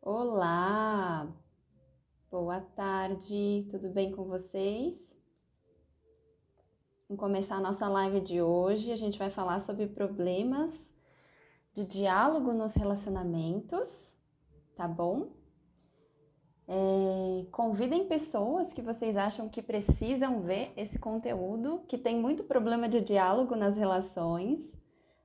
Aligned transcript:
Olá, 0.00 1.28
boa 2.30 2.60
tarde, 2.76 3.66
tudo 3.68 3.88
bem 3.88 4.12
com 4.12 4.26
vocês? 4.26 4.94
Vamos 7.08 7.18
começar 7.18 7.56
a 7.56 7.60
nossa 7.60 7.88
live 7.88 8.20
de 8.20 8.40
hoje. 8.40 8.92
A 8.92 8.96
gente 8.96 9.18
vai 9.18 9.28
falar 9.28 9.58
sobre 9.58 9.88
problemas 9.88 10.72
de 11.74 11.84
diálogo 11.84 12.52
nos 12.52 12.72
relacionamentos, 12.74 13.88
tá 14.76 14.86
bom? 14.86 15.32
É, 16.68 17.44
convidem 17.50 18.06
pessoas 18.06 18.72
que 18.72 18.80
vocês 18.80 19.16
acham 19.16 19.48
que 19.48 19.60
precisam 19.60 20.42
ver 20.42 20.72
esse 20.76 20.96
conteúdo, 20.96 21.82
que 21.88 21.98
tem 21.98 22.16
muito 22.16 22.44
problema 22.44 22.88
de 22.88 23.00
diálogo 23.00 23.56
nas 23.56 23.76
relações. 23.76 24.79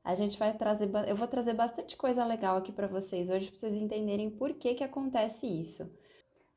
A 0.05 0.13
gente 0.13 0.37
vai 0.37 0.53
trazer, 0.53 0.87
eu 1.07 1.15
vou 1.15 1.27
trazer 1.27 1.55
bastante 1.55 1.97
coisa 1.97 2.23
legal 2.23 2.57
aqui 2.57 2.71
para 2.71 2.86
vocês 2.86 3.27
hoje, 3.27 3.50
para 3.50 3.57
vocês 3.57 3.73
entenderem 3.73 4.29
por 4.29 4.54
que 4.54 4.75
que 4.75 4.83
acontece 4.83 5.47
isso. 5.47 5.91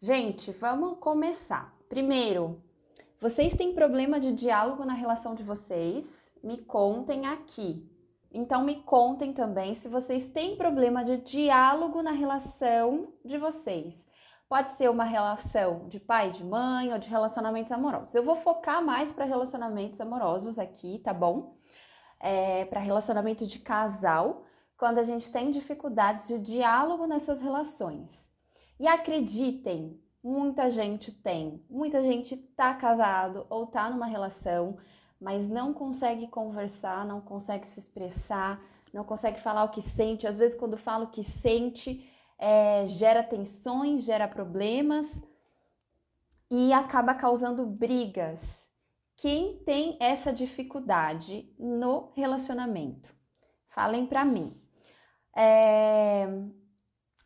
Gente, 0.03 0.53
vamos 0.53 0.99
começar. 0.99 1.75
Primeiro, 1.89 2.63
vocês 3.19 3.55
têm 3.55 3.73
problema 3.73 4.21
de 4.21 4.33
diálogo 4.33 4.85
na 4.85 4.93
relação 4.93 5.35
de 5.35 5.43
vocês? 5.43 6.07
Me 6.45 6.59
contem 6.59 7.27
aqui. 7.27 7.91
Então 8.31 8.63
me 8.63 8.83
contem 8.83 9.33
também 9.33 9.75
se 9.75 9.89
vocês 9.89 10.27
têm 10.27 10.55
problema 10.55 11.03
de 11.03 11.17
diálogo 11.17 12.03
na 12.03 12.13
relação 12.13 13.15
de 13.25 13.39
vocês. 13.39 14.07
Pode 14.47 14.73
ser 14.73 14.91
uma 14.91 15.05
relação 15.05 15.89
de 15.89 15.99
pai, 15.99 16.33
de 16.33 16.45
mãe 16.45 16.93
ou 16.93 16.99
de 16.99 17.09
relacionamentos 17.09 17.73
amorosos. 17.73 18.15
Eu 18.15 18.23
vou 18.23 18.37
focar 18.37 18.85
mais 18.85 19.11
para 19.11 19.25
relacionamentos 19.25 19.99
amorosos 20.03 20.59
aqui, 20.59 20.99
tá 20.99 21.15
bom? 21.15 21.58
É, 22.21 22.65
para 22.65 22.81
relacionamento 22.81 23.47
de 23.47 23.59
casal, 23.59 24.45
quando 24.77 24.99
a 24.99 25.05
gente 25.05 25.31
tem 25.31 25.51
dificuldades 25.51 26.27
de 26.27 26.39
diálogo 26.39 27.07
nessas 27.07 27.41
relações. 27.41 28.27
E 28.79 28.87
acreditem, 28.87 30.01
muita 30.23 30.71
gente 30.71 31.13
tem, 31.13 31.65
muita 31.69 32.03
gente 32.03 32.37
tá 32.37 32.75
casado 32.75 33.47
ou 33.49 33.67
tá 33.67 33.89
numa 33.91 34.07
relação 34.07 34.79
mas 35.21 35.49
não 35.49 35.73
consegue 35.73 36.29
conversar, 36.29 37.05
não 37.05 37.21
consegue 37.21 37.67
se 37.69 37.81
expressar, 37.81 38.63
não 38.93 39.05
consegue 39.05 39.41
falar 39.41 39.65
o 39.65 39.71
que 39.71 39.83
sente. 39.83 40.27
Às 40.27 40.37
vezes, 40.37 40.57
quando 40.57 40.77
fala 40.77 41.05
o 41.05 41.11
que 41.11 41.25
sente, 41.25 42.09
é, 42.39 42.87
gera 42.89 43.23
tensões, 43.23 44.05
gera 44.05 44.29
problemas 44.29 45.07
e 46.51 46.73
acaba 46.73 47.15
causando 47.15 47.67
brigas. 47.67 48.41
Quem 49.19 49.59
tem 49.65 49.97
essa 49.99 50.33
dificuldade 50.33 51.53
no 51.59 52.13
relacionamento? 52.15 53.13
Falem 53.69 54.07
para 54.07 54.25
mim. 54.25 54.57
É... 55.37 56.25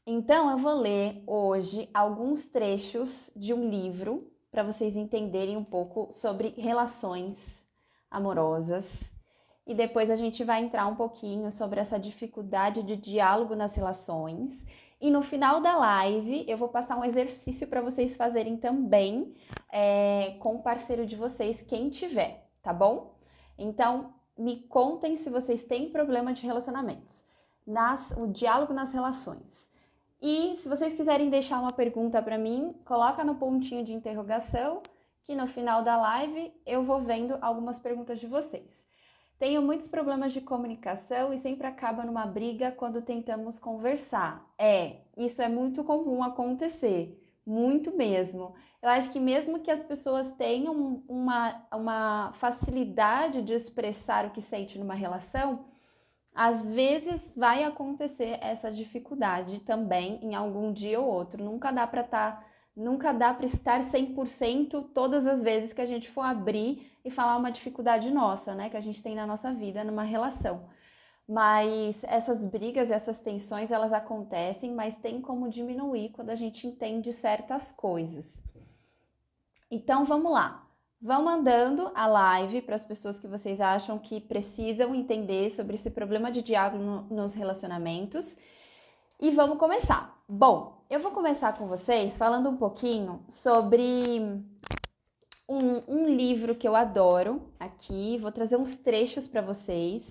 Então, 0.07 0.51
eu 0.51 0.57
vou 0.57 0.73
ler 0.73 1.23
hoje 1.27 1.91
alguns 1.93 2.47
trechos 2.47 3.31
de 3.37 3.53
um 3.53 3.69
livro 3.69 4.27
para 4.51 4.63
vocês 4.63 4.97
entenderem 4.97 5.57
um 5.57 5.65
pouco 5.65 6.11
sobre 6.15 6.55
relações 6.57 7.63
amorosas. 8.11 9.13
E 9.67 9.75
depois 9.75 10.11
a 10.11 10.17
gente 10.17 10.43
vai 10.43 10.65
entrar 10.65 10.87
um 10.87 10.97
pouquinho 10.97 11.53
sobre 11.53 11.79
essa 11.79 11.99
dificuldade 11.99 12.83
de 12.83 12.97
diálogo 12.97 13.55
nas 13.55 13.77
relações. 13.77 14.51
E 15.03 15.11
no 15.11 15.21
final 15.21 15.61
da 15.61 15.77
live 15.77 16.45
eu 16.47 16.57
vou 16.57 16.69
passar 16.69 16.97
um 16.97 17.05
exercício 17.05 17.67
para 17.67 17.81
vocês 17.81 18.15
fazerem 18.15 18.57
também 18.57 19.35
é, 19.73 20.37
com 20.39 20.55
o 20.55 20.63
parceiro 20.63 21.05
de 21.05 21.17
vocês, 21.17 21.61
quem 21.61 21.91
tiver, 21.91 22.49
tá 22.63 22.73
bom? 22.73 23.17
Então 23.59 24.15
me 24.39 24.63
contem 24.69 25.17
se 25.17 25.29
vocês 25.29 25.65
têm 25.65 25.91
problema 25.91 26.33
de 26.33 26.47
relacionamentos, 26.47 27.27
nas, 27.67 28.13
o 28.13 28.29
diálogo 28.29 28.73
nas 28.73 28.93
relações. 28.93 29.67
E 30.21 30.57
se 30.59 30.69
vocês 30.69 30.95
quiserem 30.95 31.29
deixar 31.29 31.59
uma 31.59 31.73
pergunta 31.73 32.23
para 32.23 32.39
mim, 32.39 32.73
coloca 32.85 33.25
no 33.25 33.35
pontinho 33.35 33.85
de 33.85 33.93
interrogação 33.93 34.83
que 35.25 35.35
no 35.35 35.49
final 35.49 35.83
da 35.83 35.97
live 35.97 36.53
eu 36.65 36.85
vou 36.85 37.01
vendo 37.01 37.37
algumas 37.41 37.77
perguntas 37.77 38.21
de 38.21 38.29
vocês. 38.29 38.71
Tenho 39.43 39.61
muitos 39.61 39.89
problemas 39.89 40.33
de 40.33 40.41
comunicação 40.41 41.35
e 41.35 41.39
sempre 41.41 41.67
acaba 41.67 42.05
numa 42.05 42.25
briga 42.25 42.71
quando 42.71 43.03
tentamos 43.03 43.59
conversar. 43.59 44.49
É, 44.57 44.99
isso 45.17 45.43
é 45.43 45.49
muito 45.49 45.83
comum 45.83 46.23
acontecer, 46.23 47.21
muito 47.45 47.91
mesmo. 47.91 48.55
Eu 48.81 48.89
acho 48.89 49.11
que 49.11 49.19
mesmo 49.19 49.59
que 49.59 49.69
as 49.69 49.83
pessoas 49.83 50.31
tenham 50.37 51.03
uma, 51.09 51.61
uma 51.73 52.33
facilidade 52.35 53.43
de 53.43 53.53
expressar 53.53 54.27
o 54.27 54.31
que 54.31 54.41
sente 54.41 54.79
numa 54.79 54.95
relação, 54.95 55.65
às 56.33 56.73
vezes 56.73 57.35
vai 57.37 57.65
acontecer 57.65 58.39
essa 58.41 58.71
dificuldade 58.71 59.59
também 59.63 60.21
em 60.23 60.37
algum 60.37 60.73
dia 60.73 61.01
ou 61.01 61.09
outro. 61.09 61.43
Nunca 61.43 61.73
dá 61.73 61.85
para 61.85 62.03
estar 62.03 62.41
tá 62.41 62.52
Nunca 62.75 63.13
dá 63.13 63.35
para 63.35 63.45
estar 63.45 63.91
100% 63.91 64.91
todas 64.95 65.27
as 65.27 65.43
vezes 65.43 65.73
que 65.73 65.81
a 65.81 65.87
gente 65.87 66.11
for 66.11 66.23
abrir 66.23 66.91
e 67.05 67.11
falar 67.11 67.37
uma 67.37 67.53
dificuldade 67.53 68.11
nossa, 68.11 68.55
né, 68.55 68.71
que 68.71 68.77
a 68.77 68.81
gente 68.81 69.03
tem 69.03 69.15
na 69.15 69.27
nossa 69.27 69.53
vida, 69.53 69.85
numa 69.85 70.05
relação. 70.05 70.69
Mas 71.29 71.97
essas 72.05 72.45
brigas, 72.45 72.91
essas 72.91 73.21
tensões, 73.21 73.71
elas 73.71 73.93
acontecem, 73.93 74.75
mas 74.75 74.97
tem 74.97 75.21
como 75.21 75.51
diminuir 75.51 76.11
quando 76.11 76.31
a 76.31 76.35
gente 76.35 76.67
entende 76.67 77.13
certas 77.13 77.71
coisas. 77.73 78.43
Então 79.71 80.05
vamos 80.05 80.33
lá. 80.33 80.67
Vão 81.01 81.25
mandando 81.25 81.91
a 81.95 82.07
live 82.07 82.63
para 82.63 82.77
as 82.77 82.85
pessoas 82.85 83.19
que 83.19 83.27
vocês 83.27 83.61
acham 83.61 83.99
que 83.99 84.21
precisam 84.21 84.95
entender 84.95 85.51
sobre 85.51 85.75
esse 85.75 85.91
problema 85.91 86.31
de 86.31 86.43
diálogo 86.43 86.83
no, 86.83 87.03
nos 87.05 87.35
relacionamentos. 87.35 88.37
E 89.21 89.31
vamos 89.31 89.59
começar. 89.59 90.17
Bom, 90.29 90.82
eu 90.93 91.01
vou 91.01 91.11
começar 91.11 91.57
com 91.57 91.67
vocês 91.67 92.19
falando 92.19 92.51
um 92.51 92.57
pouquinho 92.59 93.25
sobre 93.31 94.21
um, 95.49 95.83
um 95.89 96.07
livro 96.07 96.55
que 96.55 96.69
eu 96.69 96.77
adoro 96.77 97.41
aqui. 97.59 98.19
Vou 98.19 98.31
trazer 98.31 98.59
uns 98.59 98.77
trechos 98.77 99.27
para 99.27 99.41
vocês, 99.41 100.03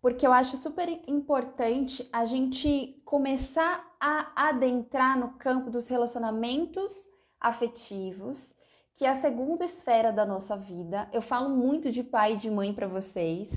porque 0.00 0.24
eu 0.24 0.32
acho 0.32 0.56
super 0.56 0.88
importante 1.08 2.08
a 2.12 2.24
gente 2.24 3.02
começar 3.04 3.84
a 3.98 4.50
adentrar 4.50 5.18
no 5.18 5.30
campo 5.30 5.68
dos 5.68 5.88
relacionamentos 5.88 6.94
afetivos, 7.40 8.54
que 8.94 9.04
é 9.04 9.08
a 9.08 9.20
segunda 9.20 9.64
esfera 9.64 10.12
da 10.12 10.24
nossa 10.24 10.56
vida. 10.56 11.08
Eu 11.12 11.22
falo 11.22 11.48
muito 11.48 11.90
de 11.90 12.04
pai 12.04 12.34
e 12.34 12.36
de 12.36 12.48
mãe 12.48 12.72
para 12.72 12.86
vocês. 12.86 13.52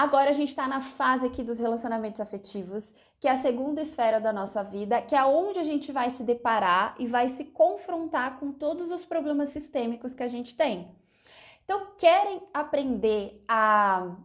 Agora 0.00 0.30
a 0.30 0.32
gente 0.32 0.48
está 0.48 0.66
na 0.66 0.80
fase 0.80 1.26
aqui 1.26 1.42
dos 1.42 1.58
relacionamentos 1.58 2.22
afetivos, 2.22 2.90
que 3.20 3.28
é 3.28 3.32
a 3.32 3.36
segunda 3.36 3.82
esfera 3.82 4.18
da 4.18 4.32
nossa 4.32 4.62
vida, 4.62 5.02
que 5.02 5.14
é 5.14 5.22
onde 5.26 5.58
a 5.58 5.62
gente 5.62 5.92
vai 5.92 6.08
se 6.08 6.22
deparar 6.22 6.94
e 6.98 7.06
vai 7.06 7.28
se 7.28 7.44
confrontar 7.44 8.40
com 8.40 8.50
todos 8.50 8.90
os 8.90 9.04
problemas 9.04 9.50
sistêmicos 9.50 10.14
que 10.14 10.22
a 10.22 10.26
gente 10.26 10.56
tem. 10.56 10.90
Então, 11.62 11.88
querem 11.98 12.40
aprender 12.54 13.44
a 13.46 14.16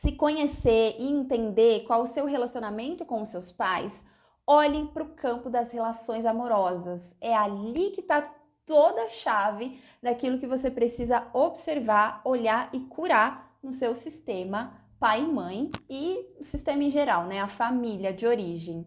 se 0.00 0.12
conhecer 0.12 0.96
e 0.98 1.12
entender 1.12 1.84
qual 1.84 2.04
o 2.04 2.06
seu 2.06 2.24
relacionamento 2.24 3.04
com 3.04 3.20
os 3.20 3.28
seus 3.28 3.52
pais? 3.52 4.02
Olhem 4.46 4.86
para 4.86 5.02
o 5.02 5.14
campo 5.14 5.50
das 5.50 5.70
relações 5.70 6.24
amorosas. 6.24 7.02
É 7.20 7.36
ali 7.36 7.90
que 7.90 8.00
está 8.00 8.32
toda 8.64 9.02
a 9.02 9.10
chave 9.10 9.78
daquilo 10.02 10.38
que 10.38 10.46
você 10.46 10.70
precisa 10.70 11.22
observar, 11.34 12.22
olhar 12.24 12.70
e 12.72 12.80
curar 12.80 13.58
no 13.62 13.74
seu 13.74 13.94
sistema 13.94 14.85
pai 14.98 15.22
e 15.22 15.26
mãe 15.26 15.70
e 15.88 16.26
o 16.40 16.44
sistema 16.44 16.82
em 16.82 16.90
geral, 16.90 17.26
né? 17.26 17.40
A 17.40 17.48
família 17.48 18.12
de 18.12 18.26
origem. 18.26 18.86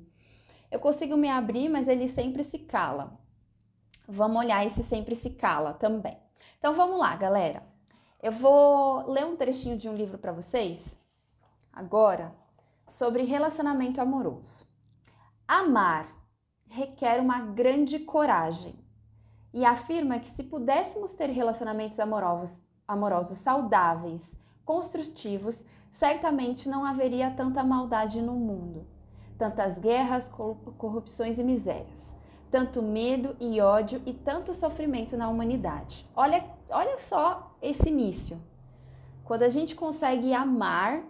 Eu 0.71 0.79
consigo 0.79 1.17
me 1.17 1.29
abrir, 1.29 1.69
mas 1.69 1.87
ele 1.87 2.09
sempre 2.09 2.43
se 2.43 2.59
cala. 2.59 3.19
Vamos 4.07 4.37
olhar 4.37 4.65
esse 4.65 4.83
sempre 4.83 5.15
se 5.15 5.29
cala 5.31 5.73
também. 5.73 6.17
Então 6.57 6.73
vamos 6.73 6.99
lá, 6.99 7.15
galera. 7.15 7.63
Eu 8.21 8.31
vou 8.31 9.09
ler 9.09 9.25
um 9.25 9.35
trechinho 9.35 9.77
de 9.77 9.87
um 9.87 9.95
livro 9.95 10.17
para 10.17 10.31
vocês 10.31 10.79
agora 11.71 12.33
sobre 12.87 13.23
relacionamento 13.23 14.01
amoroso. 14.01 14.67
Amar 15.47 16.07
requer 16.67 17.19
uma 17.21 17.39
grande 17.39 17.99
coragem 17.99 18.75
e 19.53 19.65
afirma 19.65 20.19
que 20.19 20.29
se 20.29 20.43
pudéssemos 20.43 21.13
ter 21.13 21.29
relacionamentos 21.29 21.99
amorosos, 21.99 22.51
amorosos 22.87 23.37
saudáveis 23.37 24.21
construtivos, 24.65 25.63
certamente 25.91 26.69
não 26.69 26.85
haveria 26.85 27.31
tanta 27.31 27.63
maldade 27.63 28.21
no 28.21 28.33
mundo, 28.33 28.85
tantas 29.37 29.77
guerras, 29.77 30.29
corrupções 30.77 31.39
e 31.39 31.43
misérias, 31.43 32.15
tanto 32.51 32.81
medo 32.81 33.35
e 33.39 33.59
ódio 33.61 34.01
e 34.05 34.13
tanto 34.13 34.53
sofrimento 34.53 35.17
na 35.17 35.29
humanidade. 35.29 36.05
Olha, 36.15 36.43
olha 36.69 36.97
só 36.97 37.55
esse 37.61 37.87
início. 37.87 38.41
Quando 39.23 39.43
a 39.43 39.49
gente 39.49 39.75
consegue 39.75 40.33
amar, 40.33 41.03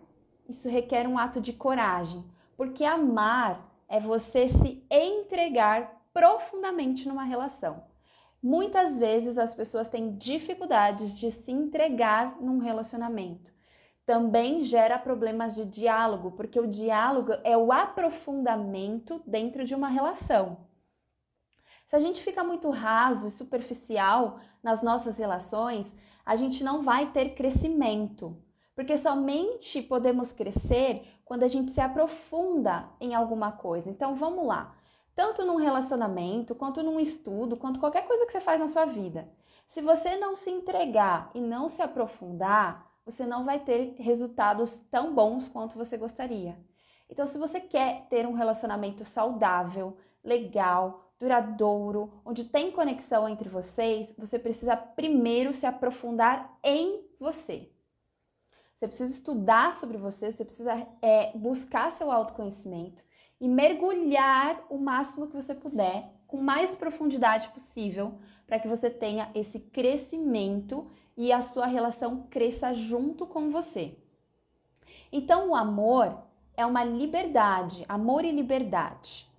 isso 0.48 0.68
requer 0.68 1.08
um 1.08 1.18
ato 1.18 1.40
de 1.40 1.54
coragem, 1.54 2.24
porque 2.58 2.84
amar 2.84 3.66
é 3.88 4.00
você 4.00 4.50
se 4.50 4.84
entregar 4.90 6.04
profundamente 6.14 7.08
numa 7.08 7.24
relação. 7.24 7.84
Muitas 8.42 8.98
vezes 8.98 9.38
as 9.38 9.54
pessoas 9.54 9.90
têm 9.90 10.16
dificuldades 10.16 11.14
de 11.18 11.32
se 11.32 11.52
entregar 11.52 12.38
num 12.42 12.60
relacionamento. 12.60 13.52
Também 14.10 14.64
gera 14.64 14.98
problemas 14.98 15.54
de 15.54 15.64
diálogo, 15.64 16.32
porque 16.32 16.60
o 16.60 16.66
diálogo 16.66 17.32
é 17.44 17.56
o 17.56 17.72
aprofundamento 17.72 19.22
dentro 19.24 19.64
de 19.64 19.76
uma 19.76 19.88
relação. 19.88 20.58
Se 21.86 21.96
a 21.96 22.00
gente 22.00 22.24
fica 22.24 22.44
muito 22.44 22.72
raso 22.72 23.28
e 23.28 23.30
superficial 23.30 24.40
nas 24.64 24.82
nossas 24.82 25.20
relações, 25.20 25.96
a 26.26 26.36
gente 26.36 26.64
não 26.64 26.82
vai 26.82 27.12
ter 27.12 27.36
crescimento, 27.36 28.36
porque 28.74 28.98
somente 28.98 29.80
podemos 29.80 30.34
crescer 30.34 31.06
quando 31.24 31.44
a 31.44 31.48
gente 31.48 31.72
se 31.72 31.80
aprofunda 31.80 32.90
em 33.00 33.14
alguma 33.14 33.52
coisa. 33.52 33.92
Então 33.92 34.16
vamos 34.16 34.48
lá. 34.48 34.76
Tanto 35.14 35.46
num 35.46 35.58
relacionamento, 35.58 36.56
quanto 36.56 36.82
num 36.82 37.00
estudo, 37.00 37.56
quanto 37.58 37.80
qualquer 37.80 38.08
coisa 38.08 38.26
que 38.26 38.32
você 38.32 38.42
faz 38.42 38.60
na 38.60 38.70
sua 38.70 38.86
vida. 38.86 39.30
Se 39.68 39.82
você 39.82 40.18
não 40.18 40.36
se 40.36 40.50
entregar 40.50 41.30
e 41.36 41.40
não 41.40 41.70
se 41.70 41.84
aprofundar, 41.84 42.89
você 43.12 43.26
não 43.26 43.46
vai 43.46 43.60
ter 43.60 43.96
resultados 43.98 44.78
tão 44.92 45.14
bons 45.14 45.48
quanto 45.48 45.78
você 45.78 45.98
gostaria. 45.98 46.58
Então, 47.10 47.26
se 47.26 47.38
você 47.38 47.60
quer 47.60 48.06
ter 48.10 48.28
um 48.28 48.34
relacionamento 48.34 49.04
saudável, 49.04 49.98
legal, 50.24 51.12
duradouro, 51.20 52.14
onde 52.24 52.44
tem 52.44 52.72
conexão 52.72 53.28
entre 53.28 53.50
vocês, 53.50 54.14
você 54.18 54.38
precisa 54.38 54.78
primeiro 54.78 55.54
se 55.54 55.66
aprofundar 55.66 56.58
em 56.64 57.04
você. 57.20 57.70
Você 58.76 58.88
precisa 58.88 59.14
estudar 59.14 59.74
sobre 59.74 59.98
você, 59.98 60.32
você 60.32 60.46
precisa 60.46 60.88
é, 61.02 61.36
buscar 61.36 61.92
seu 61.92 62.10
autoconhecimento 62.10 63.04
e 63.42 63.48
mergulhar 63.48 64.66
o 64.70 64.78
máximo 64.78 65.28
que 65.28 65.36
você 65.36 65.54
puder, 65.54 66.10
com 66.26 66.38
mais 66.38 66.76
profundidade 66.76 67.50
possível, 67.50 68.20
para 68.46 68.60
que 68.60 68.68
você 68.68 68.90
tenha 68.90 69.30
esse 69.36 69.60
crescimento 69.60 70.90
e 71.20 71.34
a 71.34 71.42
sua 71.42 71.66
relação 71.66 72.24
cresça 72.30 72.74
junto 72.74 73.28
com 73.28 73.52
você. 73.52 73.94
Então, 75.12 75.50
o 75.50 75.56
amor 75.56 76.18
é 76.56 76.66
uma 76.66 76.82
liberdade, 76.82 77.84
amor 77.90 78.24
e 78.24 78.32
liberdade. 78.32 79.30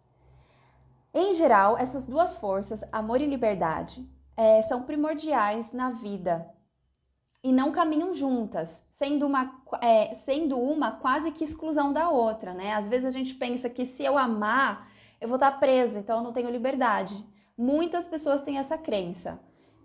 Em 1.15 1.33
geral, 1.35 1.79
essas 1.79 2.07
duas 2.07 2.37
forças, 2.37 2.85
amor 2.93 3.23
e 3.23 3.27
liberdade, 3.27 4.07
é, 4.37 4.61
são 4.61 4.83
primordiais 4.83 5.73
na 5.73 5.91
vida 5.91 6.55
e 7.43 7.51
não 7.51 7.73
caminham 7.73 8.15
juntas 8.15 8.69
sendo 8.99 9.27
uma, 9.27 9.63
é, 9.81 10.17
sendo 10.27 10.61
uma 10.61 10.93
quase 10.93 11.31
que 11.31 11.45
exclusão 11.45 11.95
da 11.95 12.11
outra, 12.11 12.53
né? 12.53 12.75
Às 12.75 12.87
vezes 12.89 13.07
a 13.07 13.11
gente 13.11 13.33
pensa 13.35 13.71
que 13.71 13.87
se 13.87 14.05
eu 14.05 14.19
amar, 14.19 14.87
eu 15.19 15.29
vou 15.29 15.37
estar 15.37 15.53
preso, 15.53 15.99
então 15.99 16.19
eu 16.19 16.23
não 16.23 16.35
tenho 16.35 16.51
liberdade. 16.51 17.17
Muitas 17.57 18.05
pessoas 18.05 18.43
têm 18.43 18.59
essa 18.59 18.77
crença. 18.77 19.41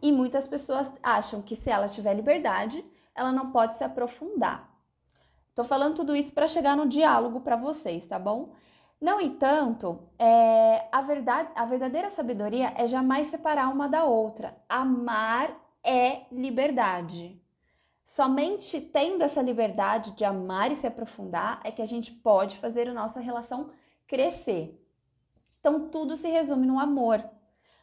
E 0.06 0.12
muitas 0.12 0.48
pessoas 0.48 0.88
acham 1.02 1.42
que 1.42 1.56
se 1.56 1.68
ela 1.68 1.90
tiver 1.90 2.14
liberdade, 2.14 2.86
ela 3.16 3.32
não 3.32 3.52
pode 3.52 3.76
se 3.76 3.84
aprofundar. 3.84 4.70
Tô 5.56 5.64
falando 5.64 5.96
tudo 5.96 6.16
isso 6.16 6.32
para 6.32 6.48
chegar 6.48 6.78
no 6.78 6.88
diálogo 6.88 7.42
para 7.42 7.56
vocês, 7.56 8.06
tá 8.06 8.20
bom? 8.20 8.54
No 9.02 9.20
entanto, 9.20 10.08
é, 10.20 10.88
a, 10.92 11.02
verdade, 11.02 11.50
a 11.56 11.66
verdadeira 11.66 12.12
sabedoria 12.12 12.72
é 12.78 12.86
jamais 12.86 13.26
separar 13.26 13.68
uma 13.70 13.90
da 13.90 14.04
outra. 14.04 14.56
Amar 14.70 15.50
é 15.84 16.28
liberdade. 16.32 17.42
Somente 18.06 18.80
tendo 18.80 19.24
essa 19.24 19.42
liberdade 19.42 20.12
de 20.12 20.24
amar 20.24 20.72
e 20.72 20.76
se 20.76 20.86
aprofundar 20.86 21.62
é 21.64 21.72
que 21.72 21.82
a 21.82 21.88
gente 21.88 22.12
pode 22.12 22.60
fazer 22.60 22.88
a 22.88 22.94
nossa 22.94 23.20
relação 23.20 23.72
crescer. 24.06 24.80
Então, 25.60 25.90
tudo 25.90 26.16
se 26.16 26.30
resume 26.30 26.68
no 26.68 26.80
amor. 26.80 27.28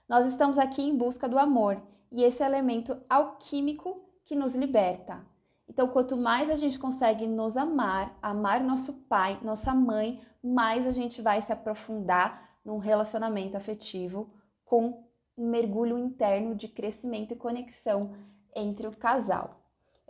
Nós 0.09 0.29
estamos 0.29 0.57
aqui 0.57 0.83
em 0.83 0.97
busca 0.97 1.29
do 1.29 1.37
amor 1.37 1.83
e 2.13 2.23
esse 2.23 2.43
elemento 2.43 2.97
alquímico 3.09 4.09
que 4.25 4.37
nos 4.37 4.55
liberta. 4.55 5.25
Então, 5.69 5.89
quanto 5.89 6.17
mais 6.17 6.51
a 6.51 6.57
gente 6.57 6.79
consegue 6.79 7.27
nos 7.27 7.57
amar, 7.57 8.17
amar 8.21 8.63
nosso 8.63 8.93
pai, 8.93 9.41
nossa 9.43 9.75
mãe, 9.75 10.21
mais 10.43 10.87
a 10.87 10.93
gente 10.93 11.23
vai 11.23 11.41
se 11.41 11.53
aprofundar 11.53 12.51
num 12.65 12.79
relacionamento 12.79 13.57
afetivo 13.57 14.31
com 14.65 15.05
um 15.37 15.51
mergulho 15.51 15.99
interno 15.99 16.55
de 16.55 16.69
crescimento 16.69 17.33
e 17.33 17.37
conexão 17.37 18.15
entre 18.55 18.87
o 18.87 18.97
casal 18.97 19.63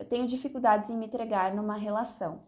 eu 0.03 0.05
tenho 0.05 0.27
dificuldades 0.27 0.91
em 0.91 0.97
me 0.97 1.07
entregar 1.07 1.55
numa 1.55 1.77
relação. 1.77 2.41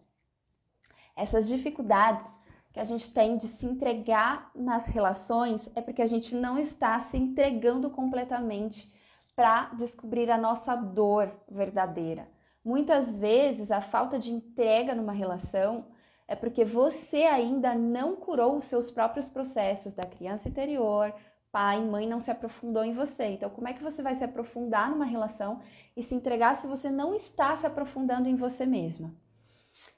Essas 1.16 1.46
dificuldades 1.46 2.26
que 2.72 2.80
a 2.80 2.84
gente 2.84 3.08
tem 3.12 3.36
de 3.36 3.46
se 3.46 3.64
entregar 3.64 4.50
nas 4.54 4.86
relações 4.86 5.60
é 5.76 5.80
porque 5.80 6.02
a 6.02 6.06
gente 6.06 6.34
não 6.34 6.58
está 6.58 6.98
se 6.98 7.16
entregando 7.16 7.88
completamente 7.90 8.92
para 9.36 9.70
descobrir 9.74 10.30
a 10.30 10.38
nossa 10.38 10.74
dor 10.74 11.30
verdadeira. 11.48 12.28
Muitas 12.64 13.18
vezes 13.18 13.70
a 13.70 13.80
falta 13.80 14.18
de 14.18 14.32
entrega 14.32 14.94
numa 14.94 15.12
relação 15.12 15.86
é 16.26 16.34
porque 16.34 16.64
você 16.64 17.24
ainda 17.24 17.74
não 17.74 18.16
curou 18.16 18.56
os 18.56 18.64
seus 18.64 18.90
próprios 18.90 19.28
processos 19.28 19.92
da 19.92 20.04
criança 20.04 20.48
interior, 20.48 21.14
pai, 21.52 21.80
mãe 21.80 22.08
não 22.08 22.20
se 22.20 22.30
aprofundou 22.30 22.82
em 22.82 22.94
você. 22.94 23.26
Então, 23.26 23.50
como 23.50 23.68
é 23.68 23.74
que 23.74 23.82
você 23.82 24.02
vai 24.02 24.14
se 24.14 24.24
aprofundar 24.24 24.90
numa 24.90 25.04
relação 25.04 25.60
e 25.96 26.02
se 26.02 26.14
entregar 26.14 26.56
se 26.56 26.66
você 26.66 26.90
não 26.90 27.14
está 27.14 27.56
se 27.56 27.66
aprofundando 27.66 28.28
em 28.28 28.34
você 28.36 28.64
mesma? 28.64 29.14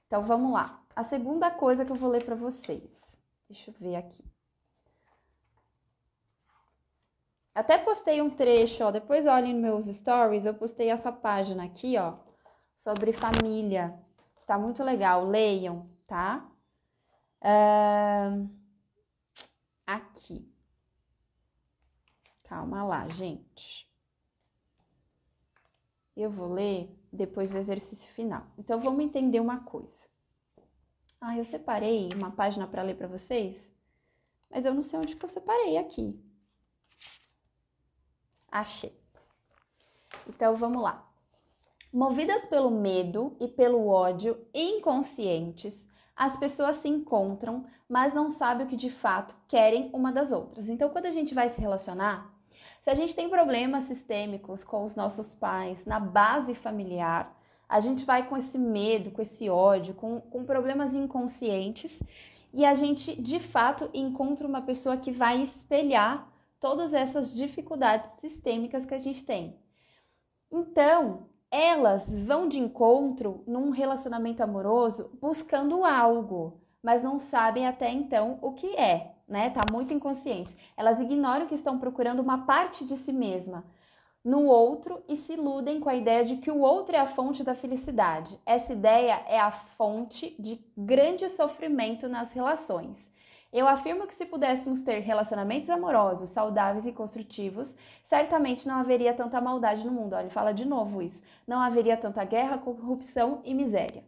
Então, 0.06 0.24
vamos 0.26 0.52
lá. 0.52 0.82
A 0.94 1.04
segunda 1.04 1.50
coisa 1.50 1.84
que 1.84 1.92
eu 1.92 1.96
vou 1.96 2.10
ler 2.10 2.24
para 2.24 2.34
vocês. 2.34 3.00
Deixa 3.48 3.70
eu 3.70 3.74
ver 3.78 3.96
aqui. 3.96 4.35
Até 7.56 7.78
postei 7.78 8.20
um 8.20 8.28
trecho, 8.28 8.84
ó. 8.84 8.90
Depois 8.90 9.24
olhem 9.26 9.54
meus 9.54 9.86
stories, 9.86 10.44
eu 10.44 10.52
postei 10.52 10.90
essa 10.90 11.10
página 11.10 11.64
aqui, 11.64 11.96
ó, 11.96 12.18
sobre 12.76 13.14
família. 13.14 13.98
Tá 14.46 14.58
muito 14.58 14.84
legal, 14.84 15.24
leiam, 15.24 15.88
tá? 16.06 16.46
Uh... 17.40 18.46
Aqui. 19.86 20.46
Calma 22.44 22.84
lá, 22.84 23.08
gente. 23.08 23.90
Eu 26.14 26.30
vou 26.30 26.52
ler 26.52 26.94
depois 27.10 27.50
do 27.50 27.56
exercício 27.56 28.12
final. 28.12 28.44
Então 28.58 28.78
vamos 28.82 29.02
entender 29.02 29.40
uma 29.40 29.60
coisa. 29.60 30.06
Ah, 31.18 31.38
eu 31.38 31.44
separei 31.46 32.10
uma 32.14 32.30
página 32.32 32.66
para 32.66 32.82
ler 32.82 32.98
para 32.98 33.08
vocês, 33.08 33.56
mas 34.50 34.66
eu 34.66 34.74
não 34.74 34.82
sei 34.82 34.98
onde 34.98 35.16
que 35.16 35.24
eu 35.24 35.28
separei 35.30 35.78
aqui. 35.78 36.25
Achei. 38.50 38.96
Então 40.28 40.56
vamos 40.56 40.82
lá. 40.82 41.04
Movidas 41.92 42.44
pelo 42.46 42.70
medo 42.70 43.36
e 43.40 43.48
pelo 43.48 43.88
ódio 43.88 44.36
inconscientes, 44.52 45.86
as 46.14 46.36
pessoas 46.36 46.76
se 46.76 46.88
encontram, 46.88 47.64
mas 47.88 48.12
não 48.12 48.30
sabem 48.30 48.66
o 48.66 48.68
que 48.68 48.76
de 48.76 48.90
fato 48.90 49.34
querem 49.48 49.90
uma 49.92 50.12
das 50.12 50.32
outras. 50.32 50.68
Então, 50.68 50.88
quando 50.88 51.06
a 51.06 51.10
gente 51.10 51.34
vai 51.34 51.48
se 51.48 51.60
relacionar, 51.60 52.34
se 52.82 52.90
a 52.90 52.94
gente 52.94 53.14
tem 53.14 53.28
problemas 53.28 53.84
sistêmicos 53.84 54.64
com 54.64 54.84
os 54.84 54.96
nossos 54.96 55.34
pais 55.34 55.84
na 55.84 56.00
base 56.00 56.54
familiar, 56.54 57.34
a 57.68 57.80
gente 57.80 58.04
vai 58.04 58.28
com 58.28 58.36
esse 58.36 58.58
medo, 58.58 59.10
com 59.10 59.22
esse 59.22 59.50
ódio, 59.50 59.94
com, 59.94 60.20
com 60.20 60.44
problemas 60.44 60.94
inconscientes 60.94 62.00
e 62.52 62.64
a 62.64 62.74
gente 62.74 63.20
de 63.20 63.40
fato 63.40 63.90
encontra 63.92 64.46
uma 64.46 64.62
pessoa 64.62 64.96
que 64.96 65.10
vai 65.10 65.42
espelhar 65.42 66.26
todas 66.60 66.94
essas 66.94 67.34
dificuldades 67.34 68.10
sistêmicas 68.20 68.84
que 68.84 68.94
a 68.94 68.98
gente 68.98 69.24
tem. 69.24 69.58
Então, 70.50 71.28
elas 71.50 72.06
vão 72.22 72.48
de 72.48 72.58
encontro 72.58 73.44
num 73.46 73.70
relacionamento 73.70 74.42
amoroso 74.42 75.10
buscando 75.20 75.84
algo, 75.84 76.60
mas 76.82 77.02
não 77.02 77.18
sabem 77.18 77.66
até 77.66 77.90
então 77.90 78.38
o 78.42 78.52
que 78.52 78.76
é 78.76 79.16
né? 79.26 79.50
Tá 79.50 79.62
muito 79.72 79.92
inconsciente. 79.92 80.56
Elas 80.76 81.00
ignoram 81.00 81.46
que 81.46 81.54
estão 81.54 81.78
procurando 81.78 82.20
uma 82.20 82.46
parte 82.46 82.84
de 82.84 82.96
si 82.96 83.12
mesma 83.12 83.64
no 84.24 84.44
outro 84.44 85.02
e 85.08 85.16
se 85.16 85.34
iludem 85.34 85.80
com 85.80 85.88
a 85.88 85.94
ideia 85.94 86.24
de 86.24 86.36
que 86.36 86.50
o 86.50 86.60
outro 86.60 86.96
é 86.96 86.98
a 86.98 87.06
fonte 87.06 87.44
da 87.44 87.54
felicidade. 87.54 88.38
Essa 88.44 88.72
ideia 88.72 89.22
é 89.28 89.38
a 89.38 89.52
fonte 89.52 90.34
de 90.38 90.64
grande 90.76 91.28
sofrimento 91.30 92.08
nas 92.08 92.32
relações. 92.32 93.04
Eu 93.52 93.66
afirmo 93.68 94.06
que 94.06 94.14
se 94.14 94.26
pudéssemos 94.26 94.80
ter 94.80 95.00
relacionamentos 95.00 95.70
amorosos, 95.70 96.30
saudáveis 96.30 96.84
e 96.86 96.92
construtivos, 96.92 97.74
certamente 98.04 98.66
não 98.66 98.76
haveria 98.76 99.14
tanta 99.14 99.40
maldade 99.40 99.84
no 99.84 99.92
mundo. 99.92 100.14
Olha, 100.14 100.30
fala 100.30 100.52
de 100.52 100.64
novo 100.64 101.00
isso. 101.00 101.22
Não 101.46 101.60
haveria 101.60 101.96
tanta 101.96 102.24
guerra, 102.24 102.58
corrupção 102.58 103.40
e 103.44 103.54
miséria. 103.54 104.04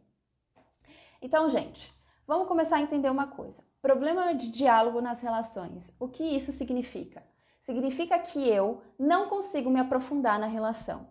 Então, 1.23 1.49
gente, 1.49 1.95
vamos 2.27 2.49
começar 2.49 2.77
a 2.77 2.83
entender 2.83 3.11
uma 3.11 3.27
coisa. 3.27 3.63
Problema 3.81 4.35
de 4.35 4.51
diálogo 4.51 5.01
nas 5.01 5.21
relações. 5.21 5.95
O 5.99 6.09
que 6.09 6.25
isso 6.25 6.53
significa? 6.53 7.23
Significa 7.63 8.19
que 8.19 8.49
eu 8.49 8.83
não 8.99 9.29
consigo 9.29 9.71
me 9.71 9.81
aprofundar 9.81 10.39
na 10.39 10.47
relação. 10.47 11.07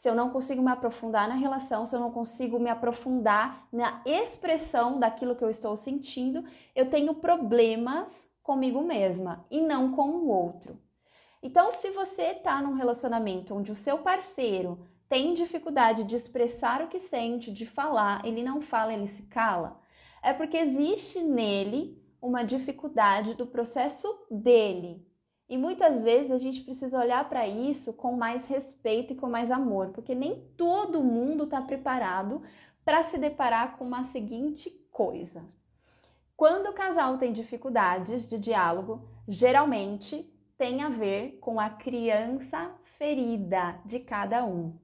Se 0.00 0.08
eu 0.08 0.14
não 0.14 0.30
consigo 0.30 0.62
me 0.62 0.70
aprofundar 0.70 1.28
na 1.28 1.34
relação, 1.34 1.84
se 1.84 1.94
eu 1.94 2.00
não 2.00 2.10
consigo 2.10 2.58
me 2.58 2.70
aprofundar 2.70 3.68
na 3.70 4.00
expressão 4.06 4.98
daquilo 4.98 5.36
que 5.36 5.44
eu 5.44 5.50
estou 5.50 5.76
sentindo, 5.76 6.42
eu 6.74 6.88
tenho 6.88 7.16
problemas 7.16 8.26
comigo 8.42 8.80
mesma 8.80 9.44
e 9.50 9.60
não 9.60 9.92
com 9.92 10.08
o 10.08 10.28
outro. 10.28 10.80
Então, 11.42 11.70
se 11.70 11.90
você 11.90 12.28
está 12.30 12.62
num 12.62 12.72
relacionamento 12.72 13.54
onde 13.54 13.70
o 13.70 13.76
seu 13.76 13.98
parceiro 13.98 14.80
tem 15.06 15.34
dificuldade 15.34 16.02
de 16.04 16.16
expressar 16.16 16.80
o 16.80 16.88
que 16.88 16.98
sente, 16.98 17.52
de 17.52 17.66
falar, 17.66 18.24
ele 18.24 18.42
não 18.42 18.62
fala, 18.62 18.94
ele 18.94 19.06
se 19.06 19.24
cala, 19.24 19.78
é 20.22 20.32
porque 20.32 20.56
existe 20.56 21.22
nele 21.22 22.02
uma 22.22 22.42
dificuldade 22.42 23.34
do 23.34 23.46
processo 23.46 24.08
dele. 24.30 25.06
E 25.50 25.58
muitas 25.58 26.04
vezes 26.04 26.30
a 26.30 26.38
gente 26.38 26.60
precisa 26.60 26.96
olhar 26.96 27.28
para 27.28 27.44
isso 27.44 27.92
com 27.92 28.12
mais 28.16 28.46
respeito 28.46 29.12
e 29.12 29.16
com 29.16 29.28
mais 29.28 29.50
amor, 29.50 29.88
porque 29.88 30.14
nem 30.14 30.40
todo 30.56 31.02
mundo 31.02 31.42
está 31.42 31.60
preparado 31.60 32.40
para 32.84 33.02
se 33.02 33.18
deparar 33.18 33.76
com 33.76 33.84
uma 33.84 34.04
seguinte 34.04 34.70
coisa. 34.92 35.42
Quando 36.36 36.68
o 36.68 36.72
casal 36.72 37.18
tem 37.18 37.32
dificuldades 37.32 38.28
de 38.28 38.38
diálogo, 38.38 39.08
geralmente 39.26 40.24
tem 40.56 40.82
a 40.82 40.88
ver 40.88 41.38
com 41.40 41.58
a 41.58 41.68
criança 41.68 42.70
ferida 42.96 43.76
de 43.84 43.98
cada 43.98 44.44
um. 44.44 44.78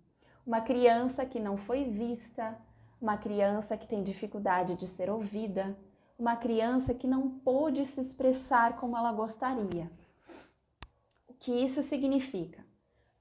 Uma 0.45 0.63
criança 0.63 1.25
que 1.25 1.39
não 1.39 1.57
foi 1.57 1.85
vista, 1.85 2.59
uma 3.01 3.17
criança 3.17 3.77
que 3.77 3.87
tem 3.87 4.03
dificuldade 4.03 4.75
de 4.75 4.89
ser 4.89 5.11
ouvida, 5.11 5.79
uma 6.19 6.35
criança 6.35 6.93
que 6.93 7.07
não 7.07 7.31
pôde 7.31 7.87
se 7.87 8.01
expressar 8.01 8.75
como 8.79 8.97
ela 8.97 9.13
gostaria. 9.13 9.89
Que 11.39 11.53
isso 11.53 11.83
significa? 11.83 12.65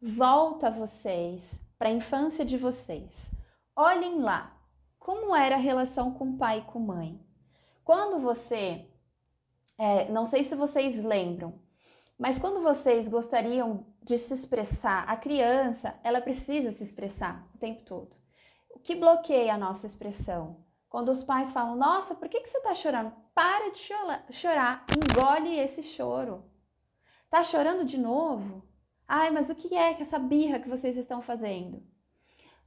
Volta 0.01 0.69
vocês 0.69 1.50
para 1.77 1.89
a 1.89 1.93
infância 1.93 2.45
de 2.45 2.57
vocês. 2.57 3.29
Olhem 3.75 4.19
lá 4.19 4.55
como 5.00 5.36
era 5.36 5.55
a 5.55 5.60
relação 5.60 6.12
com 6.13 6.36
pai 6.38 6.60
e 6.60 6.72
com 6.72 6.79
mãe. 6.79 7.19
Quando 7.84 8.19
você, 8.19 8.89
é, 9.77 10.10
não 10.10 10.25
sei 10.25 10.43
se 10.43 10.55
vocês 10.55 11.03
lembram, 11.03 11.60
mas 12.17 12.39
quando 12.39 12.62
vocês 12.62 13.07
gostariam 13.07 13.86
de 14.01 14.17
se 14.17 14.34
expressar, 14.34 15.03
a 15.07 15.15
criança, 15.15 16.00
ela 16.03 16.22
precisa 16.22 16.72
se 16.72 16.84
expressar 16.84 17.48
o 17.53 17.57
tempo 17.57 17.84
todo. 17.84 18.15
O 18.72 18.79
que 18.79 18.95
bloqueia 18.95 19.53
a 19.53 19.57
nossa 19.57 19.86
expressão? 19.86 20.63
Quando 20.89 21.10
os 21.10 21.24
pais 21.24 21.51
falam, 21.51 21.75
nossa, 21.75 22.15
por 22.15 22.29
que, 22.29 22.39
que 22.39 22.50
você 22.50 22.57
está 22.57 22.74
chorando? 22.74 23.13
Para 23.34 23.72
de 23.72 23.79
chorar, 24.31 24.86
engole 24.98 25.60
esse 25.60 25.84
choro. 25.84 26.43
Tá 27.35 27.43
chorando 27.43 27.83
de 27.83 27.97
novo? 27.97 28.63
Ai, 29.05 29.29
mas 29.29 29.49
o 29.49 29.55
que 29.55 29.75
é 29.75 29.93
que 29.93 30.03
essa 30.03 30.17
birra 30.17 30.57
que 30.57 30.69
vocês 30.69 30.95
estão 30.95 31.21
fazendo? 31.21 31.83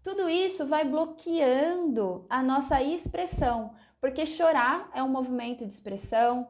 Tudo 0.02 0.28
isso 0.28 0.66
vai 0.66 0.84
bloqueando 0.84 2.26
a 2.28 2.42
nossa 2.42 2.82
expressão, 2.82 3.74
porque 3.98 4.26
chorar 4.26 4.90
é 4.92 5.02
um 5.02 5.08
movimento 5.08 5.64
de 5.64 5.72
expressão, 5.72 6.46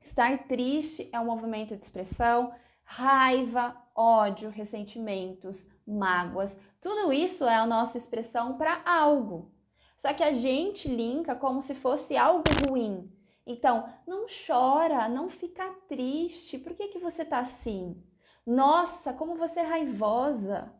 estar 0.00 0.46
triste 0.46 1.08
é 1.12 1.18
um 1.18 1.24
movimento 1.24 1.76
de 1.76 1.82
expressão, 1.82 2.54
raiva, 2.84 3.76
ódio, 3.92 4.48
ressentimentos, 4.48 5.66
mágoas, 5.84 6.56
tudo 6.80 7.12
isso 7.12 7.44
é 7.44 7.56
a 7.56 7.66
nossa 7.66 7.98
expressão 7.98 8.56
para 8.56 8.82
algo. 8.84 9.50
Só 9.96 10.14
que 10.14 10.22
a 10.22 10.30
gente 10.30 10.86
linka 10.86 11.34
como 11.34 11.60
se 11.60 11.74
fosse 11.74 12.16
algo 12.16 12.44
ruim. 12.68 13.11
Então, 13.46 13.88
não 14.06 14.26
chora, 14.26 15.08
não 15.08 15.28
fica 15.28 15.68
triste. 15.88 16.58
Por 16.58 16.74
que, 16.74 16.88
que 16.88 16.98
você 16.98 17.24
tá 17.24 17.38
assim? 17.40 18.02
Nossa, 18.46 19.12
como 19.12 19.36
você 19.36 19.60
é 19.60 19.64
raivosa. 19.64 20.72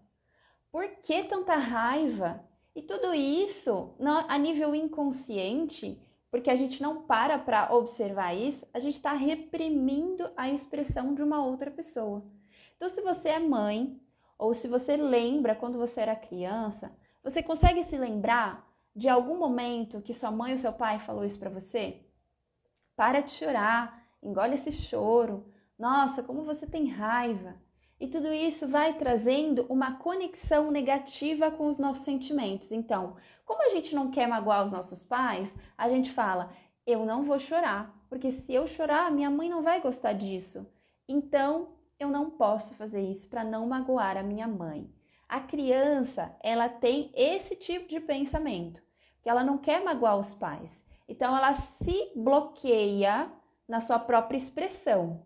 Por 0.70 0.88
que 1.02 1.24
tanta 1.24 1.56
raiva? 1.56 2.42
E 2.74 2.80
tudo 2.80 3.12
isso 3.12 3.94
a 4.28 4.38
nível 4.38 4.74
inconsciente, 4.74 6.00
porque 6.30 6.48
a 6.50 6.56
gente 6.56 6.80
não 6.80 7.02
para 7.02 7.38
para 7.38 7.74
observar 7.74 8.34
isso, 8.34 8.66
a 8.72 8.80
gente 8.80 8.94
está 8.94 9.12
reprimindo 9.12 10.30
a 10.36 10.48
expressão 10.48 11.14
de 11.14 11.22
uma 11.22 11.44
outra 11.44 11.70
pessoa. 11.70 12.24
Então, 12.76 12.88
se 12.88 13.02
você 13.02 13.28
é 13.30 13.38
mãe, 13.38 14.00
ou 14.38 14.54
se 14.54 14.66
você 14.66 14.96
lembra 14.96 15.54
quando 15.54 15.78
você 15.78 16.00
era 16.00 16.16
criança, 16.16 16.90
você 17.22 17.42
consegue 17.42 17.84
se 17.84 17.96
lembrar 17.96 18.66
de 18.96 19.08
algum 19.08 19.38
momento 19.38 20.00
que 20.00 20.14
sua 20.14 20.30
mãe 20.30 20.52
ou 20.52 20.58
seu 20.58 20.72
pai 20.72 20.98
falou 20.98 21.24
isso 21.24 21.38
para 21.38 21.50
você? 21.50 22.00
Para 22.96 23.20
de 23.20 23.30
chorar, 23.30 24.06
engole 24.22 24.54
esse 24.54 24.70
choro. 24.70 25.46
Nossa, 25.78 26.22
como 26.22 26.42
você 26.44 26.66
tem 26.66 26.88
raiva. 26.88 27.56
E 27.98 28.08
tudo 28.08 28.32
isso 28.32 28.66
vai 28.66 28.94
trazendo 28.94 29.64
uma 29.68 29.96
conexão 29.96 30.70
negativa 30.70 31.50
com 31.50 31.68
os 31.68 31.78
nossos 31.78 32.04
sentimentos. 32.04 32.72
Então, 32.72 33.16
como 33.44 33.64
a 33.64 33.68
gente 33.68 33.94
não 33.94 34.10
quer 34.10 34.26
magoar 34.26 34.64
os 34.64 34.72
nossos 34.72 35.02
pais, 35.02 35.56
a 35.78 35.88
gente 35.88 36.10
fala: 36.10 36.52
eu 36.86 37.06
não 37.06 37.22
vou 37.22 37.38
chorar, 37.38 37.94
porque 38.08 38.32
se 38.32 38.52
eu 38.52 38.66
chorar, 38.66 39.10
minha 39.10 39.30
mãe 39.30 39.48
não 39.48 39.62
vai 39.62 39.80
gostar 39.80 40.14
disso. 40.14 40.66
Então, 41.08 41.68
eu 41.98 42.08
não 42.08 42.28
posso 42.30 42.74
fazer 42.74 43.00
isso 43.00 43.28
para 43.28 43.44
não 43.44 43.68
magoar 43.68 44.16
a 44.16 44.22
minha 44.22 44.48
mãe. 44.48 44.92
A 45.28 45.40
criança, 45.40 46.34
ela 46.42 46.68
tem 46.68 47.10
esse 47.14 47.54
tipo 47.54 47.88
de 47.88 48.00
pensamento, 48.00 48.82
que 49.22 49.30
ela 49.30 49.44
não 49.44 49.56
quer 49.58 49.82
magoar 49.82 50.18
os 50.18 50.34
pais. 50.34 50.81
Então 51.08 51.36
ela 51.36 51.54
se 51.54 52.12
bloqueia 52.14 53.30
na 53.68 53.80
sua 53.80 53.98
própria 53.98 54.36
expressão 54.36 55.24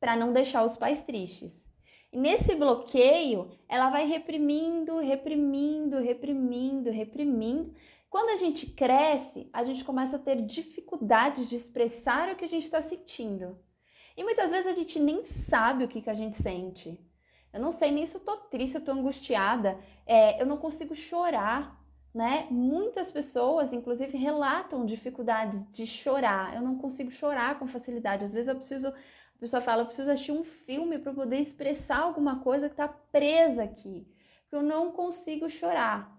para 0.00 0.16
não 0.16 0.32
deixar 0.32 0.64
os 0.64 0.76
pais 0.76 1.02
tristes. 1.02 1.52
E 2.12 2.18
nesse 2.18 2.54
bloqueio, 2.54 3.50
ela 3.68 3.90
vai 3.90 4.06
reprimindo, 4.06 4.98
reprimindo, 4.98 5.98
reprimindo, 5.98 6.90
reprimindo. 6.90 7.74
Quando 8.08 8.30
a 8.30 8.36
gente 8.36 8.66
cresce, 8.66 9.48
a 9.52 9.64
gente 9.64 9.82
começa 9.82 10.14
a 10.16 10.20
ter 10.20 10.40
dificuldades 10.42 11.48
de 11.48 11.56
expressar 11.56 12.30
o 12.30 12.36
que 12.36 12.44
a 12.44 12.48
gente 12.48 12.62
está 12.62 12.80
sentindo. 12.80 13.58
E 14.16 14.22
muitas 14.22 14.52
vezes 14.52 14.66
a 14.66 14.74
gente 14.74 15.00
nem 15.00 15.24
sabe 15.24 15.82
o 15.82 15.88
que, 15.88 16.00
que 16.00 16.10
a 16.10 16.14
gente 16.14 16.40
sente. 16.40 17.00
Eu 17.52 17.60
não 17.60 17.72
sei 17.72 17.90
nem 17.90 18.06
se 18.06 18.16
eu 18.16 18.20
tô 18.20 18.36
triste, 18.36 18.76
eu 18.76 18.84
tô 18.84 18.92
angustiada, 18.92 19.76
é, 20.06 20.40
eu 20.40 20.46
não 20.46 20.56
consigo 20.56 20.94
chorar, 20.94 21.83
né? 22.14 22.46
Muitas 22.50 23.10
pessoas, 23.10 23.72
inclusive, 23.72 24.16
relatam 24.16 24.86
dificuldades 24.86 25.60
de 25.72 25.86
chorar. 25.86 26.54
Eu 26.54 26.62
não 26.62 26.78
consigo 26.78 27.10
chorar 27.10 27.58
com 27.58 27.66
facilidade. 27.66 28.24
Às 28.24 28.32
vezes 28.32 28.48
eu 28.48 28.56
preciso, 28.56 28.88
a 28.88 29.38
pessoa 29.40 29.60
fala, 29.60 29.82
eu 29.82 29.86
preciso 29.86 30.10
assistir 30.10 30.32
um 30.32 30.44
filme 30.44 30.98
para 30.98 31.12
poder 31.12 31.38
expressar 31.38 31.98
alguma 31.98 32.40
coisa 32.40 32.68
que 32.68 32.74
está 32.74 32.88
presa 32.88 33.64
aqui, 33.64 34.06
eu 34.52 34.62
não 34.62 34.92
consigo 34.92 35.50
chorar. 35.50 36.14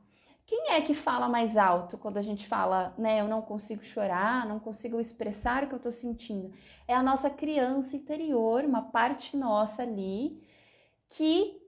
Quem 0.46 0.72
é 0.72 0.82
que 0.82 0.94
fala 0.94 1.28
mais 1.28 1.58
alto 1.58 1.98
quando 1.98 2.18
a 2.18 2.22
gente 2.22 2.48
fala, 2.48 2.94
né? 2.98 3.20
Eu 3.22 3.28
não 3.28 3.42
consigo 3.42 3.84
chorar, 3.84 4.46
não 4.48 4.60
consigo 4.60 5.00
expressar 5.00 5.64
o 5.64 5.68
que 5.68 5.74
eu 5.74 5.78
estou 5.78 5.92
sentindo. 5.92 6.54
É 6.88 6.94
a 6.94 7.02
nossa 7.02 7.30
criança 7.30 7.96
interior, 7.96 8.64
uma 8.64 8.84
parte 8.84 9.36
nossa 9.36 9.82
ali 9.82 10.40
que 11.10 11.60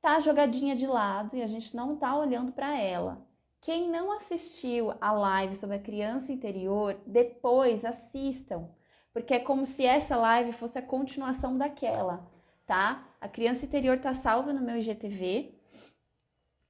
tá 0.00 0.20
jogadinha 0.20 0.76
de 0.76 0.86
lado 0.86 1.36
e 1.36 1.42
a 1.42 1.46
gente 1.46 1.74
não 1.74 1.96
tá 1.96 2.16
olhando 2.16 2.52
para 2.52 2.78
ela. 2.78 3.23
Quem 3.64 3.88
não 3.88 4.12
assistiu 4.12 4.92
a 5.00 5.10
live 5.10 5.56
sobre 5.56 5.76
a 5.76 5.80
criança 5.80 6.30
interior, 6.30 7.00
depois 7.06 7.82
assistam, 7.82 8.68
porque 9.10 9.32
é 9.32 9.38
como 9.38 9.64
se 9.64 9.86
essa 9.86 10.16
live 10.16 10.52
fosse 10.52 10.78
a 10.78 10.82
continuação 10.82 11.56
daquela, 11.56 12.30
tá? 12.66 13.02
A 13.18 13.26
criança 13.26 13.64
interior 13.64 13.98
tá 13.98 14.12
salva 14.12 14.52
no 14.52 14.60
meu 14.60 14.76
IGTV 14.76 15.58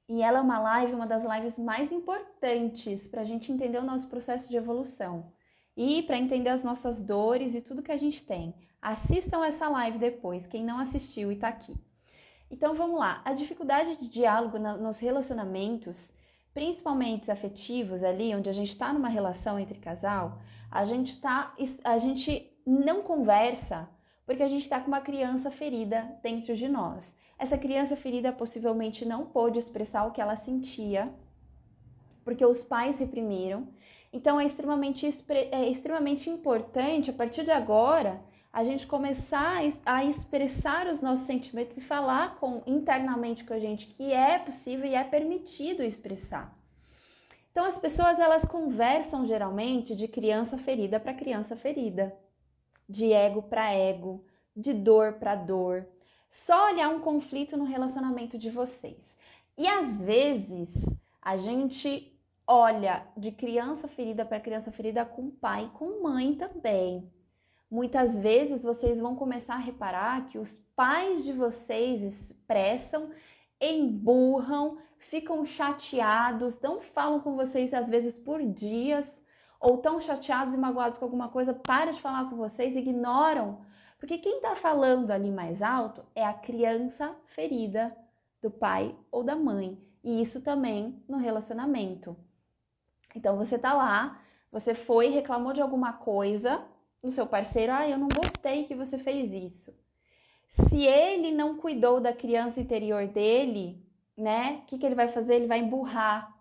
e 0.09 0.23
ela 0.23 0.39
é 0.39 0.41
uma 0.41 0.61
live, 0.61 0.95
uma 0.95 1.05
das 1.05 1.25
lives 1.25 1.59
mais 1.59 1.91
importantes 1.91 3.09
para 3.09 3.23
a 3.23 3.25
gente 3.25 3.51
entender 3.51 3.79
o 3.79 3.85
nosso 3.85 4.07
processo 4.07 4.49
de 4.49 4.57
evolução 4.57 5.33
e 5.77 6.01
para 6.05 6.17
entender 6.17 6.51
as 6.51 6.63
nossas 6.63 7.01
dores 7.01 7.57
e 7.57 7.61
tudo 7.61 7.83
que 7.83 7.91
a 7.91 7.97
gente 7.97 8.25
tem. 8.25 8.55
Assistam 8.81 9.45
essa 9.45 9.69
live 9.69 9.99
depois, 9.99 10.47
quem 10.47 10.63
não 10.65 10.79
assistiu 10.79 11.33
e 11.33 11.35
está 11.35 11.49
aqui. 11.49 11.75
Então 12.49 12.73
vamos 12.73 13.01
lá. 13.01 13.21
A 13.25 13.33
dificuldade 13.33 13.97
de 13.97 14.09
diálogo 14.09 14.61
nos 14.61 15.01
relacionamentos, 15.01 16.14
principalmente 16.55 17.31
afetivos, 17.31 18.03
ali 18.05 18.35
onde 18.35 18.49
a 18.49 18.53
gente 18.53 18.71
está 18.71 18.93
numa 18.93 19.09
relação 19.09 19.59
entre 19.59 19.79
casal, 19.79 20.39
a 20.71 20.85
gente 20.85 21.21
tá, 21.21 21.53
a 21.83 21.99
gente 21.99 22.51
não 22.65 23.03
conversa 23.03 23.89
porque 24.25 24.43
a 24.43 24.49
gente 24.49 24.63
está 24.63 24.81
com 24.81 24.89
uma 24.89 25.01
criança 25.01 25.51
ferida 25.51 26.17
dentro 26.23 26.57
de 26.57 26.69
nós. 26.69 27.15
Essa 27.39 27.59
criança 27.59 27.97
ferida 27.97 28.33
possivelmente 28.33 29.05
não 29.05 29.27
pôde 29.27 29.59
expressar 29.59 30.07
o 30.07 30.13
que 30.13 30.21
ela 30.21 30.37
sentia, 30.37 31.13
porque 32.25 32.47
os 32.47 32.63
pais 32.65 32.97
reprimiram. 32.99 33.69
Então 34.13 34.41
é 34.41 34.47
extremamente, 34.47 35.07
é 35.51 35.69
extremamente 35.69 36.31
importante, 36.31 37.11
a 37.11 37.13
partir 37.13 37.45
de 37.45 37.51
agora, 37.51 38.23
a 38.55 38.63
gente 38.63 38.87
começar 38.87 39.63
a 39.85 40.05
expressar 40.05 40.87
os 40.87 41.03
nossos 41.03 41.27
sentimentos 41.27 41.77
e 41.77 41.81
falar 41.81 42.37
com 42.37 42.63
internamente 42.69 43.43
com 43.43 43.53
a 43.53 43.59
gente 43.59 43.89
que 43.89 44.13
é 44.13 44.39
possível 44.39 44.87
e 44.87 44.95
é 44.95 45.03
permitido 45.03 45.83
expressar. 45.83 46.57
Então 47.51 47.65
as 47.65 47.77
pessoas 47.77 48.21
elas 48.21 48.45
conversam 48.45 49.27
geralmente 49.27 49.97
de 49.97 50.07
criança 50.07 50.57
ferida 50.57 51.01
para 51.01 51.13
criança 51.13 51.57
ferida, 51.57 52.17
de 52.89 53.13
ego 53.13 53.43
para 53.43 53.73
ego, 53.73 54.25
de 54.57 54.73
dor 54.73 55.15
para 55.15 55.35
dor. 55.35 55.85
Só 56.31 56.67
olhar 56.67 56.91
um 56.91 57.01
conflito 57.01 57.57
no 57.57 57.65
relacionamento 57.65 58.39
de 58.39 58.51
vocês. 58.51 59.19
E 59.59 59.67
às 59.67 60.01
vezes 60.01 60.69
a 61.21 61.37
gente 61.37 62.17
olha 62.47 63.05
de 63.17 63.33
criança 63.33 63.89
ferida 63.89 64.25
para 64.25 64.39
criança 64.39 64.71
ferida 64.71 65.05
com 65.05 65.29
pai 65.29 65.69
com 65.75 66.05
mãe 66.05 66.37
também 66.37 67.13
muitas 67.75 68.21
vezes 68.21 68.63
vocês 68.63 69.01
vão 69.01 69.17
começar 69.17 69.55
a 69.55 69.59
reparar 69.59 70.29
que 70.29 70.39
os 70.39 70.53
pais 70.77 71.25
de 71.25 71.33
vocês 71.33 72.03
expressam 72.03 73.11
emburram, 73.61 74.79
ficam 74.97 75.45
chateados, 75.45 76.61
não 76.61 76.81
falam 76.81 77.19
com 77.19 77.35
vocês 77.35 77.75
às 77.75 77.89
vezes 77.91 78.15
por 78.15 78.41
dias, 78.41 79.05
ou 79.59 79.79
tão 79.79 80.01
chateados 80.01 80.55
e 80.55 80.57
magoados 80.57 80.99
com 80.99 81.05
alguma 81.05 81.29
coisa, 81.31 81.53
para 81.53 81.91
de 81.91 82.01
falar 82.01 82.31
com 82.31 82.37
vocês, 82.37 82.77
ignoram. 82.77 83.59
Porque 83.99 84.19
quem 84.19 84.37
está 84.37 84.55
falando 84.55 85.11
ali 85.11 85.33
mais 85.33 85.61
alto 85.61 86.05
é 86.15 86.25
a 86.25 86.33
criança 86.33 87.13
ferida 87.27 87.97
do 88.41 88.53
pai 88.53 88.95
ou 89.11 89.25
da 89.25 89.35
mãe. 89.35 89.83
E 90.05 90.23
isso 90.23 90.41
também 90.41 91.03
no 91.09 91.17
relacionamento. 91.17 92.17
Então 93.17 93.37
você 93.37 93.59
tá 93.59 93.73
lá, 93.73 94.21
você 94.53 94.75
foi, 94.75 95.09
reclamou 95.09 95.53
de 95.53 95.61
alguma 95.61 95.95
coisa 95.95 96.65
no 97.05 97.13
seu 97.13 97.27
parceiro, 97.27 97.71
ah, 97.73 97.87
eu 97.87 97.99
não 97.99 98.09
gostei 98.09 98.65
que 98.65 98.75
você 98.75 98.97
fez 98.99 99.31
isso. 99.31 99.73
Se 100.69 100.87
ele 100.87 101.31
não 101.31 101.59
cuidou 101.59 102.01
da 102.01 102.13
criança 102.13 102.61
interior 102.61 103.07
dele, 103.07 103.85
né? 104.17 104.63
O 104.63 104.67
que, 104.67 104.79
que 104.79 104.87
ele 104.87 104.95
vai 104.95 105.09
fazer? 105.09 105.35
Ele 105.35 105.47
vai 105.47 105.59
emburrar 105.59 106.35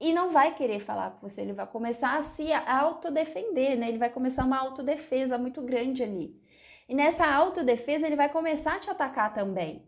e 0.00 0.12
não 0.12 0.30
vai 0.30 0.54
querer 0.54 0.80
falar 0.80 1.10
com 1.10 1.28
você. 1.28 1.42
Ele 1.42 1.52
vai 1.52 1.66
começar 1.66 2.16
a 2.16 2.22
se 2.22 2.52
autodefender, 2.52 3.78
né? 3.78 3.88
Ele 3.88 3.98
vai 3.98 4.08
começar 4.08 4.44
uma 4.44 4.58
autodefesa 4.58 5.36
muito 5.36 5.60
grande 5.60 6.02
ali. 6.02 6.40
E 6.88 6.94
nessa 6.94 7.26
autodefesa 7.26 8.06
ele 8.06 8.16
vai 8.16 8.28
começar 8.28 8.76
a 8.76 8.78
te 8.78 8.88
atacar 8.88 9.34
também. 9.34 9.82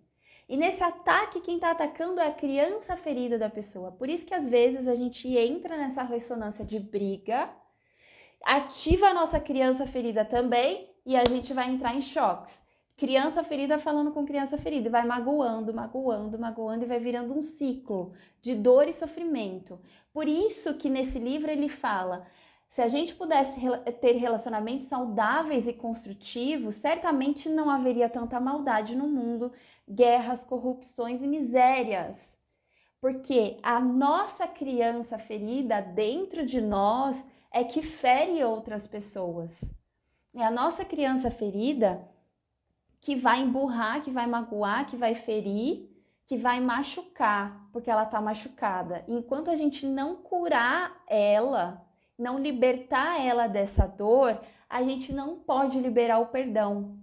E 0.48 0.56
nesse 0.56 0.82
ataque, 0.82 1.40
quem 1.40 1.56
está 1.56 1.70
atacando 1.70 2.20
é 2.20 2.26
a 2.26 2.34
criança 2.34 2.96
ferida 2.96 3.38
da 3.38 3.50
pessoa. 3.50 3.92
Por 3.92 4.08
isso 4.08 4.26
que 4.26 4.34
às 4.34 4.48
vezes 4.48 4.88
a 4.88 4.94
gente 4.94 5.28
entra 5.36 5.76
nessa 5.76 6.02
ressonância 6.02 6.64
de 6.64 6.78
briga, 6.80 7.50
ativa 8.44 9.08
a 9.08 9.14
nossa 9.14 9.40
criança 9.40 9.86
ferida 9.86 10.24
também 10.24 10.90
e 11.04 11.16
a 11.16 11.24
gente 11.24 11.52
vai 11.52 11.70
entrar 11.70 11.94
em 11.94 12.02
choques 12.02 12.58
criança 12.98 13.44
ferida 13.44 13.78
falando 13.78 14.10
com 14.10 14.26
criança 14.26 14.58
ferida, 14.58 14.88
e 14.88 14.90
vai 14.90 15.06
magoando, 15.06 15.72
magoando, 15.72 16.36
magoando 16.36 16.84
e 16.84 16.88
vai 16.88 16.98
virando 16.98 17.32
um 17.32 17.42
ciclo 17.42 18.12
de 18.42 18.56
dor 18.56 18.88
e 18.88 18.92
sofrimento. 18.92 19.80
Por 20.12 20.26
isso 20.26 20.74
que 20.74 20.90
nesse 20.90 21.18
livro 21.18 21.48
ele 21.48 21.68
fala: 21.68 22.26
se 22.70 22.82
a 22.82 22.88
gente 22.88 23.14
pudesse 23.14 23.60
ter 24.00 24.16
relacionamentos 24.16 24.88
saudáveis 24.88 25.68
e 25.68 25.72
construtivos, 25.72 26.74
certamente 26.74 27.48
não 27.48 27.70
haveria 27.70 28.08
tanta 28.08 28.40
maldade 28.40 28.96
no 28.96 29.06
mundo, 29.06 29.52
guerras, 29.88 30.42
corrupções 30.42 31.22
e 31.22 31.26
misérias. 31.26 32.28
Porque 33.00 33.58
a 33.62 33.78
nossa 33.78 34.48
criança 34.48 35.18
ferida 35.18 35.80
dentro 35.80 36.44
de 36.44 36.60
nós 36.60 37.24
é 37.52 37.64
que 37.64 37.82
fere 37.82 38.42
outras 38.44 38.86
pessoas. 38.86 39.64
É 40.34 40.44
a 40.44 40.50
nossa 40.50 40.84
criança 40.84 41.30
ferida 41.30 42.06
que 43.00 43.16
vai 43.16 43.40
emburrar, 43.40 44.02
que 44.02 44.10
vai 44.10 44.26
magoar, 44.26 44.86
que 44.86 44.96
vai 44.96 45.14
ferir, 45.14 45.88
que 46.26 46.36
vai 46.36 46.60
machucar, 46.60 47.68
porque 47.72 47.90
ela 47.90 48.02
está 48.02 48.20
machucada. 48.20 49.04
Enquanto 49.08 49.50
a 49.50 49.56
gente 49.56 49.86
não 49.86 50.16
curar 50.16 51.02
ela, 51.06 51.84
não 52.18 52.38
libertar 52.38 53.20
ela 53.20 53.46
dessa 53.46 53.86
dor, 53.86 54.38
a 54.68 54.82
gente 54.82 55.12
não 55.12 55.38
pode 55.38 55.80
liberar 55.80 56.18
o 56.18 56.26
perdão. 56.26 56.98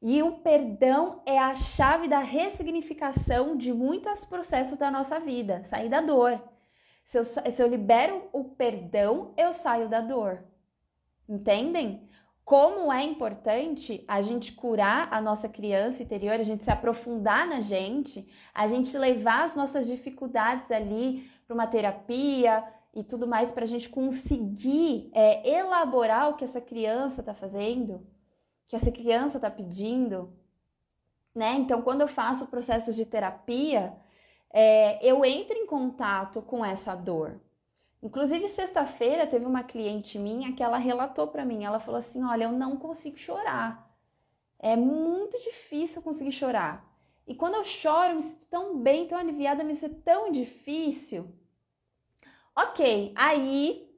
E 0.00 0.20
o 0.20 0.38
perdão 0.38 1.22
é 1.24 1.38
a 1.38 1.54
chave 1.54 2.08
da 2.08 2.18
ressignificação 2.18 3.56
de 3.56 3.72
muitos 3.72 4.24
processos 4.24 4.76
da 4.76 4.90
nossa 4.90 5.20
vida, 5.20 5.62
sair 5.68 5.88
da 5.88 6.00
dor. 6.00 6.42
Se 7.12 7.18
eu, 7.18 7.24
se 7.24 7.62
eu 7.62 7.68
libero 7.68 8.28
o 8.32 8.42
perdão, 8.42 9.32
eu 9.36 9.52
saio 9.52 9.88
da 9.88 10.00
dor. 10.00 10.42
Entendem? 11.28 12.08
como 12.44 12.92
é 12.92 13.04
importante 13.04 14.04
a 14.08 14.20
gente 14.20 14.52
curar 14.52 15.08
a 15.12 15.20
nossa 15.20 15.48
criança 15.48 16.02
interior, 16.02 16.34
a 16.34 16.42
gente 16.42 16.64
se 16.64 16.70
aprofundar 16.70 17.46
na 17.46 17.60
gente, 17.60 18.28
a 18.52 18.66
gente 18.66 18.96
levar 18.98 19.44
as 19.44 19.54
nossas 19.54 19.86
dificuldades 19.86 20.70
ali 20.70 21.30
para 21.46 21.54
uma 21.54 21.66
terapia 21.66 22.64
e 22.92 23.04
tudo 23.04 23.26
mais 23.26 23.50
para 23.50 23.64
a 23.64 23.68
gente 23.68 23.88
conseguir 23.88 25.10
é, 25.14 25.48
elaborar 25.48 26.30
o 26.30 26.34
que 26.34 26.44
essa 26.44 26.60
criança 26.60 27.20
está 27.20 27.32
fazendo, 27.32 28.04
que 28.66 28.74
essa 28.74 28.90
criança 28.90 29.38
está 29.38 29.50
pedindo, 29.50 30.32
né? 31.34 31.54
Então, 31.54 31.80
quando 31.80 32.00
eu 32.00 32.08
faço 32.08 32.48
processos 32.48 32.96
de 32.96 33.06
terapia, 33.06 33.94
é, 34.52 34.98
eu 35.04 35.24
entro 35.24 35.56
em 35.56 35.66
contato 35.66 36.42
com 36.42 36.64
essa 36.64 36.94
dor. 36.94 37.40
Inclusive, 38.02 38.48
sexta-feira 38.48 39.26
teve 39.26 39.46
uma 39.46 39.62
cliente 39.62 40.18
minha 40.18 40.52
que 40.52 40.62
ela 40.62 40.76
relatou 40.76 41.28
para 41.28 41.44
mim, 41.44 41.64
ela 41.64 41.80
falou 41.80 41.98
assim: 41.98 42.22
"Olha, 42.24 42.44
eu 42.44 42.52
não 42.52 42.76
consigo 42.76 43.16
chorar. 43.16 43.90
É 44.58 44.76
muito 44.76 45.38
difícil 45.38 46.02
conseguir 46.02 46.32
chorar. 46.32 46.84
E 47.26 47.34
quando 47.34 47.54
eu 47.54 47.64
choro, 47.64 48.10
eu 48.10 48.16
me 48.16 48.22
sinto 48.22 48.46
tão 48.48 48.78
bem, 48.78 49.06
tão 49.06 49.18
aliviada, 49.18 49.64
me 49.64 49.76
sinto 49.76 50.00
tão 50.02 50.30
difícil." 50.32 51.28
OK, 52.54 53.12
aí 53.16 53.88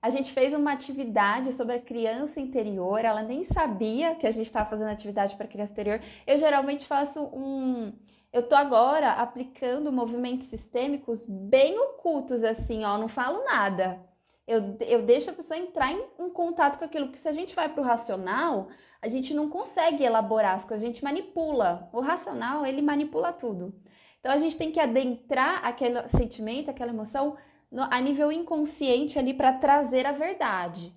a 0.00 0.08
gente 0.08 0.32
fez 0.32 0.54
uma 0.54 0.72
atividade 0.72 1.52
sobre 1.52 1.74
a 1.76 1.80
criança 1.80 2.40
interior. 2.40 3.04
Ela 3.04 3.22
nem 3.22 3.44
sabia 3.44 4.14
que 4.14 4.26
a 4.26 4.30
gente 4.30 4.46
estava 4.46 4.70
fazendo 4.70 4.88
atividade 4.88 5.36
para 5.36 5.46
criança 5.46 5.72
interior. 5.72 6.00
Eu 6.26 6.38
geralmente 6.38 6.86
faço 6.86 7.22
um 7.24 7.92
eu 8.32 8.42
tô 8.48 8.54
agora 8.54 9.12
aplicando 9.12 9.92
movimentos 9.92 10.46
sistêmicos 10.46 11.24
bem 11.28 11.78
ocultos, 11.78 12.44
assim, 12.44 12.84
ó, 12.84 12.96
não 12.96 13.08
falo 13.08 13.44
nada. 13.44 14.00
Eu, 14.46 14.76
eu 14.80 15.02
deixo 15.02 15.30
a 15.30 15.32
pessoa 15.32 15.58
entrar 15.58 15.92
em, 15.92 16.04
em 16.18 16.30
contato 16.30 16.78
com 16.78 16.84
aquilo, 16.84 17.06
porque 17.06 17.20
se 17.20 17.28
a 17.28 17.32
gente 17.32 17.54
vai 17.54 17.68
para 17.68 17.80
o 17.80 17.84
racional, 17.84 18.68
a 19.02 19.08
gente 19.08 19.32
não 19.32 19.48
consegue 19.48 20.04
elaborar 20.04 20.54
as 20.54 20.64
coisas, 20.64 20.84
a 20.84 20.86
gente 20.86 21.02
manipula. 21.02 21.88
O 21.92 22.00
racional, 22.00 22.66
ele 22.66 22.82
manipula 22.82 23.32
tudo. 23.32 23.74
Então 24.20 24.32
a 24.32 24.38
gente 24.38 24.56
tem 24.56 24.70
que 24.70 24.78
adentrar 24.78 25.64
aquele 25.64 26.06
sentimento, 26.10 26.70
aquela 26.70 26.90
emoção 26.90 27.36
no, 27.70 27.82
a 27.82 28.00
nível 28.00 28.30
inconsciente 28.30 29.18
ali 29.18 29.32
para 29.32 29.54
trazer 29.54 30.06
a 30.06 30.12
verdade. 30.12 30.92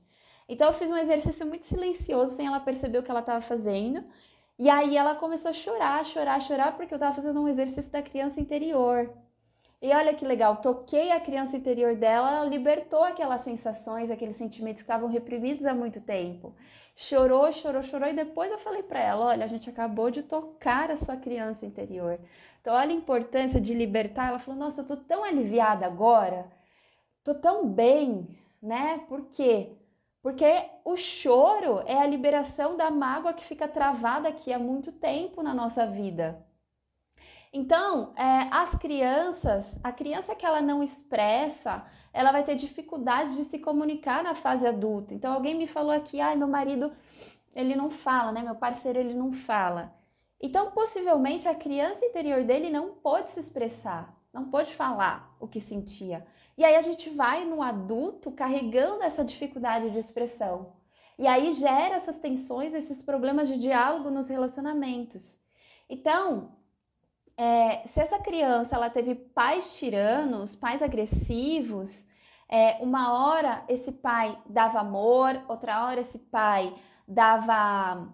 Então 0.48 0.68
eu 0.68 0.74
fiz 0.74 0.92
um 0.92 0.98
exercício 0.98 1.46
muito 1.46 1.66
silencioso, 1.66 2.36
sem 2.36 2.48
ela 2.48 2.60
perceber 2.60 2.98
o 2.98 3.04
que 3.04 3.10
ela 3.10 3.22
estava 3.22 3.42
fazendo. 3.42 4.04
E 4.58 4.70
aí 4.70 4.96
ela 4.98 5.16
começou 5.16 5.52
a 5.52 5.54
chorar, 5.54 6.06
chorar, 6.06 6.42
chorar, 6.42 6.76
porque 6.76 6.94
eu 6.94 6.98
estava 6.98 7.16
fazendo 7.16 7.42
um 7.42 7.48
exercício 7.48 7.92
da 7.92 8.02
criança 8.02 8.40
interior. 8.40 9.12
E 9.82 9.92
olha 9.94 10.14
que 10.14 10.26
legal, 10.26 10.58
toquei 10.58 11.12
a 11.12 11.20
criança 11.20 11.58
interior 11.58 11.96
dela, 11.96 12.32
ela 12.32 12.46
libertou 12.50 13.04
aquelas 13.04 13.42
sensações, 13.42 14.10
aqueles 14.10 14.38
sentimentos 14.38 14.82
que 14.82 14.86
estavam 14.86 15.10
reprimidos 15.10 15.66
há 15.66 15.74
muito 15.74 16.00
tempo. 16.02 16.56
Chorou, 16.96 17.52
chorou, 17.52 17.84
chorou 17.84 18.08
e 18.10 18.14
depois 18.14 18.52
eu 18.52 18.60
falei 18.60 18.84
para 18.84 19.00
ela, 19.02 19.26
olha, 19.26 19.44
a 19.46 19.48
gente 19.48 19.70
acabou 19.70 20.10
de 20.10 20.24
tocar 20.24 20.90
a 20.92 20.98
sua 20.98 21.18
criança 21.18 21.66
interior. 21.66 22.20
Então 22.62 22.74
olha 22.74 22.92
a 22.92 22.98
importância 22.98 23.60
de 23.60 23.74
libertar. 23.74 24.30
Ela 24.30 24.40
falou: 24.40 24.60
"Nossa, 24.60 24.82
eu 24.82 24.86
tô 24.88 24.96
tão 24.98 25.24
aliviada 25.24 25.86
agora. 25.86 26.50
Tô 27.24 27.36
tão 27.36 27.68
bem, 27.68 28.28
né? 28.62 29.00
Por 29.10 29.26
quê? 29.32 29.72
Porque 30.24 30.70
o 30.86 30.96
choro 30.96 31.84
é 31.86 32.00
a 32.00 32.08
liberação 32.08 32.78
da 32.78 32.90
mágoa 32.90 33.34
que 33.34 33.44
fica 33.44 33.68
travada 33.68 34.30
aqui 34.30 34.54
há 34.54 34.58
muito 34.58 34.90
tempo 34.90 35.44
na 35.44 35.54
nossa 35.54 35.86
vida. 35.86 36.42
Então, 37.52 38.14
é, 38.16 38.48
as 38.50 38.74
crianças, 38.76 39.70
a 39.84 39.92
criança 39.92 40.34
que 40.34 40.46
ela 40.46 40.62
não 40.62 40.82
expressa, 40.82 41.86
ela 42.14 42.32
vai 42.32 42.44
ter 42.46 42.56
dificuldade 42.56 43.36
de 43.36 43.44
se 43.44 43.60
comunicar 43.60 44.24
na 44.24 44.34
fase 44.34 44.66
adulta. 44.66 45.14
Então, 45.14 45.34
alguém 45.34 45.56
me 45.56 45.68
falou 45.68 45.92
aqui, 45.92 46.22
ai, 46.22 46.38
meu 46.38 46.48
marido, 46.48 46.94
ele 47.54 47.76
não 47.76 47.92
fala, 47.92 48.32
né? 48.32 48.42
Meu 48.42 48.56
parceiro, 48.56 49.00
ele 49.00 49.14
não 49.14 49.34
fala. 49.34 49.94
Então, 50.42 50.72
possivelmente, 50.72 51.50
a 51.50 51.54
criança 51.54 52.04
interior 52.06 52.44
dele 52.44 52.70
não 52.70 52.94
pôde 52.94 53.30
se 53.32 53.42
expressar, 53.42 54.18
não 54.32 54.50
pôde 54.50 54.74
falar 54.74 55.36
o 55.38 55.48
que 55.48 55.60
sentia. 55.60 56.26
E 56.58 56.64
aí 56.64 56.76
a 56.76 56.82
gente 56.82 57.10
vai 57.10 57.46
no 57.46 57.62
adulto 57.62 58.32
carregando 58.32 59.04
essa 59.04 59.24
dificuldade 59.24 59.90
de 59.92 60.00
expressão. 60.00 60.74
E 61.18 61.28
aí 61.28 61.54
gera 61.54 61.96
essas 61.96 62.18
tensões, 62.18 62.74
esses 62.74 63.02
problemas 63.02 63.48
de 63.48 63.58
diálogo 63.58 64.10
nos 64.10 64.30
relacionamentos. 64.30 65.40
Então, 65.90 66.52
é, 67.38 67.88
se 67.88 68.00
essa 68.00 68.20
criança 68.20 68.76
ela 68.76 68.90
teve 68.90 69.16
pais 69.16 69.76
tiranos, 69.78 70.56
pais 70.56 70.82
agressivos, 70.82 72.06
é, 72.48 72.78
uma 72.82 73.14
hora 73.14 73.64
esse 73.68 73.92
pai 73.92 74.38
dava 74.46 74.80
amor, 74.80 75.42
outra 75.48 75.86
hora 75.86 76.02
esse 76.02 76.20
pai 76.20 76.76
dava 77.08 78.08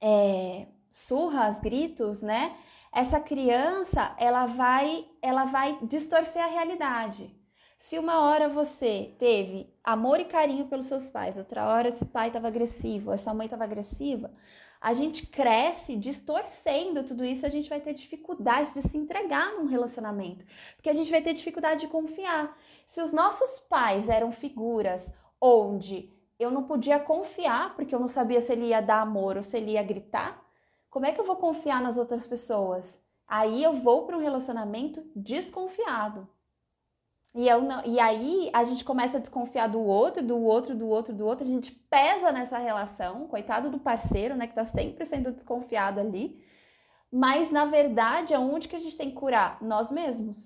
é, 0.00 0.68
surras, 0.90 1.58
gritos, 1.60 2.22
né? 2.22 2.56
Essa 2.92 3.20
criança 3.20 4.14
ela 4.18 4.46
vai, 4.46 5.06
ela 5.22 5.44
vai 5.44 5.78
distorcer 5.82 6.42
a 6.42 6.48
realidade. 6.48 7.39
Se 7.80 7.98
uma 7.98 8.20
hora 8.20 8.46
você 8.46 9.14
teve 9.18 9.66
amor 9.82 10.20
e 10.20 10.26
carinho 10.26 10.66
pelos 10.66 10.86
seus 10.86 11.08
pais, 11.08 11.38
outra 11.38 11.66
hora 11.66 11.88
esse 11.88 12.04
pai 12.04 12.28
estava 12.28 12.46
agressivo, 12.46 13.10
essa 13.10 13.32
mãe 13.32 13.46
estava 13.46 13.64
agressiva, 13.64 14.30
a 14.78 14.92
gente 14.92 15.26
cresce 15.26 15.96
distorcendo 15.96 17.02
tudo 17.02 17.24
isso, 17.24 17.46
a 17.46 17.48
gente 17.48 17.70
vai 17.70 17.80
ter 17.80 17.94
dificuldade 17.94 18.74
de 18.74 18.82
se 18.82 18.96
entregar 18.96 19.54
num 19.54 19.64
relacionamento, 19.64 20.44
porque 20.76 20.90
a 20.90 20.94
gente 20.94 21.10
vai 21.10 21.22
ter 21.22 21.32
dificuldade 21.32 21.80
de 21.80 21.88
confiar. 21.88 22.54
Se 22.86 23.00
os 23.00 23.12
nossos 23.12 23.58
pais 23.60 24.10
eram 24.10 24.30
figuras 24.30 25.10
onde 25.40 26.12
eu 26.38 26.50
não 26.50 26.64
podia 26.64 27.00
confiar, 27.00 27.74
porque 27.74 27.94
eu 27.94 27.98
não 27.98 28.08
sabia 28.08 28.42
se 28.42 28.52
ele 28.52 28.66
ia 28.66 28.82
dar 28.82 29.00
amor 29.00 29.38
ou 29.38 29.42
se 29.42 29.56
ele 29.56 29.72
ia 29.72 29.82
gritar, 29.82 30.46
como 30.90 31.06
é 31.06 31.12
que 31.12 31.20
eu 31.20 31.26
vou 31.26 31.36
confiar 31.36 31.82
nas 31.82 31.96
outras 31.96 32.28
pessoas? 32.28 33.02
Aí 33.26 33.64
eu 33.64 33.72
vou 33.72 34.06
para 34.06 34.18
um 34.18 34.20
relacionamento 34.20 35.02
desconfiado. 35.16 36.28
E, 37.34 37.46
eu 37.46 37.62
não, 37.62 37.84
e 37.84 38.00
aí 38.00 38.50
a 38.52 38.64
gente 38.64 38.84
começa 38.84 39.16
a 39.16 39.20
desconfiar 39.20 39.68
do 39.68 39.80
outro, 39.80 40.22
do 40.22 40.36
outro, 40.38 40.74
do 40.74 40.88
outro, 40.88 41.14
do 41.14 41.26
outro. 41.26 41.44
A 41.44 41.48
gente 41.48 41.70
pesa 41.72 42.32
nessa 42.32 42.58
relação, 42.58 43.28
coitado 43.28 43.70
do 43.70 43.78
parceiro, 43.78 44.34
né, 44.34 44.46
que 44.48 44.54
tá 44.54 44.64
sempre 44.64 45.04
sendo 45.06 45.30
desconfiado 45.32 46.00
ali. 46.00 46.42
Mas 47.12 47.50
na 47.50 47.64
verdade, 47.64 48.34
aonde 48.34 48.68
que 48.68 48.76
a 48.76 48.80
gente 48.80 48.96
tem 48.96 49.10
que 49.10 49.16
curar? 49.16 49.62
Nós 49.62 49.90
mesmos, 49.90 50.36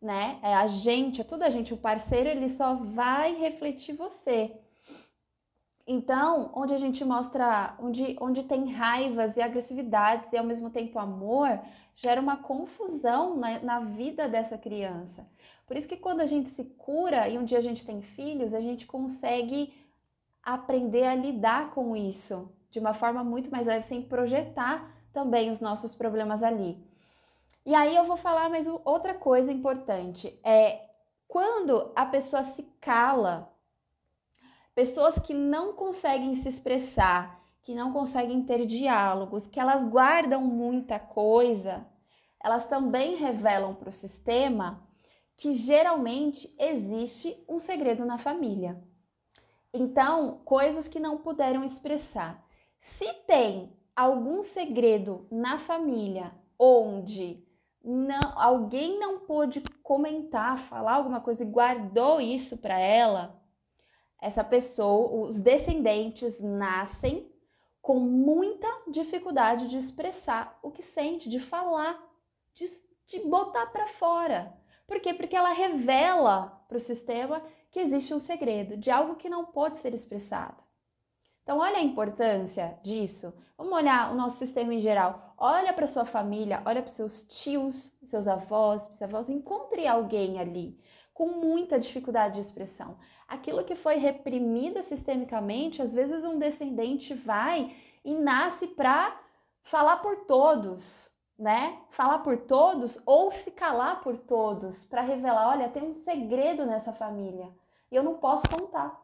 né? 0.00 0.38
É 0.42 0.54
a 0.54 0.66
gente, 0.68 1.20
é 1.20 1.24
tudo 1.24 1.42
a 1.42 1.50
gente. 1.50 1.74
O 1.74 1.78
parceiro 1.78 2.28
ele 2.28 2.48
só 2.48 2.74
vai 2.74 3.34
refletir 3.34 3.94
você. 3.94 4.58
Então, 5.86 6.50
onde 6.54 6.72
a 6.74 6.78
gente 6.78 7.04
mostra, 7.04 7.74
onde, 7.78 8.16
onde 8.20 8.44
tem 8.44 8.70
raivas 8.72 9.36
e 9.36 9.42
agressividades 9.42 10.32
e 10.32 10.36
ao 10.38 10.44
mesmo 10.44 10.70
tempo 10.70 10.98
amor, 10.98 11.60
gera 11.96 12.20
uma 12.20 12.36
confusão 12.36 13.36
na, 13.36 13.58
na 13.60 13.80
vida 13.80 14.28
dessa 14.28 14.56
criança. 14.56 15.26
Por 15.72 15.78
isso 15.78 15.88
que 15.88 15.96
quando 15.96 16.20
a 16.20 16.26
gente 16.26 16.50
se 16.50 16.64
cura 16.64 17.26
e 17.30 17.38
um 17.38 17.46
dia 17.46 17.56
a 17.56 17.62
gente 17.62 17.82
tem 17.82 18.02
filhos, 18.02 18.52
a 18.52 18.60
gente 18.60 18.84
consegue 18.84 19.72
aprender 20.42 21.04
a 21.04 21.14
lidar 21.14 21.70
com 21.70 21.96
isso 21.96 22.52
de 22.70 22.78
uma 22.78 22.92
forma 22.92 23.24
muito 23.24 23.50
mais 23.50 23.66
leve, 23.66 23.86
sem 23.86 24.02
projetar 24.02 24.94
também 25.14 25.50
os 25.50 25.60
nossos 25.60 25.94
problemas 25.94 26.42
ali. 26.42 26.76
E 27.64 27.74
aí 27.74 27.96
eu 27.96 28.04
vou 28.04 28.18
falar 28.18 28.50
mais 28.50 28.66
outra 28.84 29.14
coisa 29.14 29.50
importante, 29.50 30.38
é 30.44 30.90
quando 31.26 31.90
a 31.96 32.04
pessoa 32.04 32.42
se 32.42 32.64
cala, 32.78 33.50
pessoas 34.74 35.18
que 35.20 35.32
não 35.32 35.72
conseguem 35.72 36.34
se 36.34 36.50
expressar, 36.50 37.42
que 37.62 37.74
não 37.74 37.94
conseguem 37.94 38.42
ter 38.42 38.66
diálogos, 38.66 39.46
que 39.46 39.58
elas 39.58 39.82
guardam 39.82 40.42
muita 40.42 40.98
coisa, 40.98 41.86
elas 42.44 42.66
também 42.66 43.16
revelam 43.16 43.74
para 43.74 43.88
o 43.88 43.92
sistema 44.04 44.91
que 45.42 45.56
geralmente 45.56 46.54
existe 46.56 47.36
um 47.48 47.58
segredo 47.58 48.04
na 48.04 48.16
família. 48.16 48.80
Então, 49.74 50.40
coisas 50.44 50.86
que 50.86 51.00
não 51.00 51.18
puderam 51.18 51.64
expressar. 51.64 52.46
Se 52.78 53.12
tem 53.26 53.76
algum 53.96 54.44
segredo 54.44 55.26
na 55.32 55.58
família 55.58 56.32
onde 56.56 57.44
não, 57.82 58.20
alguém 58.36 59.00
não 59.00 59.18
pôde 59.18 59.60
comentar, 59.82 60.60
falar 60.68 60.94
alguma 60.94 61.20
coisa 61.20 61.42
e 61.42 61.50
guardou 61.50 62.20
isso 62.20 62.56
para 62.56 62.78
ela, 62.78 63.42
essa 64.20 64.44
pessoa, 64.44 65.26
os 65.28 65.40
descendentes 65.40 66.38
nascem 66.38 67.28
com 67.80 67.98
muita 67.98 68.68
dificuldade 68.92 69.66
de 69.66 69.76
expressar 69.76 70.56
o 70.62 70.70
que 70.70 70.84
sente, 70.84 71.28
de 71.28 71.40
falar, 71.40 72.00
de, 72.54 72.70
de 73.08 73.18
botar 73.28 73.66
para 73.66 73.88
fora. 73.88 74.61
Por 74.92 75.00
quê? 75.00 75.14
Porque 75.14 75.34
ela 75.34 75.54
revela 75.54 76.62
para 76.68 76.76
o 76.76 76.80
sistema 76.80 77.42
que 77.70 77.80
existe 77.80 78.12
um 78.12 78.20
segredo, 78.20 78.76
de 78.76 78.90
algo 78.90 79.14
que 79.14 79.26
não 79.26 79.46
pode 79.46 79.78
ser 79.78 79.94
expressado. 79.94 80.62
Então, 81.42 81.60
olha 81.60 81.78
a 81.78 81.82
importância 81.82 82.78
disso. 82.82 83.32
Vamos 83.56 83.72
olhar 83.72 84.12
o 84.12 84.14
nosso 84.14 84.36
sistema 84.36 84.74
em 84.74 84.80
geral. 84.80 85.34
Olha 85.38 85.72
para 85.72 85.86
sua 85.86 86.04
família, 86.04 86.60
olha 86.66 86.82
para 86.82 86.92
seus 86.92 87.22
tios, 87.22 87.90
seus 88.02 88.28
avós, 88.28 88.86
bisavós. 88.88 89.30
Encontre 89.30 89.86
alguém 89.86 90.38
ali 90.38 90.78
com 91.14 91.26
muita 91.40 91.80
dificuldade 91.80 92.34
de 92.34 92.40
expressão. 92.40 92.98
Aquilo 93.26 93.64
que 93.64 93.74
foi 93.74 93.96
reprimido 93.96 94.82
sistemicamente, 94.82 95.80
às 95.80 95.94
vezes 95.94 96.22
um 96.22 96.38
descendente 96.38 97.14
vai 97.14 97.74
e 98.04 98.14
nasce 98.14 98.66
para 98.66 99.18
falar 99.62 100.02
por 100.02 100.26
todos, 100.26 101.10
né? 101.42 101.76
Falar 101.90 102.20
por 102.20 102.38
todos 102.38 102.96
ou 103.04 103.32
se 103.32 103.50
calar 103.50 104.00
por 104.00 104.16
todos, 104.16 104.78
para 104.86 105.02
revelar, 105.02 105.48
olha, 105.48 105.68
tem 105.68 105.82
um 105.82 105.92
segredo 105.92 106.64
nessa 106.64 106.92
família 106.92 107.50
e 107.90 107.96
eu 107.96 108.02
não 108.04 108.14
posso 108.14 108.44
contar. 108.48 108.96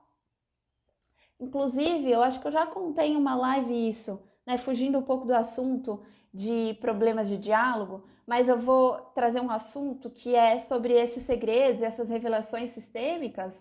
Inclusive, 1.40 2.08
eu 2.08 2.22
acho 2.22 2.40
que 2.40 2.46
eu 2.46 2.52
já 2.52 2.64
contei 2.64 3.08
em 3.08 3.16
uma 3.16 3.34
live 3.34 3.88
isso, 3.88 4.20
né? 4.46 4.56
Fugindo 4.56 4.98
um 4.98 5.02
pouco 5.02 5.26
do 5.26 5.34
assunto 5.34 6.00
de 6.32 6.74
problemas 6.80 7.26
de 7.26 7.36
diálogo, 7.36 8.04
mas 8.24 8.48
eu 8.48 8.56
vou 8.56 8.98
trazer 9.16 9.40
um 9.40 9.50
assunto 9.50 10.08
que 10.08 10.36
é 10.36 10.60
sobre 10.60 10.92
esses 10.94 11.24
segredos, 11.24 11.82
essas 11.82 12.08
revelações 12.08 12.70
sistêmicas. 12.70 13.52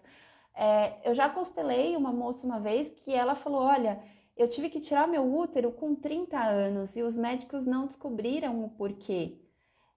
É, 0.54 0.94
eu 1.04 1.16
já 1.16 1.28
constelei 1.28 1.96
uma 1.96 2.12
moça 2.12 2.46
uma 2.46 2.60
vez 2.60 2.94
que 2.94 3.12
ela 3.12 3.34
falou: 3.34 3.62
Olha, 3.62 4.00
eu 4.38 4.48
tive 4.48 4.70
que 4.70 4.80
tirar 4.80 5.08
meu 5.08 5.24
útero 5.24 5.72
com 5.72 5.96
30 5.96 6.38
anos 6.38 6.96
e 6.96 7.02
os 7.02 7.18
médicos 7.18 7.66
não 7.66 7.88
descobriram 7.88 8.64
o 8.64 8.70
porquê. 8.70 9.38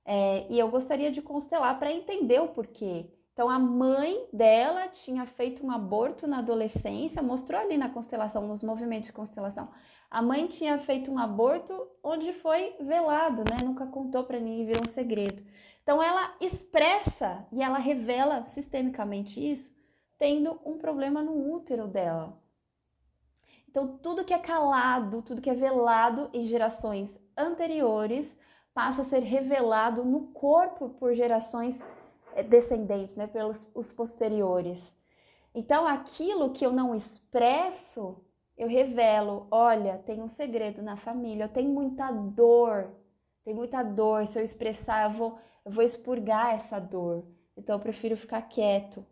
É, 0.04 0.46
e 0.48 0.58
eu 0.58 0.68
gostaria 0.68 1.12
de 1.12 1.20
constelar 1.20 1.78
para 1.78 1.92
entender 1.92 2.40
o 2.40 2.48
porquê. 2.48 3.06
Então, 3.32 3.48
a 3.48 3.58
mãe 3.58 4.26
dela 4.32 4.88
tinha 4.88 5.24
feito 5.24 5.64
um 5.64 5.70
aborto 5.70 6.26
na 6.26 6.38
adolescência, 6.38 7.22
mostrou 7.22 7.60
ali 7.60 7.78
na 7.78 7.88
constelação, 7.88 8.46
nos 8.46 8.62
movimentos 8.62 9.06
de 9.06 9.12
constelação. 9.12 9.68
A 10.10 10.20
mãe 10.20 10.46
tinha 10.46 10.78
feito 10.78 11.10
um 11.10 11.18
aborto 11.18 11.86
onde 12.02 12.32
foi 12.32 12.74
velado, 12.80 13.44
né? 13.48 13.58
Nunca 13.64 13.86
contou 13.86 14.24
para 14.24 14.40
ninguém, 14.40 14.66
virou 14.66 14.82
um 14.84 14.90
segredo. 14.90 15.42
Então, 15.82 16.02
ela 16.02 16.34
expressa 16.40 17.46
e 17.52 17.62
ela 17.62 17.78
revela 17.78 18.44
sistemicamente 18.46 19.40
isso, 19.40 19.74
tendo 20.18 20.58
um 20.64 20.76
problema 20.76 21.22
no 21.22 21.54
útero 21.54 21.86
dela. 21.86 22.36
Então, 23.70 23.86
tudo 23.98 24.24
que 24.24 24.34
é 24.34 24.38
calado, 24.38 25.22
tudo 25.22 25.40
que 25.40 25.48
é 25.48 25.54
velado 25.54 26.28
em 26.32 26.44
gerações 26.44 27.08
anteriores 27.36 28.36
passa 28.74 29.02
a 29.02 29.04
ser 29.04 29.20
revelado 29.20 30.04
no 30.04 30.32
corpo 30.32 30.88
por 30.88 31.14
gerações 31.14 31.80
eh, 32.34 32.42
descendentes, 32.42 33.14
né, 33.14 33.28
pelos 33.28 33.56
os 33.72 33.92
posteriores. 33.92 34.92
Então, 35.54 35.86
aquilo 35.86 36.52
que 36.52 36.66
eu 36.66 36.72
não 36.72 36.96
expresso, 36.96 38.20
eu 38.58 38.66
revelo. 38.66 39.46
Olha, 39.52 39.98
tem 39.98 40.20
um 40.20 40.28
segredo 40.28 40.82
na 40.82 40.96
família, 40.96 41.48
tenho 41.48 41.70
muita 41.70 42.10
dor, 42.10 42.90
tem 43.44 43.54
muita 43.54 43.84
dor. 43.84 44.26
Se 44.26 44.36
eu 44.36 44.42
expressar, 44.42 45.04
eu 45.04 45.16
vou, 45.16 45.38
eu 45.64 45.70
vou 45.70 45.84
expurgar 45.84 46.56
essa 46.56 46.80
dor. 46.80 47.24
Então, 47.56 47.76
eu 47.76 47.80
prefiro 47.80 48.16
ficar 48.16 48.42
quieto. 48.42 49.06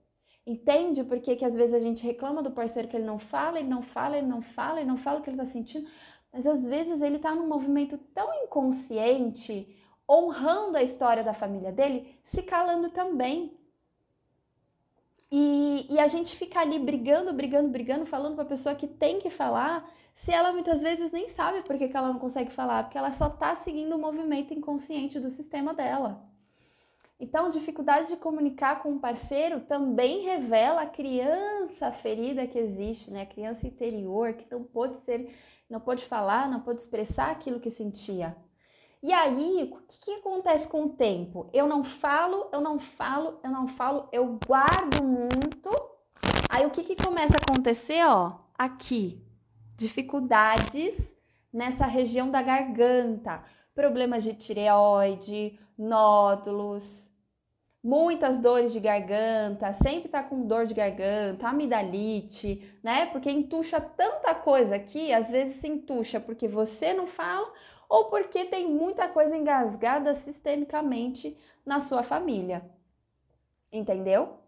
Entende 0.49 1.05
por 1.05 1.21
que, 1.21 1.37
que 1.37 1.45
às 1.45 1.55
vezes 1.55 1.75
a 1.75 1.79
gente 1.79 2.03
reclama 2.03 2.43
do 2.43 2.51
parceiro 2.51 2.89
que 2.89 2.97
ele 2.97 3.05
não 3.05 3.19
fala, 3.19 3.59
ele 3.59 3.69
não 3.69 3.83
fala, 3.83 4.17
ele 4.17 4.27
não 4.27 4.41
fala, 4.41 4.81
ele 4.81 4.89
não 4.89 4.97
fala 4.97 5.19
o 5.19 5.23
que 5.23 5.29
ele 5.29 5.39
está 5.39 5.53
sentindo, 5.53 5.87
mas 6.33 6.47
às 6.47 6.65
vezes 6.65 7.03
ele 7.03 7.17
está 7.17 7.35
num 7.35 7.47
movimento 7.47 7.99
tão 8.15 8.33
inconsciente 8.43 9.77
honrando 10.09 10.79
a 10.79 10.83
história 10.83 11.23
da 11.23 11.35
família 11.35 11.71
dele, 11.71 12.19
se 12.23 12.43
calando 12.43 12.89
também. 12.89 13.59
E, 15.31 15.87
e 15.91 15.99
a 15.99 16.09
gente 16.09 16.35
fica 16.35 16.61
ali 16.61 16.79
brigando, 16.79 17.31
brigando, 17.35 17.69
brigando, 17.69 18.07
falando 18.07 18.35
para 18.37 18.45
a 18.45 18.55
pessoa 18.55 18.75
que 18.75 18.89
tem 18.89 19.19
que 19.21 19.29
falar, 19.29 19.87
se 20.15 20.33
ela 20.33 20.51
muitas 20.51 20.81
vezes 20.81 21.13
nem 21.13 21.29
sabe 21.29 21.61
por 21.61 21.77
que, 21.77 21.89
que 21.89 21.97
ela 21.97 22.09
não 22.09 22.19
consegue 22.19 22.51
falar, 22.53 22.85
porque 22.85 22.97
ela 22.97 23.13
só 23.13 23.27
está 23.27 23.55
seguindo 23.57 23.95
o 23.95 23.99
movimento 23.99 24.55
inconsciente 24.55 25.21
do 25.21 25.29
sistema 25.29 25.75
dela. 25.75 26.27
Então, 27.21 27.51
dificuldade 27.51 28.09
de 28.09 28.17
comunicar 28.17 28.81
com 28.81 28.93
o 28.93 29.01
parceiro 29.01 29.61
também 29.61 30.23
revela 30.25 30.83
a 30.83 30.87
criança 30.87 31.91
ferida 31.91 32.47
que 32.47 32.59
existe, 32.59 33.11
né? 33.11 33.23
A 33.23 33.27
criança 33.27 33.67
interior 33.67 34.35
que 34.35 34.49
não 34.49 34.63
pode 34.63 34.99
ser, 35.01 35.35
não 35.69 35.81
pode 35.81 36.05
falar, 36.05 36.49
não 36.49 36.61
pode 36.61 36.81
expressar 36.81 37.33
aquilo 37.33 37.59
que 37.59 37.71
sentia. 37.71 38.37
E 39.03 39.13
aí, 39.13 39.69
o 39.73 39.77
que, 39.87 39.99
que 40.01 40.15
acontece 40.15 40.69
com 40.69 40.85
o 40.85 40.89
tempo? 40.91 41.51
Eu 41.53 41.67
não 41.67 41.83
falo, 41.83 42.49
eu 42.53 42.61
não 42.61 42.79
falo, 42.79 43.41
eu 43.43 43.51
não 43.51 43.67
falo, 43.69 44.09
eu 44.13 44.39
guardo 44.47 45.03
muito. 45.03 45.71
Aí 46.49 46.67
o 46.67 46.71
que, 46.71 46.85
que 46.85 46.97
começa 46.97 47.35
a 47.35 47.53
acontecer, 47.53 48.05
ó? 48.05 48.39
Aqui, 48.57 49.25
dificuldades 49.77 50.97
nessa 51.53 51.87
região 51.87 52.31
da 52.31 52.43
garganta, 52.43 53.43
problemas 53.75 54.25
de 54.25 54.35
tireoide, 54.35 55.59
nódulos, 55.77 57.08
muitas 57.83 58.39
dores 58.39 58.73
de 58.73 58.81
garganta, 58.81 59.73
sempre 59.75 60.09
tá 60.09 60.23
com 60.23 60.47
dor 60.47 60.67
de 60.67 60.75
garganta, 60.75 61.49
amidalite, 61.49 62.79
né? 62.83 63.07
Porque 63.07 63.31
entuxa 63.31 63.81
tanta 63.81 64.35
coisa 64.35 64.77
aqui, 64.77 65.13
às 65.13 65.31
vezes 65.31 65.61
se 65.61 65.69
entuxa 65.69 66.21
porque 66.21 66.49
você 66.49 66.93
não 66.93 67.07
fala 67.07 67.53
ou 67.89 68.07
porque 68.07 68.45
tem 68.47 68.69
muita 68.69 69.09
coisa 69.09 69.37
engasgada 69.37 70.15
sistemicamente 70.15 71.39
na 71.65 71.81
sua 71.81 72.03
família. 72.03 72.69
Entendeu? 73.73 74.39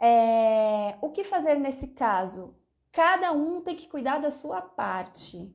É... 0.00 0.96
O 1.00 1.10
que 1.10 1.24
fazer 1.24 1.56
nesse 1.56 1.88
caso? 1.88 2.54
Cada 2.90 3.32
um 3.32 3.60
tem 3.60 3.76
que 3.76 3.88
cuidar 3.88 4.18
da 4.18 4.30
sua 4.30 4.62
parte. 4.62 5.54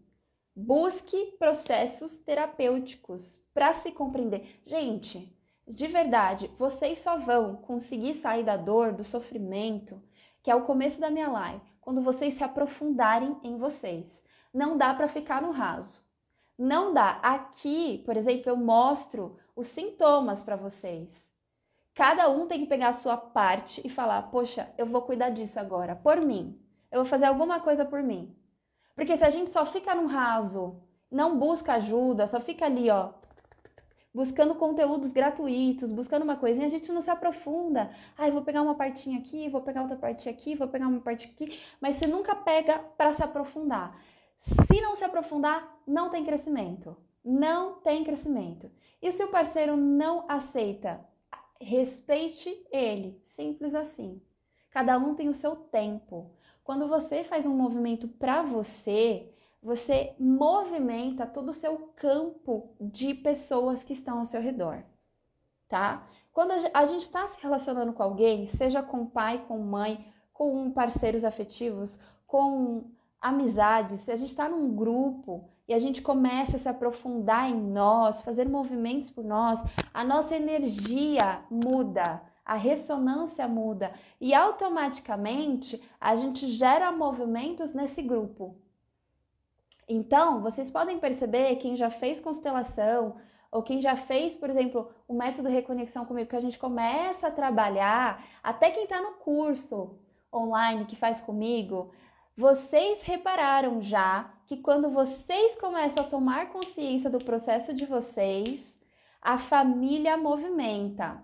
Busque 0.55 1.35
processos 1.39 2.17
terapêuticos 2.19 3.41
para 3.53 3.73
se 3.73 3.91
compreender. 3.91 4.61
Gente, 4.65 5.33
de 5.67 5.87
verdade, 5.87 6.49
vocês 6.57 6.99
só 6.99 7.17
vão 7.17 7.55
conseguir 7.55 8.15
sair 8.15 8.43
da 8.43 8.57
dor, 8.57 8.91
do 8.93 9.03
sofrimento, 9.03 10.01
que 10.43 10.51
é 10.51 10.55
o 10.55 10.63
começo 10.63 10.99
da 10.99 11.09
minha 11.09 11.29
live, 11.29 11.61
quando 11.79 12.01
vocês 12.01 12.33
se 12.33 12.43
aprofundarem 12.43 13.37
em 13.43 13.57
vocês. 13.57 14.23
Não 14.53 14.77
dá 14.77 14.93
para 14.93 15.07
ficar 15.07 15.41
no 15.41 15.51
raso. 15.51 16.01
Não 16.57 16.93
dá. 16.93 17.19
Aqui, 17.23 18.03
por 18.05 18.17
exemplo, 18.17 18.49
eu 18.49 18.57
mostro 18.57 19.37
os 19.55 19.67
sintomas 19.67 20.43
para 20.43 20.55
vocês. 20.55 21.31
Cada 21.93 22.29
um 22.29 22.47
tem 22.47 22.61
que 22.61 22.67
pegar 22.67 22.89
a 22.89 22.93
sua 22.93 23.17
parte 23.17 23.81
e 23.85 23.89
falar: 23.89 24.23
Poxa, 24.29 24.69
eu 24.77 24.85
vou 24.85 25.01
cuidar 25.01 25.29
disso 25.29 25.59
agora, 25.59 25.95
por 25.95 26.21
mim. 26.21 26.59
Eu 26.91 27.01
vou 27.01 27.05
fazer 27.05 27.25
alguma 27.25 27.59
coisa 27.59 27.85
por 27.85 28.03
mim. 28.03 28.35
Porque 28.95 29.15
se 29.15 29.23
a 29.23 29.29
gente 29.29 29.49
só 29.49 29.65
fica 29.65 29.95
no 29.95 30.07
raso, 30.07 30.81
não 31.09 31.37
busca 31.37 31.73
ajuda, 31.73 32.27
só 32.27 32.39
fica 32.39 32.65
ali, 32.65 32.89
ó, 32.89 33.09
buscando 34.13 34.55
conteúdos 34.55 35.11
gratuitos, 35.11 35.91
buscando 35.91 36.23
uma 36.23 36.35
coisinha, 36.35 36.67
a 36.67 36.69
gente 36.69 36.91
não 36.91 37.01
se 37.01 37.09
aprofunda. 37.09 37.89
Ah, 38.17 38.29
vou 38.29 38.41
pegar 38.41 38.61
uma 38.61 38.75
partinha 38.75 39.19
aqui, 39.19 39.49
vou 39.49 39.61
pegar 39.61 39.81
outra 39.81 39.95
parte 39.95 40.27
aqui, 40.27 40.55
vou 40.55 40.67
pegar 40.67 40.87
uma 40.87 40.99
parte 40.99 41.27
aqui, 41.27 41.59
mas 41.79 41.95
você 41.95 42.07
nunca 42.07 42.35
pega 42.35 42.79
para 42.97 43.13
se 43.13 43.23
aprofundar. 43.23 43.97
Se 44.67 44.81
não 44.81 44.95
se 44.95 45.03
aprofundar, 45.03 45.79
não 45.87 46.09
tem 46.09 46.25
crescimento. 46.25 46.97
Não 47.23 47.75
tem 47.75 48.03
crescimento. 48.03 48.69
E 49.01 49.11
se 49.11 49.23
o 49.23 49.29
parceiro 49.29 49.77
não 49.77 50.25
aceita, 50.27 50.99
respeite 51.59 52.65
ele. 52.71 53.21
Simples 53.25 53.75
assim. 53.75 54.21
Cada 54.71 54.97
um 54.97 55.15
tem 55.15 55.29
o 55.29 55.35
seu 55.35 55.55
tempo. 55.55 56.31
Quando 56.63 56.87
você 56.87 57.23
faz 57.23 57.45
um 57.45 57.55
movimento 57.55 58.07
para 58.07 58.41
você, 58.41 59.30
você 59.61 60.15
movimenta 60.19 61.25
todo 61.25 61.49
o 61.49 61.53
seu 61.53 61.93
campo 61.95 62.75
de 62.79 63.13
pessoas 63.13 63.83
que 63.83 63.93
estão 63.93 64.19
ao 64.19 64.25
seu 64.25 64.41
redor, 64.41 64.83
tá? 65.69 66.07
Quando 66.33 66.51
a 66.73 66.85
gente 66.85 67.03
está 67.03 67.27
se 67.27 67.41
relacionando 67.41 67.93
com 67.93 68.01
alguém, 68.01 68.47
seja 68.47 68.81
com 68.81 69.05
pai, 69.05 69.45
com 69.47 69.59
mãe, 69.59 70.11
com 70.33 70.71
parceiros 70.71 71.23
afetivos, 71.23 71.99
com 72.25 72.89
amizades, 73.19 73.99
se 73.99 74.11
a 74.11 74.17
gente 74.17 74.29
está 74.29 74.49
num 74.49 74.75
grupo 74.75 75.47
e 75.67 75.73
a 75.73 75.79
gente 75.79 76.01
começa 76.01 76.55
a 76.55 76.59
se 76.59 76.67
aprofundar 76.67 77.49
em 77.49 77.61
nós, 77.61 78.21
fazer 78.21 78.49
movimentos 78.49 79.11
por 79.11 79.23
nós, 79.23 79.59
a 79.93 80.03
nossa 80.03 80.35
energia 80.35 81.43
muda, 81.51 82.21
a 82.43 82.55
ressonância 82.55 83.47
muda 83.47 83.93
e 84.19 84.33
automaticamente 84.33 85.81
a 85.99 86.15
gente 86.15 86.49
gera 86.49 86.91
movimentos 86.91 87.73
nesse 87.73 88.01
grupo. 88.01 88.55
Então, 89.93 90.41
vocês 90.41 90.71
podem 90.71 90.99
perceber 90.99 91.57
quem 91.57 91.75
já 91.75 91.91
fez 91.91 92.17
constelação 92.17 93.17
ou 93.51 93.61
quem 93.61 93.81
já 93.81 93.97
fez, 93.97 94.33
por 94.33 94.49
exemplo, 94.49 94.89
o 95.05 95.13
método 95.13 95.49
reconexão 95.49 96.05
comigo, 96.05 96.29
que 96.29 96.35
a 96.37 96.39
gente 96.39 96.57
começa 96.57 97.27
a 97.27 97.31
trabalhar, 97.31 98.23
até 98.41 98.71
quem 98.71 98.83
está 98.85 99.01
no 99.01 99.15
curso 99.15 99.99
online 100.33 100.85
que 100.85 100.95
faz 100.95 101.19
comigo, 101.19 101.91
vocês 102.37 103.01
repararam 103.01 103.81
já 103.81 104.31
que 104.47 104.55
quando 104.55 104.89
vocês 104.89 105.59
começam 105.59 106.05
a 106.05 106.07
tomar 106.07 106.53
consciência 106.53 107.09
do 107.09 107.19
processo 107.19 107.73
de 107.73 107.85
vocês, 107.85 108.73
a 109.21 109.37
família 109.37 110.15
movimenta. 110.15 111.21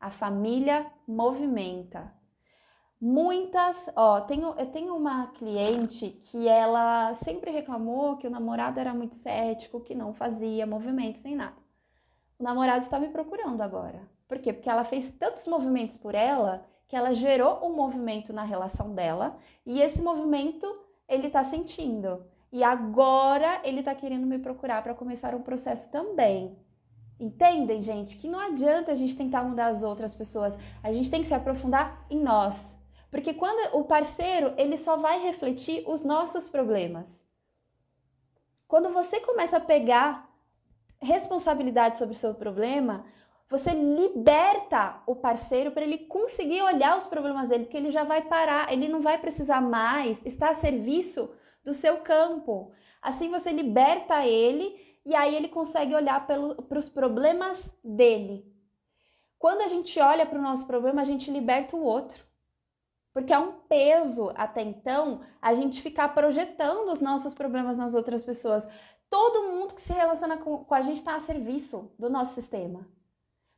A 0.00 0.10
família 0.10 0.90
movimenta. 1.06 2.10
Muitas, 3.00 3.88
ó, 3.94 4.20
tenho, 4.22 4.54
eu 4.58 4.66
tenho 4.72 4.96
uma 4.96 5.28
cliente 5.28 6.10
que 6.24 6.48
ela 6.48 7.14
sempre 7.14 7.52
reclamou 7.52 8.16
que 8.16 8.26
o 8.26 8.30
namorado 8.30 8.80
era 8.80 8.92
muito 8.92 9.14
cético, 9.14 9.80
que 9.80 9.94
não 9.94 10.12
fazia 10.12 10.66
movimentos 10.66 11.22
nem 11.22 11.36
nada. 11.36 11.56
O 12.38 12.42
namorado 12.42 12.82
está 12.84 12.98
me 12.98 13.08
procurando 13.08 13.60
agora. 13.62 14.00
Por 14.26 14.38
quê? 14.38 14.52
Porque 14.52 14.68
ela 14.68 14.84
fez 14.84 15.10
tantos 15.12 15.46
movimentos 15.46 15.96
por 15.96 16.14
ela 16.14 16.66
que 16.88 16.96
ela 16.96 17.14
gerou 17.14 17.64
um 17.64 17.74
movimento 17.74 18.32
na 18.32 18.42
relação 18.42 18.94
dela 18.94 19.36
e 19.64 19.80
esse 19.80 20.02
movimento 20.02 20.66
ele 21.08 21.28
está 21.28 21.44
sentindo. 21.44 22.24
E 22.50 22.64
agora 22.64 23.60
ele 23.62 23.80
está 23.80 23.94
querendo 23.94 24.26
me 24.26 24.38
procurar 24.38 24.82
para 24.82 24.94
começar 24.94 25.34
um 25.34 25.42
processo 25.42 25.88
também. 25.90 26.56
Entendem, 27.20 27.82
gente? 27.82 28.16
Que 28.16 28.28
não 28.28 28.40
adianta 28.40 28.92
a 28.92 28.94
gente 28.94 29.16
tentar 29.16 29.42
mudar 29.42 29.68
as 29.68 29.82
outras 29.82 30.14
pessoas. 30.14 30.54
A 30.82 30.92
gente 30.92 31.10
tem 31.10 31.22
que 31.22 31.28
se 31.28 31.34
aprofundar 31.34 32.04
em 32.10 32.20
nós. 32.20 32.77
Porque 33.10 33.32
quando 33.34 33.76
o 33.76 33.84
parceiro, 33.84 34.52
ele 34.56 34.76
só 34.76 34.96
vai 34.96 35.20
refletir 35.22 35.82
os 35.86 36.04
nossos 36.04 36.50
problemas. 36.50 37.26
Quando 38.66 38.92
você 38.92 39.18
começa 39.20 39.56
a 39.56 39.60
pegar 39.60 40.28
responsabilidade 41.00 41.96
sobre 41.96 42.14
o 42.14 42.18
seu 42.18 42.34
problema, 42.34 43.06
você 43.48 43.70
liberta 43.70 45.02
o 45.06 45.16
parceiro 45.16 45.70
para 45.70 45.82
ele 45.82 45.98
conseguir 45.98 46.60
olhar 46.60 46.98
os 46.98 47.04
problemas 47.04 47.48
dele, 47.48 47.64
porque 47.64 47.78
ele 47.78 47.90
já 47.90 48.04
vai 48.04 48.22
parar, 48.22 48.70
ele 48.70 48.88
não 48.88 49.00
vai 49.00 49.16
precisar 49.16 49.62
mais 49.62 50.20
estar 50.26 50.50
a 50.50 50.54
serviço 50.54 51.30
do 51.64 51.72
seu 51.72 51.98
campo. 51.98 52.72
Assim 53.00 53.30
você 53.30 53.50
liberta 53.50 54.26
ele 54.26 54.78
e 55.06 55.14
aí 55.14 55.34
ele 55.34 55.48
consegue 55.48 55.94
olhar 55.94 56.26
para 56.26 56.78
os 56.78 56.90
problemas 56.90 57.58
dele. 57.82 58.44
Quando 59.38 59.62
a 59.62 59.68
gente 59.68 59.98
olha 59.98 60.26
para 60.26 60.38
o 60.38 60.42
nosso 60.42 60.66
problema, 60.66 61.00
a 61.00 61.06
gente 61.06 61.30
liberta 61.30 61.74
o 61.74 61.82
outro. 61.82 62.27
Porque 63.18 63.32
é 63.32 63.38
um 63.38 63.50
peso 63.68 64.30
até 64.36 64.62
então 64.62 65.22
a 65.42 65.52
gente 65.52 65.82
ficar 65.82 66.14
projetando 66.14 66.92
os 66.92 67.00
nossos 67.00 67.34
problemas 67.34 67.76
nas 67.76 67.92
outras 67.92 68.24
pessoas. 68.24 68.64
Todo 69.10 69.50
mundo 69.50 69.74
que 69.74 69.82
se 69.82 69.92
relaciona 69.92 70.36
com, 70.36 70.58
com 70.58 70.72
a 70.72 70.82
gente 70.82 70.98
está 70.98 71.16
a 71.16 71.20
serviço 71.20 71.90
do 71.98 72.08
nosso 72.08 72.34
sistema. 72.34 72.86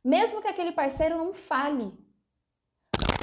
Mesmo 0.03 0.41
que 0.41 0.47
aquele 0.47 0.71
parceiro 0.71 1.15
não 1.15 1.31
fale. 1.31 1.93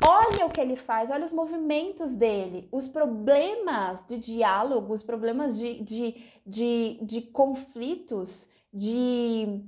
Olha 0.07 0.47
o 0.47 0.51
que 0.51 0.61
ele 0.61 0.77
faz, 0.77 1.11
olha 1.11 1.27
os 1.27 1.33
movimentos 1.33 2.15
dele, 2.15 2.69
os 2.71 2.87
problemas 2.87 4.07
de 4.07 4.17
diálogo, 4.17 4.95
os 4.95 5.03
problemas 5.03 5.59
de, 5.59 5.83
de, 5.83 6.25
de, 6.47 7.01
de 7.03 7.21
conflitos, 7.21 8.49
de 8.73 9.61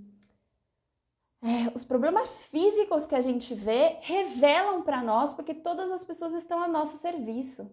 é, 1.42 1.72
os 1.74 1.85
problemas 1.85 2.44
físicos 2.46 3.07
que 3.07 3.14
a 3.14 3.22
gente 3.22 3.55
vê 3.55 3.96
revelam 4.03 4.83
para 4.83 5.03
nós 5.03 5.33
porque 5.33 5.55
todas 5.55 5.90
as 5.90 6.05
pessoas 6.05 6.35
estão 6.35 6.62
a 6.62 6.68
nosso 6.68 6.98
serviço. 6.98 7.70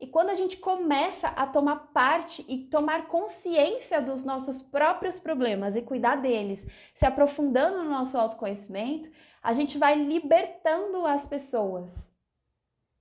E 0.00 0.06
quando 0.06 0.28
a 0.28 0.34
gente 0.34 0.58
começa 0.58 1.28
a 1.28 1.46
tomar 1.46 1.88
parte 1.92 2.44
e 2.46 2.64
tomar 2.66 3.08
consciência 3.08 4.00
dos 4.00 4.22
nossos 4.22 4.62
próprios 4.62 5.18
problemas 5.18 5.74
e 5.74 5.82
cuidar 5.82 6.16
deles, 6.16 6.64
se 6.94 7.04
aprofundando 7.04 7.82
no 7.82 7.90
nosso 7.90 8.16
autoconhecimento, 8.16 9.10
a 9.42 9.52
gente 9.52 9.76
vai 9.76 9.96
libertando 9.96 11.04
as 11.04 11.26
pessoas 11.26 12.08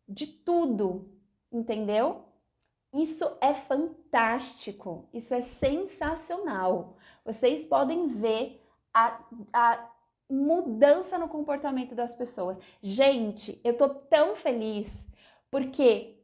de 0.07 0.25
tudo, 0.25 1.07
entendeu? 1.51 2.23
Isso 2.93 3.25
é 3.41 3.53
fantástico, 3.53 5.07
isso 5.13 5.33
é 5.33 5.41
sensacional. 5.41 6.97
Vocês 7.23 7.63
podem 7.65 8.07
ver 8.07 8.63
a, 8.91 9.19
a 9.53 9.89
mudança 10.29 11.17
no 11.17 11.27
comportamento 11.27 11.95
das 11.95 12.13
pessoas. 12.13 12.57
Gente, 12.81 13.59
eu 13.63 13.77
tô 13.77 13.89
tão 13.89 14.35
feliz 14.35 14.91
porque 15.49 16.17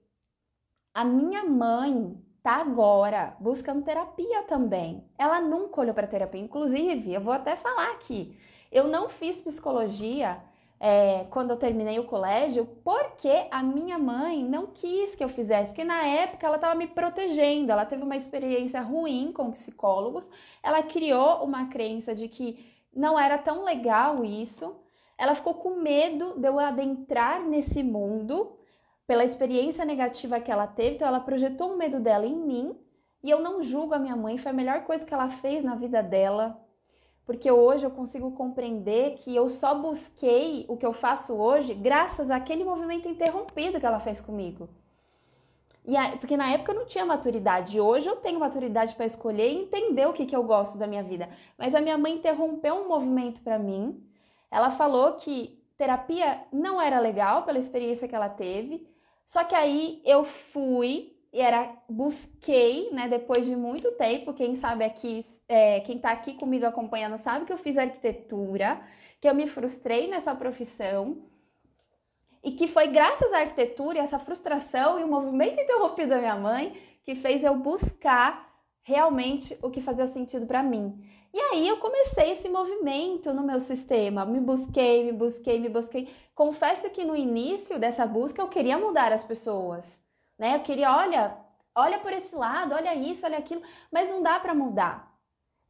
a 0.94 1.04
minha 1.04 1.46
mãe 1.46 2.18
tá 2.44 2.58
agora 2.58 3.36
buscando 3.40 3.84
terapia 3.84 4.44
também. 4.44 5.04
Ela 5.18 5.40
nunca 5.40 5.80
olhou 5.80 5.94
para 5.94 6.06
terapia. 6.08 6.42
Inclusive, 6.42 7.14
eu 7.14 7.22
vou 7.22 7.34
até 7.34 7.56
falar 7.56 7.92
aqui, 7.92 8.38
eu 8.72 8.88
não 8.88 9.10
fiz 9.10 9.38
psicologia 9.38 10.42
é, 10.80 11.26
quando 11.30 11.52
eu 11.52 11.58
terminei 11.58 11.98
o 11.98 12.04
colégio, 12.04 12.66
porque 12.84 13.48
a 13.50 13.64
minha 13.64 13.98
mãe 13.98 14.44
não 14.44 14.68
quis 14.68 15.16
que 15.16 15.24
eu 15.24 15.30
fizesse, 15.30 15.70
porque 15.70 15.86
na 15.86 16.04
época 16.06 16.46
ela 16.46 16.58
estava 16.58 16.76
me 16.76 16.88
protegendo, 16.88 17.72
ela 17.72 17.86
teve 17.86 18.04
uma 18.04 18.18
experiência 18.18 18.82
ruim 18.82 19.32
com 19.32 19.50
psicólogos, 19.52 20.28
ela 20.62 20.84
criou 20.84 21.42
uma 21.42 21.68
crença 21.70 22.14
de 22.14 22.28
que 22.28 22.73
não 22.96 23.20
era 23.20 23.38
tão 23.38 23.64
legal 23.64 24.24
isso. 24.24 24.76
Ela 25.18 25.36
ficou 25.36 25.56
com 25.56 25.82
medo 25.82 26.34
de 26.38 26.48
eu 26.48 26.60
adentrar 26.60 27.42
nesse 27.42 27.84
mundo 27.84 28.58
pela 29.06 29.24
experiência 29.24 29.86
negativa 29.86 30.40
que 30.40 30.52
ela 30.52 30.68
teve, 30.68 30.96
então 30.96 31.08
ela 31.08 31.20
projetou 31.20 31.74
o 31.74 31.78
medo 31.78 32.00
dela 32.00 32.26
em 32.26 32.36
mim. 32.36 32.78
E 33.22 33.30
eu 33.30 33.40
não 33.40 33.64
julgo 33.64 33.94
a 33.94 34.00
minha 34.00 34.16
mãe, 34.16 34.38
foi 34.38 34.52
a 34.52 34.56
melhor 34.56 34.84
coisa 34.84 35.06
que 35.06 35.14
ela 35.14 35.30
fez 35.30 35.64
na 35.64 35.76
vida 35.76 36.04
dela, 36.04 36.60
porque 37.26 37.50
hoje 37.50 37.86
eu 37.86 37.92
consigo 37.92 38.32
compreender 38.32 39.16
que 39.16 39.34
eu 39.34 39.50
só 39.50 39.74
busquei 39.74 40.66
o 40.68 40.76
que 40.76 40.86
eu 40.86 40.92
faço 40.92 41.34
hoje 41.34 41.74
graças 41.74 42.30
àquele 42.30 42.66
movimento 42.66 43.08
interrompido 43.08 43.80
que 43.80 43.86
ela 43.86 44.00
fez 44.00 44.20
comigo. 44.20 44.68
E 45.86 45.98
a, 45.98 46.16
porque 46.18 46.38
na 46.38 46.50
época 46.52 46.72
eu 46.72 46.80
não 46.80 46.86
tinha 46.86 47.06
maturidade. 47.06 47.80
Hoje 47.80 48.08
eu 48.08 48.16
tenho 48.18 48.40
maturidade 48.40 48.96
para 48.96 49.06
escolher 49.06 49.52
e 49.52 49.64
entender 49.64 50.08
o 50.08 50.14
que, 50.14 50.26
que 50.26 50.36
eu 50.36 50.44
gosto 50.44 50.78
da 50.78 50.88
minha 50.88 51.04
vida. 51.04 51.30
Mas 51.58 51.76
a 51.76 51.82
minha 51.82 51.98
mãe 51.98 52.16
interrompeu 52.16 52.76
um 52.76 52.88
movimento 52.88 53.42
para 53.42 53.60
mim. 53.60 54.02
Ela 54.50 54.72
falou 54.72 55.14
que 55.14 55.60
terapia 55.78 56.42
não 56.52 56.82
era 56.82 57.00
legal 57.00 57.44
pela 57.44 57.60
experiência 57.60 58.08
que 58.08 58.16
ela 58.16 58.30
teve. 58.30 58.88
Só 59.26 59.44
que 59.44 59.56
aí 59.56 60.02
eu 60.06 60.24
fui 60.24 61.14
e 61.34 61.42
era 61.42 61.76
busquei, 61.90 62.90
né? 62.92 63.10
Depois 63.10 63.46
de 63.46 63.56
muito 63.56 63.92
tempo, 63.94 64.34
quem 64.34 64.56
sabe 64.56 64.86
aqui, 64.86 65.26
é, 65.50 65.80
quem 65.82 65.98
está 65.98 66.12
aqui 66.12 66.34
comigo 66.36 66.66
acompanhando 66.66 67.18
sabe 67.18 67.46
que 67.46 67.52
eu 67.52 67.58
fiz 67.58 67.78
arquitetura, 67.78 68.80
que 69.20 69.28
eu 69.28 69.36
me 69.36 69.48
frustrei 69.48 70.08
nessa 70.08 70.36
profissão 70.36 71.24
e 72.44 72.52
que 72.52 72.68
foi 72.68 72.88
graças 72.88 73.32
à 73.32 73.40
arquitetura, 73.40 74.00
essa 74.00 74.20
frustração 74.20 75.00
e 75.00 75.04
o 75.04 75.08
movimento 75.08 75.62
interrompido 75.62 76.10
da 76.10 76.20
minha 76.20 76.36
mãe 76.36 76.78
que 77.04 77.16
fez 77.16 77.44
eu 77.44 77.56
buscar 77.56 78.52
realmente 78.84 79.58
o 79.62 79.70
que 79.70 79.82
fazia 79.82 80.08
sentido 80.08 80.46
para 80.46 80.62
mim. 80.62 81.02
E 81.34 81.40
aí 81.40 81.68
eu 81.68 81.78
comecei 81.78 82.32
esse 82.32 82.48
movimento 82.50 83.34
no 83.34 83.44
meu 83.44 83.60
sistema, 83.60 84.26
me 84.26 84.40
busquei, 84.40 85.04
me 85.04 85.12
busquei, 85.12 85.60
me 85.60 85.70
busquei. 85.70 86.14
Confesso 86.36 86.90
que 86.90 87.04
no 87.04 87.16
início 87.16 87.80
dessa 87.80 88.06
busca 88.06 88.42
eu 88.42 88.48
queria 88.48 88.78
mudar 88.78 89.12
as 89.12 89.24
pessoas, 89.24 90.00
né? 90.38 90.58
Eu 90.58 90.60
queria, 90.60 90.96
olha, 90.96 91.36
olha 91.76 92.00
por 92.00 92.14
esse 92.14 92.36
lado, 92.36 92.76
olha 92.76 92.94
isso, 92.94 93.26
olha 93.26 93.38
aquilo, 93.38 93.64
mas 93.92 94.10
não 94.10 94.22
dá 94.22 94.40
para 94.40 94.54
mudar. 94.54 95.12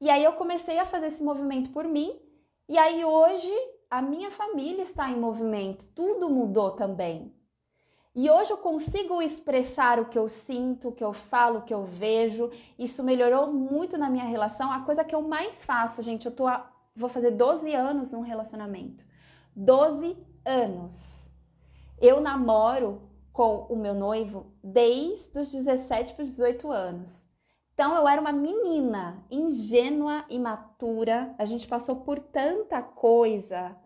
E 0.02 0.10
aí 0.10 0.24
eu 0.24 0.34
comecei 0.34 0.80
a 0.80 0.86
fazer 0.86 1.08
esse 1.08 1.24
movimento 1.24 1.70
por 1.70 1.86
mim, 1.86 2.20
e 2.68 2.78
aí 2.78 3.06
hoje 3.06 3.52
a 3.94 4.02
minha 4.02 4.32
família 4.32 4.82
está 4.82 5.08
em 5.12 5.20
movimento, 5.20 5.86
tudo 5.94 6.28
mudou 6.28 6.72
também. 6.72 7.32
E 8.16 8.28
hoje 8.28 8.50
eu 8.50 8.58
consigo 8.58 9.22
expressar 9.22 10.00
o 10.00 10.06
que 10.06 10.18
eu 10.18 10.28
sinto, 10.28 10.90
o 10.90 10.92
que 10.92 11.04
eu 11.04 11.14
falo, 11.14 11.60
o 11.60 11.62
que 11.62 11.72
eu 11.72 11.84
vejo. 11.84 12.50
Isso 12.78 13.04
melhorou 13.04 13.54
muito 13.54 13.96
na 13.96 14.10
minha 14.10 14.26
relação. 14.26 14.72
A 14.72 14.80
coisa 14.80 15.04
que 15.04 15.14
eu 15.14 15.22
mais 15.22 15.64
faço, 15.64 16.02
gente, 16.02 16.26
eu 16.26 16.32
tô 16.32 16.48
a, 16.48 16.72
vou 16.96 17.08
fazer 17.08 17.32
12 17.32 17.72
anos 17.76 18.10
num 18.10 18.22
relacionamento. 18.22 19.06
12 19.56 20.18
anos. 20.44 21.30
Eu 22.02 22.20
namoro 22.20 23.00
com 23.32 23.68
o 23.70 23.76
meu 23.76 23.94
noivo 23.94 24.48
desde 24.64 25.38
os 25.38 25.52
17 25.52 26.16
para 26.16 26.24
os 26.24 26.32
18 26.32 26.72
anos. 26.72 27.24
Então 27.76 27.96
eu 27.96 28.08
era 28.08 28.20
uma 28.20 28.32
menina 28.32 29.24
ingênua, 29.30 30.26
imatura. 30.30 31.36
A 31.38 31.46
gente 31.46 31.68
passou 31.68 31.98
por 31.98 32.20
tanta 32.20 32.82
coisa. 32.82 33.83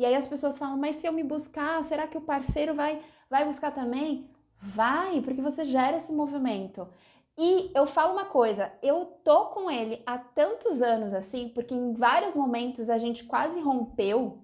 E 0.00 0.04
aí 0.06 0.14
as 0.14 0.26
pessoas 0.26 0.56
falam: 0.56 0.78
"Mas 0.78 0.96
se 0.96 1.06
eu 1.06 1.12
me 1.12 1.22
buscar, 1.22 1.84
será 1.84 2.06
que 2.06 2.16
o 2.16 2.22
parceiro 2.22 2.74
vai 2.74 3.02
vai 3.28 3.44
buscar 3.44 3.70
também?" 3.70 4.30
Vai, 4.62 5.20
porque 5.20 5.42
você 5.42 5.66
gera 5.66 5.98
esse 5.98 6.10
movimento. 6.10 6.88
E 7.36 7.70
eu 7.74 7.86
falo 7.86 8.12
uma 8.14 8.24
coisa, 8.24 8.72
eu 8.82 9.04
tô 9.24 9.46
com 9.46 9.70
ele 9.70 10.02
há 10.06 10.18
tantos 10.18 10.80
anos 10.80 11.12
assim, 11.12 11.50
porque 11.50 11.74
em 11.74 11.92
vários 11.92 12.34
momentos 12.34 12.88
a 12.88 12.96
gente 12.98 13.24
quase 13.24 13.60
rompeu, 13.60 14.42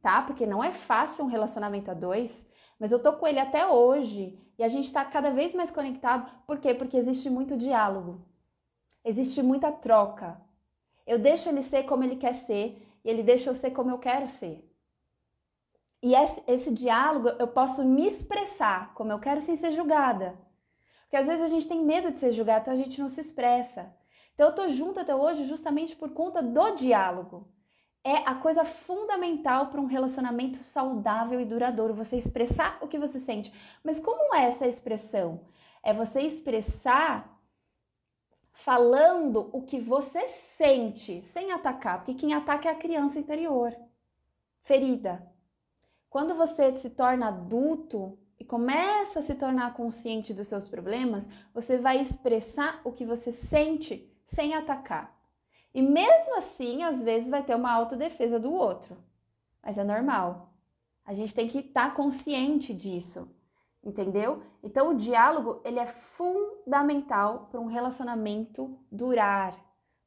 tá? 0.00 0.22
Porque 0.22 0.46
não 0.46 0.62
é 0.62 0.70
fácil 0.72 1.24
um 1.24 1.28
relacionamento 1.28 1.90
a 1.90 1.94
dois, 1.94 2.46
mas 2.78 2.92
eu 2.92 3.02
tô 3.02 3.12
com 3.14 3.26
ele 3.26 3.40
até 3.40 3.66
hoje 3.66 4.38
e 4.58 4.62
a 4.62 4.68
gente 4.68 4.86
está 4.86 5.04
cada 5.04 5.30
vez 5.30 5.52
mais 5.54 5.70
conectado. 5.72 6.30
Por 6.46 6.58
quê? 6.58 6.72
Porque 6.72 6.96
existe 6.96 7.28
muito 7.28 7.56
diálogo, 7.56 8.24
existe 9.04 9.42
muita 9.42 9.72
troca. 9.72 10.40
Eu 11.04 11.18
deixo 11.18 11.48
ele 11.48 11.64
ser 11.64 11.82
como 11.84 12.04
ele 12.04 12.16
quer 12.16 12.34
ser 12.34 12.80
e 13.04 13.10
ele 13.10 13.24
deixa 13.24 13.50
eu 13.50 13.54
ser 13.54 13.72
como 13.72 13.90
eu 13.90 13.98
quero 13.98 14.28
ser. 14.28 14.64
E 16.04 16.14
esse, 16.14 16.42
esse 16.46 16.70
diálogo 16.70 17.28
eu 17.38 17.48
posso 17.48 17.82
me 17.82 18.06
expressar 18.06 18.92
como 18.92 19.10
eu 19.10 19.18
quero 19.18 19.40
sem 19.40 19.56
ser 19.56 19.72
julgada. 19.72 20.38
Porque 21.04 21.16
às 21.16 21.26
vezes 21.26 21.42
a 21.42 21.48
gente 21.48 21.66
tem 21.66 21.82
medo 21.82 22.12
de 22.12 22.20
ser 22.20 22.32
julgada, 22.32 22.60
então 22.60 22.74
a 22.74 22.76
gente 22.76 23.00
não 23.00 23.08
se 23.08 23.22
expressa. 23.22 23.90
Então 24.34 24.48
eu 24.48 24.54
tô 24.54 24.68
junto 24.68 25.00
até 25.00 25.14
hoje 25.16 25.46
justamente 25.46 25.96
por 25.96 26.10
conta 26.10 26.42
do 26.42 26.74
diálogo 26.74 27.48
é 28.04 28.16
a 28.16 28.34
coisa 28.34 28.66
fundamental 28.66 29.68
para 29.68 29.80
um 29.80 29.86
relacionamento 29.86 30.58
saudável 30.58 31.40
e 31.40 31.46
duradouro, 31.46 31.94
você 31.94 32.18
expressar 32.18 32.76
o 32.82 32.86
que 32.86 32.98
você 32.98 33.18
sente. 33.18 33.50
Mas 33.82 33.98
como 33.98 34.34
é 34.34 34.44
essa 34.44 34.66
expressão? 34.66 35.40
É 35.82 35.94
você 35.94 36.20
expressar 36.20 37.34
falando 38.52 39.48
o 39.54 39.62
que 39.62 39.80
você 39.80 40.28
sente, 40.58 41.22
sem 41.32 41.50
atacar, 41.50 42.04
porque 42.04 42.12
quem 42.12 42.34
ataca 42.34 42.68
é 42.68 42.72
a 42.72 42.78
criança 42.78 43.18
interior, 43.18 43.74
ferida. 44.64 45.33
Quando 46.14 46.36
você 46.36 46.70
se 46.78 46.88
torna 46.90 47.26
adulto 47.26 48.16
e 48.38 48.44
começa 48.44 49.18
a 49.18 49.22
se 49.22 49.34
tornar 49.34 49.74
consciente 49.74 50.32
dos 50.32 50.46
seus 50.46 50.68
problemas, 50.68 51.28
você 51.52 51.76
vai 51.76 52.00
expressar 52.00 52.80
o 52.84 52.92
que 52.92 53.04
você 53.04 53.32
sente 53.32 54.08
sem 54.28 54.54
atacar. 54.54 55.12
E 55.74 55.82
mesmo 55.82 56.36
assim, 56.38 56.84
às 56.84 57.02
vezes 57.02 57.28
vai 57.28 57.42
ter 57.42 57.56
uma 57.56 57.72
autodefesa 57.72 58.38
do 58.38 58.52
outro. 58.52 58.96
Mas 59.60 59.76
é 59.76 59.82
normal. 59.82 60.54
A 61.04 61.12
gente 61.14 61.34
tem 61.34 61.48
que 61.48 61.58
estar 61.58 61.88
tá 61.88 61.96
consciente 61.96 62.72
disso, 62.72 63.28
entendeu? 63.82 64.40
Então 64.62 64.90
o 64.90 64.96
diálogo, 64.96 65.60
ele 65.64 65.80
é 65.80 65.86
fundamental 65.86 67.48
para 67.50 67.58
um 67.58 67.66
relacionamento 67.66 68.78
durar, 68.88 69.52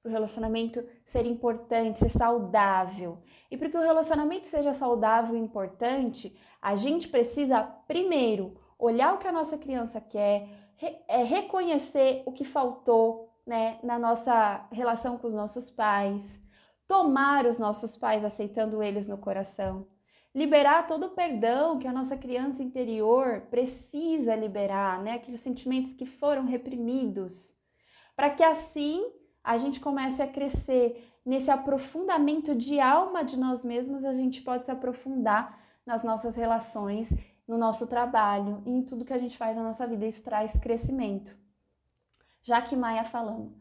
o 0.08 0.12
relacionamento 0.12 0.84
ser 1.06 1.26
importante, 1.26 2.00
ser 2.00 2.10
saudável. 2.10 3.20
E 3.52 3.58
para 3.58 3.70
que 3.70 3.78
o 3.78 3.82
relacionamento 3.82 4.48
seja 4.48 4.74
saudável 4.74 5.36
e 5.36 5.40
importante, 5.40 6.36
a 6.62 6.76
gente 6.76 7.08
precisa 7.08 7.64
primeiro 7.88 8.60
olhar 8.80 9.14
o 9.14 9.18
que 9.18 9.28
a 9.28 9.32
nossa 9.32 9.58
criança 9.58 10.00
quer, 10.00 10.48
é, 11.08 11.24
reconhecer 11.24 12.24
o 12.26 12.32
que 12.32 12.44
faltou, 12.44 13.34
né, 13.46 13.80
na 13.82 13.98
nossa 13.98 14.68
relação 14.72 15.18
com 15.18 15.28
os 15.28 15.34
nossos 15.34 15.72
pais, 15.72 16.24
tomar 16.88 17.46
os 17.46 17.58
nossos 17.58 17.96
pais 17.96 18.24
aceitando 18.24 18.84
eles 18.84 19.08
no 19.08 19.18
coração, 19.18 19.88
liberar 20.36 20.86
todo 20.86 21.08
o 21.08 21.10
perdão 21.12 21.80
que 21.80 21.88
a 21.88 21.94
nossa 21.94 22.16
criança 22.16 22.62
interior 22.62 23.42
precisa 23.50 24.36
liberar, 24.36 25.02
né, 25.02 25.14
aqueles 25.14 25.40
sentimentos 25.40 25.94
que 25.94 26.06
foram 26.06 26.46
reprimidos, 26.46 27.56
para 28.16 28.30
que 28.30 28.44
assim 28.44 29.04
a 29.48 29.58
gente 29.58 29.80
comece 29.80 30.22
a 30.22 30.28
crescer 30.28 31.10
nesse 31.26 31.50
aprofundamento 31.50 32.54
de 32.54 32.82
alma 32.82 33.24
de 33.24 33.38
nós 33.40 33.64
mesmos, 33.64 34.04
a 34.04 34.14
gente 34.14 34.42
pode 34.42 34.66
se 34.66 34.72
aprofundar 34.72 35.58
nas 35.86 36.04
nossas 36.04 36.36
relações, 36.36 37.10
no 37.48 37.58
nosso 37.58 37.88
trabalho 37.88 38.62
e 38.66 38.70
em 38.70 38.84
tudo 38.84 39.06
que 39.06 39.14
a 39.14 39.18
gente 39.18 39.38
faz 39.38 39.56
na 39.56 39.64
nossa 39.64 39.88
vida. 39.88 40.06
Isso 40.06 40.22
traz 40.22 40.52
crescimento. 40.58 41.34
Jaque 42.44 42.76
Maia 42.76 43.06
falando. 43.06 43.54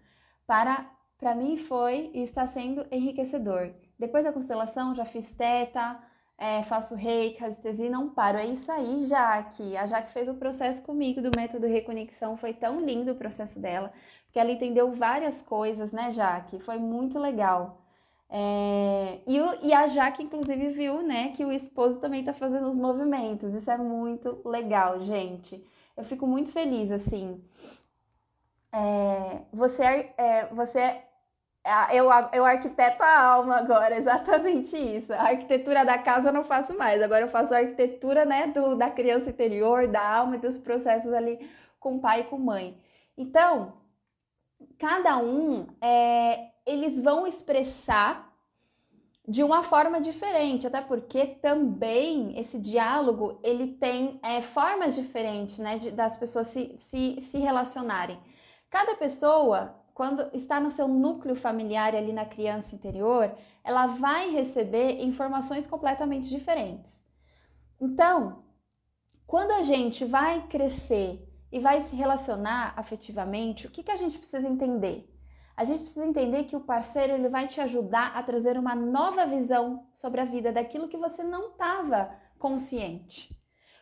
Para, 0.45 0.91
para 1.19 1.37
mim 1.37 1.57
foi 1.57 2.11
e 2.13 2.25
está 2.25 2.49
sendo 2.49 2.85
enriquecedor. 2.91 3.71
Depois 3.97 4.25
da 4.25 4.33
constelação, 4.33 4.93
já 4.93 5.05
fiz 5.05 5.31
teta, 5.37 6.01
é, 6.37 6.65
faço 6.65 6.97
reiki, 6.97 7.41
radiestesia 7.41 7.87
e 7.87 7.91
não 7.91 8.11
paro. 8.11 8.39
É 8.39 8.47
isso 8.47 8.71
aí, 8.73 9.07
Jaque. 9.07 9.77
A 9.77 9.87
Jaque 9.87 10.13
fez 10.13 10.29
o 10.29 10.35
processo 10.35 10.83
comigo 10.83 11.23
do 11.23 11.31
método 11.37 11.67
Reconexão. 11.69 12.37
Foi 12.37 12.53
tão 12.53 12.81
lindo 12.81 13.13
o 13.13 13.17
processo 13.17 13.61
dela, 13.61 13.93
porque 14.37 14.41
ela 14.41 14.53
entendeu 14.53 14.93
várias 14.93 15.41
coisas, 15.41 15.93
né, 15.93 16.13
Jaque? 16.13 16.59
Foi 16.61 16.77
muito 16.77 17.19
legal. 17.19 17.79
É... 18.29 19.19
E, 19.27 19.41
o, 19.41 19.65
e, 19.65 19.73
a 19.73 19.87
Jaque, 19.87 20.23
inclusive, 20.23 20.69
viu, 20.69 21.03
né, 21.03 21.33
que 21.35 21.45
o 21.45 21.53
esposo 21.53 21.99
também 22.01 22.23
tá 22.23 22.35
fazendo 22.35 22.69
os 22.69 22.75
movimentos. 22.75 23.55
Isso 23.55 23.71
é 23.71 23.79
muito 23.79 24.41
legal, 24.45 25.01
gente. 25.01 25.65
Eu 25.97 26.05
fico 26.05 26.27
muito 26.27 26.53
feliz, 26.53 26.91
assim 26.91 27.43
é, 28.73 29.41
você, 29.53 30.11
é, 30.19 30.47
você 30.53 30.79
é, 30.79 31.03
eu, 31.93 32.11
eu 32.33 32.45
arquiteto 32.45 33.03
a 33.03 33.19
alma 33.19 33.57
agora, 33.57 33.97
exatamente 33.99 34.77
isso. 34.77 35.13
A 35.13 35.29
arquitetura 35.29 35.85
da 35.85 35.99
casa 35.99 36.29
eu 36.29 36.33
não 36.33 36.45
faço 36.45 36.77
mais, 36.77 37.03
agora 37.03 37.25
eu 37.25 37.31
faço 37.31 37.55
a 37.55 37.59
arquitetura 37.59 38.25
né, 38.25 38.49
do, 38.49 38.77
da 38.77 38.91
criança 38.91 39.31
interior, 39.31 39.89
da 39.89 40.07
alma 40.07 40.37
e 40.37 40.41
dos 40.41 40.59
processos 40.59 41.13
ali 41.13 41.49
com 41.81 41.99
pai 41.99 42.21
e 42.21 42.25
com 42.25 42.39
mãe. 42.39 42.77
Então, 43.17 43.73
cada 44.79 45.19
um, 45.19 45.67
é, 45.81 46.51
eles 46.65 47.01
vão 47.01 47.27
expressar 47.27 48.27
de 49.29 49.43
uma 49.43 49.63
forma 49.65 50.01
diferente, 50.01 50.67
até 50.67 50.81
porque 50.81 51.27
também 51.27 52.39
esse 52.39 52.59
diálogo 52.59 53.41
ele 53.43 53.73
tem 53.75 54.21
é, 54.23 54.41
formas 54.41 54.95
diferentes 54.95 55.59
né, 55.59 55.79
de, 55.79 55.91
das 55.91 56.17
pessoas 56.17 56.47
se, 56.49 56.77
se, 56.79 57.21
se 57.21 57.39
relacionarem. 57.39 58.19
Cada 58.71 58.95
pessoa, 58.95 59.75
quando 59.93 60.31
está 60.33 60.61
no 60.61 60.71
seu 60.71 60.87
núcleo 60.87 61.35
familiar 61.35 61.95
ali 61.95 62.13
na 62.13 62.25
criança 62.25 62.75
interior, 62.75 63.35
ela 63.65 63.87
vai 63.87 64.31
receber 64.31 65.03
informações 65.03 65.67
completamente 65.67 66.29
diferentes. 66.29 66.87
Então, 67.81 68.45
quando 69.27 69.51
a 69.51 69.63
gente 69.63 70.05
vai 70.05 70.47
crescer 70.47 71.21
e 71.57 71.59
vai 71.59 71.81
se 71.81 71.97
relacionar 71.97 72.75
afetivamente, 72.77 73.67
o 73.67 73.71
que, 73.71 73.83
que 73.83 73.91
a 73.91 73.97
gente 73.97 74.19
precisa 74.19 74.47
entender? 74.47 75.11
A 75.57 75.65
gente 75.65 75.81
precisa 75.81 76.05
entender 76.05 76.45
que 76.45 76.55
o 76.55 76.61
parceiro 76.61 77.15
ele 77.15 77.31
vai 77.31 77.49
te 77.49 77.59
ajudar 77.63 78.13
a 78.15 78.23
trazer 78.23 78.59
uma 78.59 78.75
nova 78.75 79.25
visão 79.25 79.87
sobre 79.95 80.21
a 80.21 80.27
vida, 80.27 80.53
daquilo 80.53 80.87
que 80.87 80.99
você 80.99 81.23
não 81.23 81.53
estava 81.53 82.15
consciente. 82.39 83.35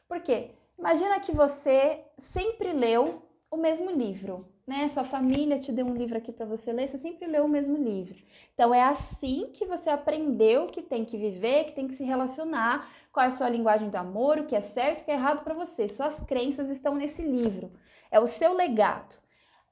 Por 0.06 0.20
quê? 0.20 0.52
Imagina 0.78 1.18
que 1.18 1.32
você 1.32 2.04
sempre 2.32 2.72
leu 2.72 3.26
o 3.50 3.56
mesmo 3.56 3.90
livro 3.90 4.54
né? 4.66 4.88
Sua 4.88 5.04
família 5.04 5.58
te 5.58 5.70
deu 5.70 5.86
um 5.86 5.94
livro 5.94 6.16
aqui 6.16 6.32
para 6.32 6.46
você 6.46 6.72
ler, 6.72 6.88
você 6.88 6.98
sempre 6.98 7.26
leu 7.26 7.44
o 7.44 7.48
mesmo 7.48 7.76
livro. 7.76 8.16
Então 8.54 8.74
é 8.74 8.82
assim 8.82 9.50
que 9.52 9.66
você 9.66 9.90
aprendeu 9.90 10.68
que 10.68 10.82
tem 10.82 11.04
que 11.04 11.18
viver, 11.18 11.64
que 11.64 11.72
tem 11.72 11.86
que 11.86 11.94
se 11.94 12.04
relacionar, 12.04 12.88
qual 13.14 13.24
é 13.24 13.28
a 13.28 13.30
sua 13.30 13.48
linguagem 13.48 13.88
do 13.88 13.94
amor, 13.96 14.38
o 14.38 14.44
que 14.44 14.56
é 14.56 14.60
certo, 14.60 15.02
o 15.02 15.04
que 15.04 15.10
é 15.12 15.14
errado 15.14 15.44
para 15.44 15.54
você. 15.54 15.88
Suas 15.88 16.18
crenças 16.24 16.68
estão 16.68 16.96
nesse 16.96 17.22
livro. 17.22 17.70
É 18.10 18.18
o 18.18 18.26
seu 18.26 18.52
legado. 18.52 19.14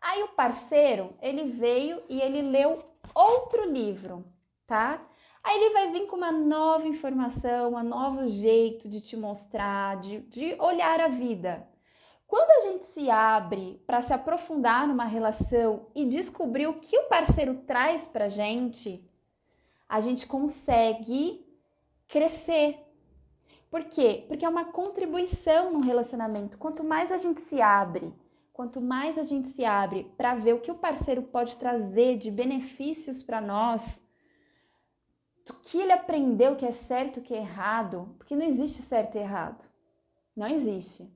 Aí 0.01 0.23
o 0.23 0.29
parceiro, 0.29 1.13
ele 1.21 1.51
veio 1.51 2.01
e 2.09 2.21
ele 2.21 2.41
leu 2.41 2.79
outro 3.13 3.69
livro, 3.69 4.25
tá? 4.65 5.03
Aí 5.43 5.61
ele 5.61 5.75
vai 5.75 5.91
vir 5.91 6.07
com 6.07 6.17
uma 6.17 6.31
nova 6.31 6.87
informação, 6.87 7.75
um 7.75 7.83
novo 7.83 8.29
jeito 8.29 8.89
de 8.89 9.01
te 9.01 9.17
mostrar, 9.17 9.97
de, 9.97 10.21
de 10.21 10.55
olhar 10.61 11.01
a 11.01 11.09
vida. 11.09 11.67
Quando 12.29 12.51
a 12.51 12.71
gente 12.71 12.87
se 12.93 13.11
abre 13.11 13.83
para 13.85 14.03
se 14.03 14.13
aprofundar 14.13 14.87
numa 14.87 15.05
relação 15.05 15.89
e 15.97 16.07
descobrir 16.07 16.69
o 16.69 16.79
que 16.79 16.97
o 16.97 17.09
parceiro 17.09 17.57
traz 17.67 18.07
pra 18.07 18.29
gente, 18.29 19.05
a 19.89 20.01
gente 20.01 20.29
consegue 20.29 21.45
crescer. 22.07 22.92
Por 23.73 23.85
quê? 23.85 24.27
Porque 24.29 24.45
é 24.45 24.49
uma 24.51 24.67
contribuição 24.67 25.73
no 25.73 25.81
relacionamento. 25.81 26.59
Quanto 26.59 26.85
mais 26.85 27.11
a 27.11 27.17
gente 27.17 27.41
se 27.41 27.59
abre, 27.59 28.13
quanto 28.53 28.83
mais 28.83 29.17
a 29.17 29.23
gente 29.23 29.49
se 29.49 29.65
abre 29.65 30.13
para 30.15 30.35
ver 30.35 30.53
o 30.53 30.61
que 30.61 30.71
o 30.71 30.75
parceiro 30.75 31.23
pode 31.23 31.57
trazer 31.57 32.19
de 32.19 32.31
benefícios 32.31 33.23
para 33.23 33.41
nós, 33.41 33.99
o 35.49 35.55
que 35.55 35.81
ele 35.81 35.91
aprendeu 35.91 36.55
que 36.55 36.67
é 36.67 36.73
certo, 36.73 37.23
que 37.23 37.33
é 37.33 37.39
errado, 37.39 38.15
porque 38.19 38.37
não 38.37 38.45
existe 38.45 38.83
certo 38.83 39.17
e 39.17 39.21
errado. 39.21 39.65
Não 40.37 40.49
existe. 40.49 41.11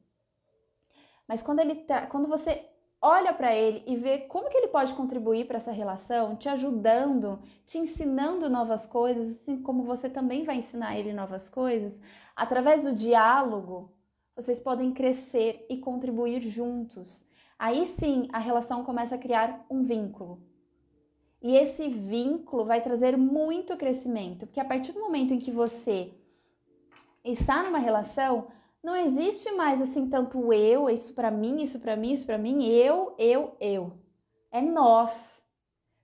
Mas 1.29 1.43
quando 1.43 1.61
ele 1.61 1.75
tá, 1.75 2.07
quando 2.07 2.27
você 2.27 2.65
olha 3.03 3.35
para 3.35 3.55
ele 3.55 3.83
e 3.87 3.97
vê 3.97 4.21
como 4.21 4.49
que 4.49 4.57
ele 4.57 4.69
pode 4.69 4.95
contribuir 4.95 5.47
para 5.47 5.59
essa 5.59 5.73
relação, 5.73 6.35
te 6.35 6.49
ajudando, 6.49 7.39
te 7.67 7.77
ensinando 7.77 8.49
novas 8.49 8.87
coisas, 8.87 9.29
assim 9.29 9.61
como 9.61 9.83
você 9.83 10.09
também 10.09 10.45
vai 10.45 10.57
ensinar 10.57 10.99
ele 10.99 11.13
novas 11.13 11.51
coisas, 11.51 11.93
através 12.37 12.83
do 12.83 12.95
diálogo, 12.95 13.91
vocês 14.37 14.59
podem 14.59 14.93
crescer 14.93 15.65
e 15.71 15.79
contribuir 15.79 16.43
juntos. 16.43 17.27
Aí 17.59 17.95
sim, 17.99 18.29
a 18.33 18.39
relação 18.39 18.85
começa 18.85 19.15
a 19.15 19.19
criar 19.19 19.65
um 19.71 19.83
vínculo. 19.83 20.43
E 21.41 21.57
esse 21.57 21.89
vínculo 21.89 22.65
vai 22.65 22.83
trazer 22.83 23.17
muito 23.17 23.77
crescimento, 23.77 24.47
porque 24.47 24.61
a 24.61 24.65
partir 24.65 24.93
do 24.93 25.01
momento 25.01 25.33
em 25.33 25.39
que 25.39 25.51
você 25.51 26.13
está 27.25 27.63
numa 27.63 27.79
relação, 27.79 28.49
não 28.83 28.95
existe 28.95 29.51
mais 29.53 29.81
assim 29.81 30.09
tanto 30.09 30.53
eu, 30.53 30.91
isso 30.91 31.15
para 31.15 31.31
mim, 31.31 31.63
isso 31.63 31.81
para 31.81 31.97
mim, 31.97 32.13
isso 32.13 32.27
para 32.27 32.39
mim, 32.39 32.67
eu, 32.67 33.15
eu, 33.19 33.57
eu. 33.59 33.93
É 34.53 34.61
nós. 34.61 35.36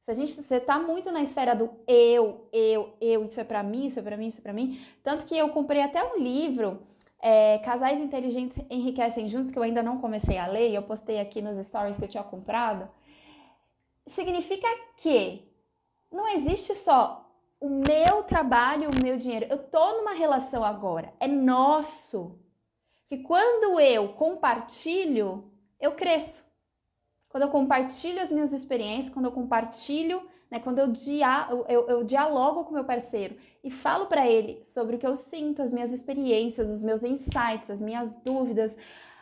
Se 0.05 0.11
a 0.11 0.15
gente 0.15 0.33
você 0.33 0.59
tá 0.59 0.79
muito 0.81 1.13
na 1.13 1.23
esfera 1.23 1.55
do 1.55 1.71
eu, 1.87 2.49
eu, 2.53 2.93
eu, 3.01 3.25
isso 3.25 3.41
é 3.41 3.45
para 3.45 3.63
mim, 3.63 3.87
isso 3.87 4.01
é 4.01 4.03
para 4.03 4.17
mim, 4.17 4.27
isso 4.27 4.41
é 4.41 4.43
para 4.43 4.53
mim, 4.53 4.85
tanto 5.03 5.25
que 5.25 5.37
eu 5.37 5.49
comprei 5.51 5.81
até 5.81 6.03
um 6.03 6.19
livro 6.19 6.83
é, 7.21 7.59
Casais 7.59 8.01
Inteligentes 8.01 8.57
Enriquecem 8.69 9.29
Juntos, 9.29 9.53
que 9.53 9.59
eu 9.59 9.63
ainda 9.63 9.81
não 9.81 10.01
comecei 10.01 10.39
a 10.39 10.47
ler, 10.47 10.75
eu 10.75 10.83
postei 10.83 11.21
aqui 11.21 11.41
nos 11.41 11.65
stories 11.67 11.97
que 11.97 12.05
eu 12.05 12.09
tinha 12.09 12.25
comprado. 12.25 12.91
Significa 14.09 14.67
que 14.97 15.49
não 16.11 16.29
existe 16.29 16.75
só 16.75 17.33
o 17.61 17.69
meu 17.69 18.25
trabalho, 18.25 18.91
o 18.91 19.05
meu 19.05 19.17
dinheiro. 19.17 19.47
Eu 19.49 19.59
tô 19.59 19.99
numa 19.99 20.15
relação 20.15 20.65
agora, 20.65 21.15
é 21.21 21.29
nosso 21.29 22.37
que 23.09 23.19
quando 23.19 23.79
eu 23.79 24.15
compartilho, 24.15 25.53
eu 25.79 25.93
cresço. 25.93 26.43
Quando 27.33 27.45
eu 27.45 27.49
compartilho 27.49 28.21
as 28.21 28.31
minhas 28.31 28.53
experiências, 28.53 29.09
quando 29.09 29.25
eu 29.25 29.33
compartilho, 29.33 30.23
né, 30.51 30.59
quando 30.59 30.81
eu, 30.81 30.89
dia, 30.89 31.49
eu, 31.67 31.89
eu 31.89 32.05
dialogo 32.05 32.65
com 32.65 32.75
meu 32.75 32.85
parceiro 32.85 33.39
e 33.65 33.71
falo 33.71 34.05
para 34.05 34.29
ele 34.29 34.63
sobre 34.67 34.97
o 34.97 34.99
que 34.99 35.07
eu 35.07 35.17
sinto, 35.17 35.63
as 35.63 35.73
minhas 35.73 35.91
experiências, 35.93 36.69
os 36.69 36.83
meus 36.83 37.03
insights, 37.03 37.71
as 37.71 37.81
minhas 37.81 38.13
dúvidas, 38.23 38.77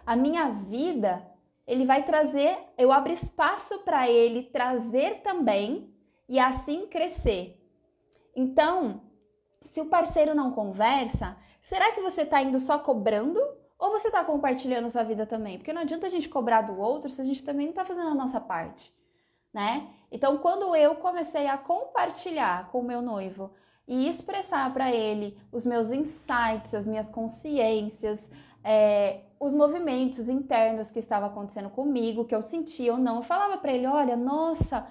a 0.05 0.17
minha 0.17 0.49
vida, 0.49 1.25
ele 1.69 1.87
vai 1.87 2.03
trazer, 2.03 2.59
eu 2.77 2.91
abro 2.91 3.13
espaço 3.13 3.79
para 3.85 4.11
ele 4.11 4.43
trazer 4.43 5.21
também 5.23 5.89
e 6.29 6.37
assim 6.37 6.89
crescer. 6.89 7.65
Então, 8.35 9.03
se 9.67 9.81
o 9.81 9.87
parceiro 9.87 10.35
não 10.35 10.51
conversa, 10.51 11.37
será 11.63 11.93
que 11.93 12.01
você 12.01 12.23
está 12.23 12.43
indo 12.43 12.59
só 12.59 12.77
cobrando 12.77 13.41
ou 13.81 13.91
você 13.91 14.09
está 14.09 14.23
compartilhando 14.23 14.91
sua 14.91 15.03
vida 15.03 15.25
também? 15.25 15.57
Porque 15.57 15.73
não 15.73 15.81
adianta 15.81 16.07
a 16.07 16.11
gente 16.11 16.29
cobrar 16.29 16.61
do 16.61 16.79
outro 16.79 17.11
se 17.11 17.21
a 17.21 17.25
gente 17.25 17.43
também 17.43 17.67
não 17.67 17.73
está 17.73 17.85
fazendo 17.85 18.11
a 18.11 18.15
nossa 18.15 18.39
parte, 18.39 18.95
né? 19.53 19.89
Então, 20.13 20.37
quando 20.37 20.77
eu 20.77 20.97
comecei 20.97 21.47
a 21.47 21.57
compartilhar 21.57 22.71
com 22.71 22.81
o 22.81 22.85
meu 22.85 23.01
noivo 23.01 23.51
e 23.89 24.07
expressar 24.07 24.73
para 24.75 24.93
ele 24.93 25.37
os 25.51 25.65
meus 25.65 25.91
insights, 25.91 26.75
as 26.75 26.87
minhas 26.87 27.09
consciências, 27.09 28.23
é, 28.63 29.21
os 29.41 29.55
movimentos 29.55 30.29
internos 30.29 30.91
que 30.91 30.99
estavam 30.99 31.31
acontecendo 31.31 31.71
comigo, 31.71 32.27
que 32.27 32.35
eu 32.35 32.43
sentia 32.43 32.93
ou 32.93 32.99
não, 32.99 33.17
eu 33.17 33.23
falava 33.23 33.57
para 33.57 33.73
ele: 33.73 33.87
olha, 33.87 34.15
nossa, 34.15 34.87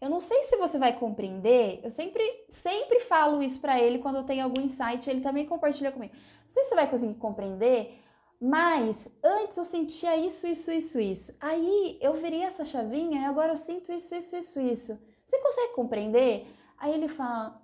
eu 0.00 0.08
não 0.08 0.20
sei 0.20 0.44
se 0.44 0.56
você 0.56 0.78
vai 0.78 0.98
compreender. 0.98 1.80
Eu 1.84 1.90
sempre, 1.90 2.22
sempre 2.48 3.00
falo 3.00 3.42
isso 3.42 3.60
para 3.60 3.78
ele 3.78 3.98
quando 3.98 4.16
eu 4.16 4.24
tenho 4.24 4.44
algum 4.44 4.62
insight, 4.62 5.10
ele 5.10 5.20
também 5.20 5.44
compartilha 5.44 5.92
comigo. 5.92 6.14
Não 6.14 6.54
sei 6.54 6.62
se 6.64 6.68
você 6.70 6.74
vai 6.74 6.88
conseguir 6.88 7.14
compreender, 7.14 8.00
mas 8.40 8.96
antes 9.22 9.56
eu 9.56 9.64
sentia 9.64 10.16
isso, 10.16 10.46
isso, 10.46 10.70
isso, 10.70 10.98
isso. 10.98 11.34
Aí 11.40 11.98
eu 12.00 12.14
virei 12.14 12.42
essa 12.42 12.64
chavinha 12.64 13.20
e 13.20 13.24
agora 13.24 13.52
eu 13.52 13.56
sinto 13.56 13.92
isso, 13.92 14.14
isso, 14.14 14.34
isso, 14.36 14.60
isso. 14.60 14.98
Você 15.28 15.38
consegue 15.38 15.74
compreender? 15.74 16.46
Aí 16.78 16.94
ele 16.94 17.08
fala: 17.08 17.60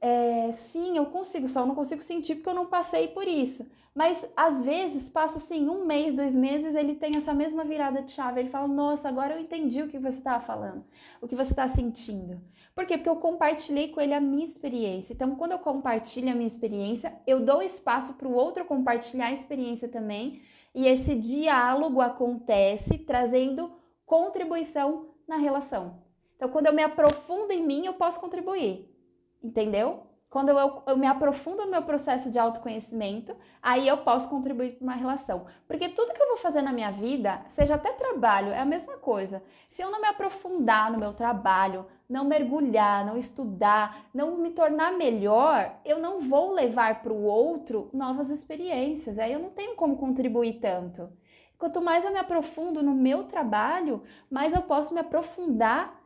é, 0.00 0.52
sim, 0.52 0.96
eu 0.96 1.06
consigo, 1.06 1.48
só 1.48 1.60
eu 1.60 1.66
não 1.66 1.74
consigo 1.74 2.02
sentir 2.02 2.36
porque 2.36 2.48
eu 2.48 2.54
não 2.54 2.66
passei 2.66 3.08
por 3.08 3.28
isso. 3.28 3.66
Mas 3.94 4.26
às 4.36 4.64
vezes 4.64 5.08
passa 5.08 5.38
assim 5.38 5.68
um 5.68 5.84
mês, 5.86 6.14
dois 6.14 6.34
meses, 6.34 6.74
ele 6.74 6.94
tem 6.96 7.16
essa 7.16 7.32
mesma 7.34 7.64
virada 7.64 8.02
de 8.02 8.12
chave. 8.12 8.40
Ele 8.40 8.50
fala: 8.50 8.68
Nossa, 8.68 9.08
agora 9.08 9.34
eu 9.34 9.40
entendi 9.40 9.82
o 9.82 9.88
que 9.88 9.98
você 9.98 10.18
estava 10.18 10.44
falando, 10.44 10.84
o 11.20 11.28
que 11.28 11.34
você 11.34 11.50
está 11.52 11.68
sentindo. 11.68 12.40
Por 12.76 12.84
quê? 12.84 12.98
Porque 12.98 13.08
eu 13.08 13.16
compartilhei 13.16 13.88
com 13.88 14.02
ele 14.02 14.12
a 14.12 14.20
minha 14.20 14.44
experiência. 14.44 15.14
Então, 15.14 15.34
quando 15.34 15.52
eu 15.52 15.58
compartilho 15.58 16.30
a 16.30 16.34
minha 16.34 16.46
experiência, 16.46 17.18
eu 17.26 17.40
dou 17.40 17.62
espaço 17.62 18.12
para 18.12 18.28
o 18.28 18.34
outro 18.34 18.66
compartilhar 18.66 19.28
a 19.28 19.32
experiência 19.32 19.88
também. 19.88 20.42
E 20.74 20.86
esse 20.86 21.14
diálogo 21.14 22.02
acontece 22.02 22.98
trazendo 22.98 23.72
contribuição 24.04 25.14
na 25.26 25.36
relação. 25.36 26.02
Então, 26.36 26.50
quando 26.50 26.66
eu 26.66 26.74
me 26.74 26.82
aprofundo 26.82 27.50
em 27.50 27.66
mim, 27.66 27.86
eu 27.86 27.94
posso 27.94 28.20
contribuir. 28.20 28.94
Entendeu? 29.42 30.05
Quando 30.28 30.48
eu, 30.48 30.82
eu, 30.86 30.96
me 30.96 31.06
aprofundo 31.06 31.64
no 31.64 31.70
meu 31.70 31.82
processo 31.82 32.30
de 32.30 32.38
autoconhecimento, 32.38 33.34
aí 33.62 33.86
eu 33.86 33.98
posso 33.98 34.28
contribuir 34.28 34.72
para 34.72 34.84
uma 34.84 34.94
relação. 34.94 35.46
Porque 35.68 35.88
tudo 35.88 36.12
que 36.12 36.20
eu 36.20 36.28
vou 36.28 36.36
fazer 36.36 36.62
na 36.62 36.72
minha 36.72 36.90
vida, 36.90 37.42
seja 37.48 37.76
até 37.76 37.92
trabalho, 37.92 38.52
é 38.52 38.58
a 38.58 38.64
mesma 38.64 38.96
coisa. 38.98 39.42
Se 39.70 39.82
eu 39.82 39.90
não 39.90 40.00
me 40.00 40.08
aprofundar 40.08 40.90
no 40.90 40.98
meu 40.98 41.14
trabalho, 41.14 41.86
não 42.08 42.24
mergulhar, 42.24 43.06
não 43.06 43.16
estudar, 43.16 44.08
não 44.12 44.36
me 44.36 44.50
tornar 44.50 44.92
melhor, 44.92 45.72
eu 45.84 46.00
não 46.00 46.20
vou 46.20 46.52
levar 46.52 47.02
para 47.02 47.12
o 47.12 47.24
outro 47.24 47.88
novas 47.92 48.28
experiências. 48.28 49.18
Aí 49.18 49.32
eu 49.32 49.40
não 49.40 49.50
tenho 49.50 49.76
como 49.76 49.96
contribuir 49.96 50.54
tanto. 50.60 51.08
Quanto 51.56 51.80
mais 51.80 52.04
eu 52.04 52.12
me 52.12 52.18
aprofundo 52.18 52.82
no 52.82 52.94
meu 52.94 53.24
trabalho, 53.24 54.02
mais 54.30 54.52
eu 54.52 54.62
posso 54.62 54.92
me 54.92 55.00
aprofundar 55.00 55.98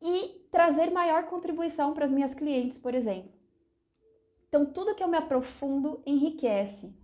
e 0.00 0.46
trazer 0.52 0.92
maior 0.92 1.24
contribuição 1.24 1.94
para 1.94 2.04
as 2.04 2.10
minhas 2.10 2.34
clientes, 2.34 2.78
por 2.78 2.94
exemplo. 2.94 3.33
Então, 4.54 4.66
tudo 4.66 4.94
que 4.94 5.02
eu 5.02 5.08
me 5.08 5.16
aprofundo 5.16 6.00
enriquece. 6.06 6.94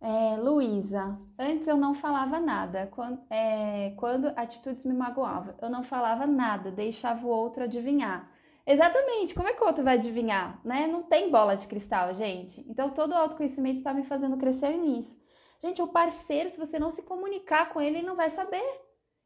É, 0.00 0.36
Luísa, 0.36 1.16
antes 1.38 1.68
eu 1.68 1.76
não 1.76 1.94
falava 1.94 2.40
nada. 2.40 2.88
Quando, 2.90 3.20
é, 3.30 3.92
quando 3.96 4.32
atitudes 4.34 4.82
me 4.82 4.92
magoavam, 4.92 5.54
eu 5.62 5.70
não 5.70 5.84
falava 5.84 6.26
nada, 6.26 6.72
deixava 6.72 7.24
o 7.24 7.30
outro 7.30 7.62
adivinhar. 7.62 8.28
Exatamente, 8.66 9.32
como 9.32 9.46
é 9.46 9.52
que 9.52 9.62
o 9.62 9.66
outro 9.68 9.84
vai 9.84 9.94
adivinhar? 9.94 10.60
Né? 10.64 10.88
Não 10.88 11.04
tem 11.04 11.30
bola 11.30 11.56
de 11.56 11.68
cristal, 11.68 12.14
gente. 12.14 12.66
Então 12.68 12.90
todo 12.90 13.12
o 13.12 13.16
autoconhecimento 13.16 13.78
está 13.78 13.94
me 13.94 14.02
fazendo 14.02 14.36
crescer 14.36 14.76
nisso. 14.76 15.16
Gente, 15.62 15.80
o 15.80 15.86
parceiro, 15.86 16.50
se 16.50 16.58
você 16.58 16.80
não 16.80 16.90
se 16.90 17.02
comunicar 17.02 17.68
com 17.72 17.80
ele, 17.80 17.98
ele 17.98 18.06
não 18.08 18.16
vai 18.16 18.30
saber. 18.30 18.80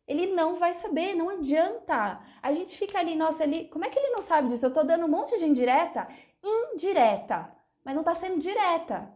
Ele 0.07 0.35
não 0.35 0.59
vai 0.59 0.75
saber, 0.75 1.15
não 1.15 1.31
adianta. 1.31 2.21
A 2.43 2.53
gente 2.53 2.77
fica 2.77 2.99
ali, 2.99 3.17
nossa, 3.17 3.45
ele, 3.45 3.69
como 3.69 3.87
é 3.87 3.89
que 3.89 3.99
ele 3.99 4.11
não 4.11 4.21
sabe 4.21 4.49
disso? 4.49 4.67
Eu 4.67 4.73
tô 4.73 4.83
dando 4.83 5.07
um 5.07 5.09
monte 5.09 5.39
de 5.39 5.47
indireta, 5.47 6.07
indireta, 6.45 7.51
mas 7.85 7.97
não 7.97 8.05
tá 8.05 8.15
sendo 8.15 8.41
direta. 8.41 9.11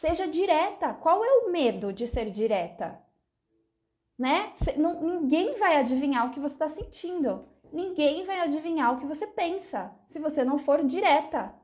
Seja 0.00 0.26
direta. 0.26 0.92
Qual 0.94 1.24
é 1.24 1.30
o 1.38 1.50
medo 1.50 1.92
de 1.92 2.06
ser 2.06 2.30
direta? 2.30 3.00
Né? 4.18 4.52
Não, 4.76 5.00
ninguém 5.00 5.56
vai 5.58 5.76
adivinhar 5.76 6.26
o 6.26 6.30
que 6.30 6.40
você 6.40 6.54
está 6.54 6.68
sentindo. 6.68 7.48
Ninguém 7.72 8.24
vai 8.24 8.40
adivinhar 8.40 8.94
o 8.94 8.98
que 9.00 9.06
você 9.06 9.26
pensa 9.26 9.92
se 10.08 10.18
você 10.18 10.44
não 10.44 10.58
for 10.58 10.84
direta. 10.84 11.54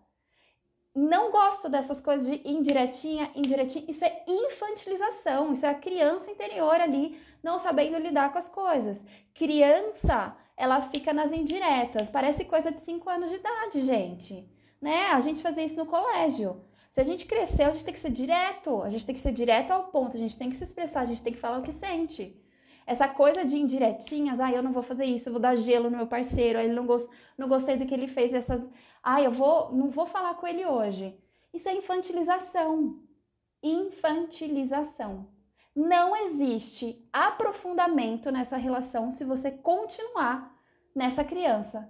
Não 0.94 1.30
gosto 1.30 1.68
dessas 1.68 2.00
coisas 2.00 2.26
de 2.26 2.40
indiretinha, 2.48 3.30
indiretinha. 3.34 3.84
Isso 3.88 4.04
é 4.04 4.24
infantilização. 4.26 5.52
Isso 5.52 5.64
é 5.64 5.68
a 5.68 5.74
criança 5.74 6.30
interior 6.30 6.80
ali 6.80 7.20
não 7.42 7.58
sabendo 7.58 7.98
lidar 7.98 8.32
com 8.32 8.38
as 8.38 8.48
coisas. 8.48 9.00
Criança, 9.34 10.36
ela 10.56 10.82
fica 10.90 11.12
nas 11.12 11.30
indiretas. 11.30 12.10
Parece 12.10 12.44
coisa 12.44 12.72
de 12.72 12.80
5 12.80 13.08
anos 13.08 13.30
de 13.30 13.36
idade, 13.36 13.82
gente. 13.82 14.48
Né? 14.80 15.08
A 15.08 15.20
gente 15.20 15.42
fazia 15.42 15.64
isso 15.64 15.76
no 15.76 15.86
colégio. 15.86 16.64
Se 16.92 17.00
a 17.00 17.04
gente 17.04 17.26
crescer, 17.26 17.64
a 17.64 17.70
gente 17.70 17.84
tem 17.84 17.94
que 17.94 18.00
ser 18.00 18.10
direto, 18.10 18.82
a 18.82 18.90
gente 18.90 19.06
tem 19.06 19.14
que 19.14 19.20
ser 19.20 19.32
direto 19.32 19.70
ao 19.70 19.84
ponto, 19.84 20.16
a 20.16 20.20
gente 20.20 20.36
tem 20.36 20.50
que 20.50 20.56
se 20.56 20.64
expressar, 20.64 21.02
a 21.02 21.06
gente 21.06 21.22
tem 21.22 21.32
que 21.32 21.38
falar 21.38 21.58
o 21.58 21.62
que 21.62 21.72
sente. 21.72 22.36
Essa 22.84 23.06
coisa 23.06 23.44
de 23.44 23.56
indiretinhas, 23.56 24.40
ah, 24.40 24.50
eu 24.50 24.62
não 24.62 24.72
vou 24.72 24.82
fazer 24.82 25.04
isso, 25.04 25.28
eu 25.28 25.34
vou 25.34 25.40
dar 25.40 25.54
gelo 25.54 25.88
no 25.88 25.98
meu 25.98 26.06
parceiro, 26.08 26.58
ele 26.58 26.72
não, 26.72 26.86
gost, 26.86 27.08
não 27.38 27.48
gostei 27.48 27.76
do 27.76 27.86
que 27.86 27.94
ele 27.94 28.08
fez, 28.08 28.32
essas, 28.34 28.60
ah, 29.02 29.22
eu 29.22 29.30
vou, 29.30 29.72
não 29.72 29.90
vou 29.90 30.06
falar 30.06 30.34
com 30.34 30.46
ele 30.46 30.66
hoje. 30.66 31.16
Isso 31.54 31.68
é 31.68 31.74
infantilização. 31.74 33.00
Infantilização. 33.62 35.28
Não 35.76 36.16
existe 36.16 37.08
aprofundamento 37.12 38.32
nessa 38.32 38.56
relação 38.56 39.12
se 39.12 39.24
você 39.24 39.52
continuar 39.52 40.52
nessa 40.94 41.22
criança. 41.22 41.88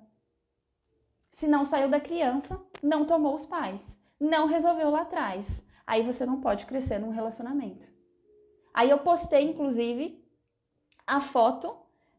Se 1.41 1.49
não 1.49 1.65
saiu 1.65 1.89
da 1.89 1.99
criança, 1.99 2.61
não 2.83 3.07
tomou 3.07 3.35
os 3.35 3.47
pais, 3.47 3.81
não 4.21 4.47
resolveu 4.47 4.91
lá 4.91 5.01
atrás. 5.01 5.67
Aí 5.87 6.03
você 6.03 6.27
não 6.27 6.39
pode 6.39 6.67
crescer 6.67 6.99
num 6.99 7.09
relacionamento. 7.09 7.89
Aí 8.75 8.91
eu 8.91 8.99
postei, 8.99 9.45
inclusive, 9.45 10.23
a 11.07 11.19
foto 11.19 11.75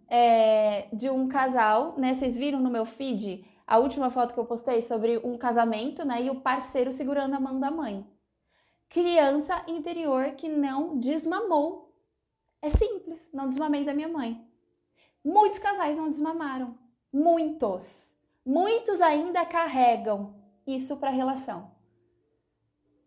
é, 0.08 0.88
de 0.92 1.08
um 1.12 1.28
casal, 1.28 1.94
né? 2.00 2.16
Vocês 2.16 2.36
viram 2.36 2.60
no 2.60 2.72
meu 2.72 2.84
feed 2.84 3.46
a 3.68 3.78
última 3.78 4.10
foto 4.10 4.34
que 4.34 4.40
eu 4.40 4.46
postei 4.46 4.82
sobre 4.82 5.20
um 5.20 5.38
casamento, 5.38 6.04
né? 6.04 6.24
E 6.24 6.32
o 6.32 6.42
parceiro 6.42 6.92
segurando 6.92 7.36
a 7.36 7.40
mão 7.40 7.60
da 7.60 7.70
mãe. 7.70 8.04
Criança 8.90 9.64
interior 9.68 10.32
que 10.32 10.50
não 10.50 10.98
desmamou. 10.98 11.96
É 12.60 12.72
simples, 12.72 13.22
não 13.32 13.50
desmamei 13.50 13.86
da 13.86 13.94
minha 13.94 14.10
mãe. 14.10 14.44
Muitos 15.24 15.60
casais 15.60 15.96
não 15.96 16.10
desmamaram. 16.10 16.76
Muitos. 17.14 18.11
Muitos 18.46 19.00
ainda 19.00 19.46
carregam 19.46 20.36
isso 20.66 20.98
para 20.98 21.10
a 21.10 21.14
relação. 21.14 21.72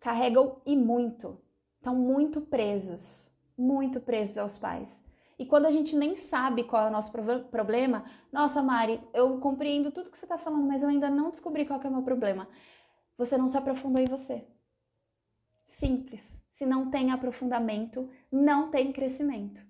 Carregam 0.00 0.60
e 0.64 0.76
muito. 0.76 1.40
Estão 1.76 1.96
muito 1.96 2.40
presos. 2.42 3.30
Muito 3.56 4.00
presos 4.00 4.38
aos 4.38 4.56
pais. 4.58 5.02
E 5.38 5.44
quando 5.44 5.66
a 5.66 5.70
gente 5.70 5.96
nem 5.96 6.14
sabe 6.14 6.64
qual 6.64 6.86
é 6.86 6.88
o 6.88 6.92
nosso 6.92 7.10
problema, 7.50 8.04
nossa, 8.32 8.62
Mari, 8.62 9.00
eu 9.12 9.38
compreendo 9.40 9.90
tudo 9.90 10.10
que 10.10 10.16
você 10.16 10.24
está 10.24 10.38
falando, 10.38 10.66
mas 10.66 10.82
eu 10.82 10.88
ainda 10.88 11.10
não 11.10 11.30
descobri 11.30 11.66
qual 11.66 11.80
é 11.82 11.88
o 11.88 11.92
meu 11.92 12.02
problema. 12.02 12.48
Você 13.18 13.36
não 13.36 13.48
se 13.48 13.56
aprofundou 13.56 14.00
em 14.00 14.06
você. 14.06 14.46
Simples. 15.66 16.32
Se 16.52 16.64
não 16.64 16.90
tem 16.90 17.10
aprofundamento, 17.10 18.08
não 18.30 18.70
tem 18.70 18.92
crescimento. 18.92 19.60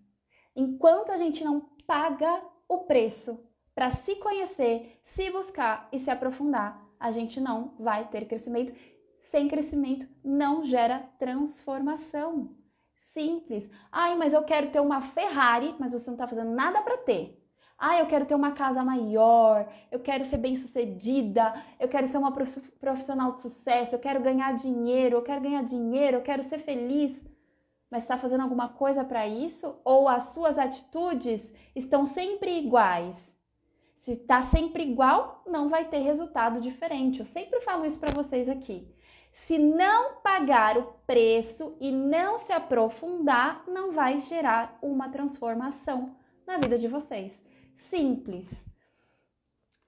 Enquanto 0.55 1.11
a 1.11 1.17
gente 1.17 1.43
não 1.43 1.61
paga 1.87 2.43
o 2.69 2.79
preço 2.81 3.43
para 3.75 3.91
se 3.91 4.15
conhecer, 4.17 5.01
se 5.03 5.31
buscar 5.31 5.89
e 5.93 5.99
se 5.99 6.11
aprofundar, 6.11 6.81
a 6.99 7.11
gente 7.11 7.41
não 7.41 7.75
vai 7.79 8.07
ter 8.09 8.27
crescimento. 8.27 8.73
Sem 9.31 9.49
crescimento 9.49 10.07
não 10.25 10.65
gera 10.65 11.01
transformação. 11.19 12.55
Simples. 13.13 13.69
Ai, 13.91 14.17
mas 14.17 14.33
eu 14.33 14.45
quero 14.45 14.71
ter 14.71 14.81
uma 14.81 15.01
Ferrari, 15.01 15.75
mas 15.79 15.93
você 15.93 16.07
não 16.07 16.15
está 16.15 16.27
fazendo 16.27 16.53
nada 16.53 16.83
para 16.83 16.99
ter. 16.99 17.41
Ah, 17.77 17.99
eu 17.99 18.07
quero 18.07 18.27
ter 18.27 18.35
uma 18.37 18.53
casa 18.53 18.85
maior, 18.85 19.69
eu 19.91 19.99
quero 19.99 20.25
ser 20.25 20.37
bem-sucedida, 20.37 21.61
eu 21.81 21.89
quero 21.89 22.07
ser 22.07 22.19
uma 22.19 22.33
profissional 22.33 23.33
de 23.33 23.43
sucesso, 23.43 23.95
eu 23.95 23.99
quero 23.99 24.23
ganhar 24.23 24.55
dinheiro, 24.55 25.17
eu 25.17 25.23
quero 25.23 25.41
ganhar 25.41 25.65
dinheiro, 25.65 26.19
eu 26.19 26.23
quero 26.23 26.45
ser 26.45 26.59
feliz. 26.59 27.21
Mas 27.91 28.05
está 28.05 28.17
fazendo 28.17 28.43
alguma 28.43 28.69
coisa 28.69 29.05
para 29.05 29.27
isso? 29.27 29.77
Ou 29.85 30.09
as 30.09 30.25
suas 30.25 30.59
atitudes 30.59 31.43
estão 31.75 32.07
sempre 32.07 32.59
iguais? 32.59 33.34
Se 34.05 34.13
está 34.13 34.43
sempre 34.43 34.83
igual, 34.83 35.43
não 35.47 35.71
vai 35.71 35.87
ter 35.87 36.01
resultado 36.01 36.61
diferente. 36.61 37.21
Eu 37.21 37.25
sempre 37.25 37.63
falo 37.63 37.87
isso 37.87 37.99
para 37.99 38.13
vocês 38.13 38.51
aqui. 38.51 38.87
Se 39.33 39.57
não 39.59 40.17
pagar 40.17 40.77
o 40.77 40.93
preço 41.07 41.75
e 41.81 41.91
não 41.91 42.39
se 42.39 42.53
aprofundar, 42.53 43.65
não 43.67 43.93
vai 43.93 44.21
gerar 44.21 44.79
uma 44.83 45.09
transformação 45.09 46.15
na 46.47 46.59
vida 46.59 46.79
de 46.79 46.87
vocês. 46.87 47.43
Simples. 47.89 48.67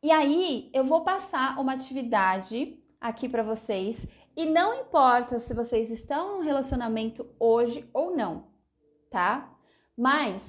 E 0.03 0.11
aí, 0.11 0.71
eu 0.73 0.85
vou 0.85 1.03
passar 1.03 1.61
uma 1.61 1.75
atividade 1.75 2.83
aqui 2.99 3.29
para 3.29 3.43
vocês 3.43 4.03
e 4.35 4.47
não 4.47 4.81
importa 4.81 5.39
se 5.39 5.53
vocês 5.53 5.91
estão 5.91 6.39
num 6.39 6.43
relacionamento 6.43 7.29
hoje 7.39 7.87
ou 7.93 8.17
não, 8.17 8.47
tá? 9.11 9.55
Mas 9.95 10.43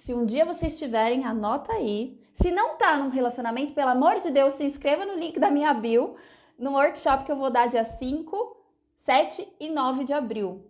se 0.00 0.12
um 0.12 0.26
dia 0.26 0.44
vocês 0.44 0.76
tiverem, 0.76 1.24
anota 1.24 1.72
aí. 1.74 2.18
Se 2.42 2.50
não 2.50 2.76
tá 2.76 2.96
num 2.96 3.10
relacionamento, 3.10 3.74
pelo 3.74 3.90
amor 3.90 4.20
de 4.20 4.30
Deus, 4.30 4.54
se 4.54 4.64
inscreva 4.64 5.04
no 5.04 5.14
link 5.14 5.38
da 5.38 5.50
minha 5.50 5.74
bio 5.74 6.16
no 6.58 6.72
workshop 6.72 7.24
que 7.24 7.32
eu 7.32 7.36
vou 7.36 7.50
dar 7.50 7.68
dia 7.68 7.84
5, 7.84 8.56
7 9.04 9.46
e 9.58 9.68
9 9.68 10.04
de 10.04 10.12
abril. 10.12 10.64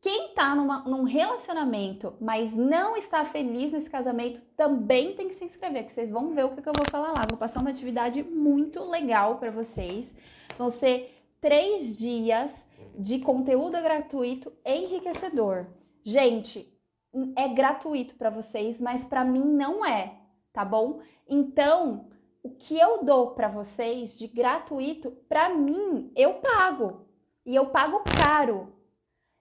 Quem 0.00 0.30
está 0.30 0.54
num 0.54 1.04
relacionamento, 1.04 2.14
mas 2.20 2.52
não 2.52 2.96
está 2.96 3.24
feliz 3.24 3.72
nesse 3.72 3.88
casamento, 3.88 4.40
também 4.56 5.14
tem 5.14 5.28
que 5.28 5.34
se 5.34 5.44
inscrever, 5.44 5.86
que 5.86 5.92
vocês 5.92 6.10
vão 6.10 6.34
ver 6.34 6.44
o 6.44 6.50
que, 6.50 6.60
que 6.60 6.68
eu 6.68 6.72
vou 6.76 6.84
falar 6.90 7.12
lá. 7.12 7.24
Vou 7.28 7.38
passar 7.38 7.60
uma 7.60 7.70
atividade 7.70 8.22
muito 8.22 8.82
legal 8.82 9.36
para 9.36 9.50
vocês. 9.50 10.12
Vão 10.58 10.70
ser 10.70 11.14
três 11.40 11.98
dias 11.98 12.52
de 12.98 13.20
conteúdo 13.20 13.80
gratuito 13.80 14.52
enriquecedor. 14.66 15.66
Gente, 16.04 16.68
é 17.36 17.48
gratuito 17.48 18.16
para 18.16 18.30
vocês, 18.30 18.80
mas 18.80 19.04
para 19.04 19.24
mim 19.24 19.44
não 19.44 19.86
é, 19.86 20.21
tá 20.52 20.64
bom? 20.64 21.00
Então, 21.28 22.08
o 22.42 22.50
que 22.50 22.78
eu 22.78 23.04
dou 23.04 23.30
para 23.30 23.48
vocês 23.48 24.16
de 24.16 24.26
gratuito, 24.26 25.10
para 25.28 25.54
mim, 25.54 26.12
eu 26.16 26.34
pago. 26.34 27.06
E 27.44 27.54
eu 27.54 27.66
pago 27.66 28.02
caro. 28.16 28.72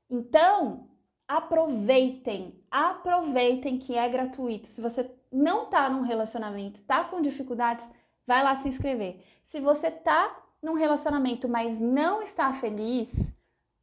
Então, 0.09 0.87
aproveitem, 1.27 2.61
aproveitem 2.69 3.79
que 3.79 3.95
é 3.95 4.07
gratuito. 4.09 4.67
Se 4.67 4.81
você 4.81 5.09
não 5.31 5.67
tá 5.67 5.89
num 5.89 6.01
relacionamento, 6.01 6.81
tá 6.81 7.03
com 7.03 7.21
dificuldades, 7.21 7.87
vai 8.27 8.43
lá 8.43 8.55
se 8.57 8.67
inscrever. 8.67 9.23
Se 9.45 9.59
você 9.59 9.89
tá 9.89 10.35
num 10.61 10.73
relacionamento, 10.73 11.47
mas 11.47 11.79
não 11.79 12.21
está 12.21 12.53
feliz, 12.53 13.09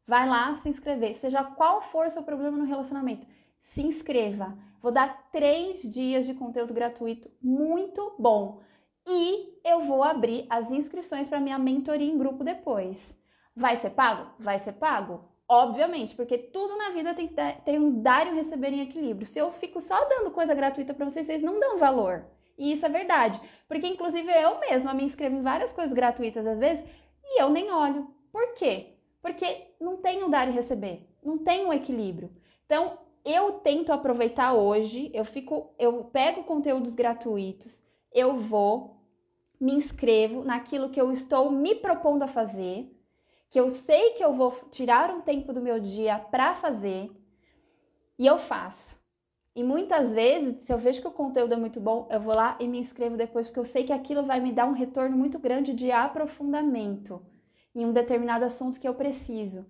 vai 0.06 0.28
lá 0.28 0.54
se 0.56 0.68
inscrever. 0.68 1.16
Seja 1.18 1.42
qual 1.42 1.82
for 1.82 2.10
seu 2.10 2.22
problema 2.22 2.56
no 2.56 2.64
relacionamento, 2.64 3.26
se 3.74 3.82
inscreva. 3.82 4.56
Vou 4.80 4.92
dar 4.92 5.28
três 5.32 5.82
dias 5.82 6.26
de 6.26 6.34
conteúdo 6.34 6.72
gratuito 6.72 7.30
muito 7.42 8.14
bom 8.18 8.60
e 9.06 9.58
eu 9.64 9.84
vou 9.84 10.04
abrir 10.04 10.46
as 10.50 10.70
inscrições 10.70 11.26
para 11.26 11.40
minha 11.40 11.58
mentoria 11.58 12.06
em 12.06 12.18
grupo 12.18 12.44
depois. 12.44 13.16
Vai 13.56 13.76
ser 13.76 13.90
pago? 13.90 14.30
Vai 14.38 14.60
ser 14.60 14.72
pago? 14.74 15.24
Obviamente, 15.48 16.14
porque 16.14 16.36
tudo 16.36 16.76
na 16.76 16.90
vida 16.90 17.14
tem, 17.14 17.28
tem 17.64 17.78
um 17.78 18.02
dar 18.02 18.26
e 18.26 18.30
um 18.30 18.34
receber 18.34 18.68
em 18.68 18.82
equilíbrio. 18.82 19.26
Se 19.26 19.38
eu 19.38 19.50
fico 19.50 19.80
só 19.80 20.04
dando 20.08 20.30
coisa 20.30 20.54
gratuita 20.54 20.92
para 20.92 21.06
vocês, 21.08 21.26
vocês 21.26 21.42
não 21.42 21.58
dão 21.58 21.78
valor. 21.78 22.26
E 22.58 22.70
isso 22.72 22.84
é 22.84 22.88
verdade. 22.88 23.40
Porque, 23.66 23.86
inclusive, 23.86 24.30
eu 24.30 24.60
mesma 24.60 24.92
me 24.92 25.04
inscrevo 25.04 25.36
em 25.36 25.42
várias 25.42 25.72
coisas 25.72 25.92
gratuitas 25.92 26.46
às 26.46 26.58
vezes 26.58 26.84
e 27.24 27.40
eu 27.40 27.48
nem 27.48 27.72
olho. 27.72 28.12
Por 28.30 28.54
quê? 28.54 28.94
Porque 29.22 29.68
não 29.80 29.96
tem 29.96 30.22
o 30.22 30.28
dar 30.28 30.48
e 30.48 30.52
receber. 30.52 31.08
Não 31.22 31.38
tem 31.38 31.64
um 31.64 31.72
equilíbrio. 31.72 32.30
Então, 32.66 32.98
eu 33.30 33.52
tento 33.60 33.92
aproveitar 33.92 34.54
hoje, 34.54 35.10
eu 35.12 35.24
fico, 35.24 35.74
eu 35.78 36.04
pego 36.04 36.44
conteúdos 36.44 36.94
gratuitos, 36.94 37.82
eu 38.12 38.38
vou, 38.38 38.96
me 39.60 39.72
inscrevo 39.74 40.44
naquilo 40.44 40.90
que 40.90 41.00
eu 41.00 41.12
estou 41.12 41.50
me 41.50 41.74
propondo 41.74 42.22
a 42.22 42.28
fazer, 42.28 42.88
que 43.50 43.58
eu 43.58 43.70
sei 43.70 44.10
que 44.10 44.24
eu 44.24 44.32
vou 44.34 44.52
tirar 44.70 45.10
um 45.10 45.20
tempo 45.20 45.52
do 45.52 45.60
meu 45.60 45.80
dia 45.80 46.18
para 46.18 46.54
fazer 46.54 47.10
e 48.18 48.26
eu 48.26 48.38
faço. 48.38 48.96
E 49.54 49.62
muitas 49.64 50.12
vezes, 50.12 50.56
se 50.64 50.72
eu 50.72 50.78
vejo 50.78 51.00
que 51.00 51.08
o 51.08 51.12
conteúdo 51.12 51.52
é 51.52 51.56
muito 51.56 51.80
bom, 51.80 52.06
eu 52.10 52.20
vou 52.20 52.34
lá 52.34 52.56
e 52.60 52.68
me 52.68 52.78
inscrevo 52.78 53.16
depois, 53.16 53.46
porque 53.46 53.58
eu 53.58 53.64
sei 53.64 53.84
que 53.84 53.92
aquilo 53.92 54.22
vai 54.22 54.38
me 54.38 54.52
dar 54.52 54.66
um 54.66 54.72
retorno 54.72 55.16
muito 55.16 55.38
grande 55.38 55.74
de 55.74 55.90
aprofundamento 55.90 57.20
em 57.74 57.84
um 57.84 57.92
determinado 57.92 58.44
assunto 58.44 58.78
que 58.78 58.86
eu 58.86 58.94
preciso. 58.94 59.66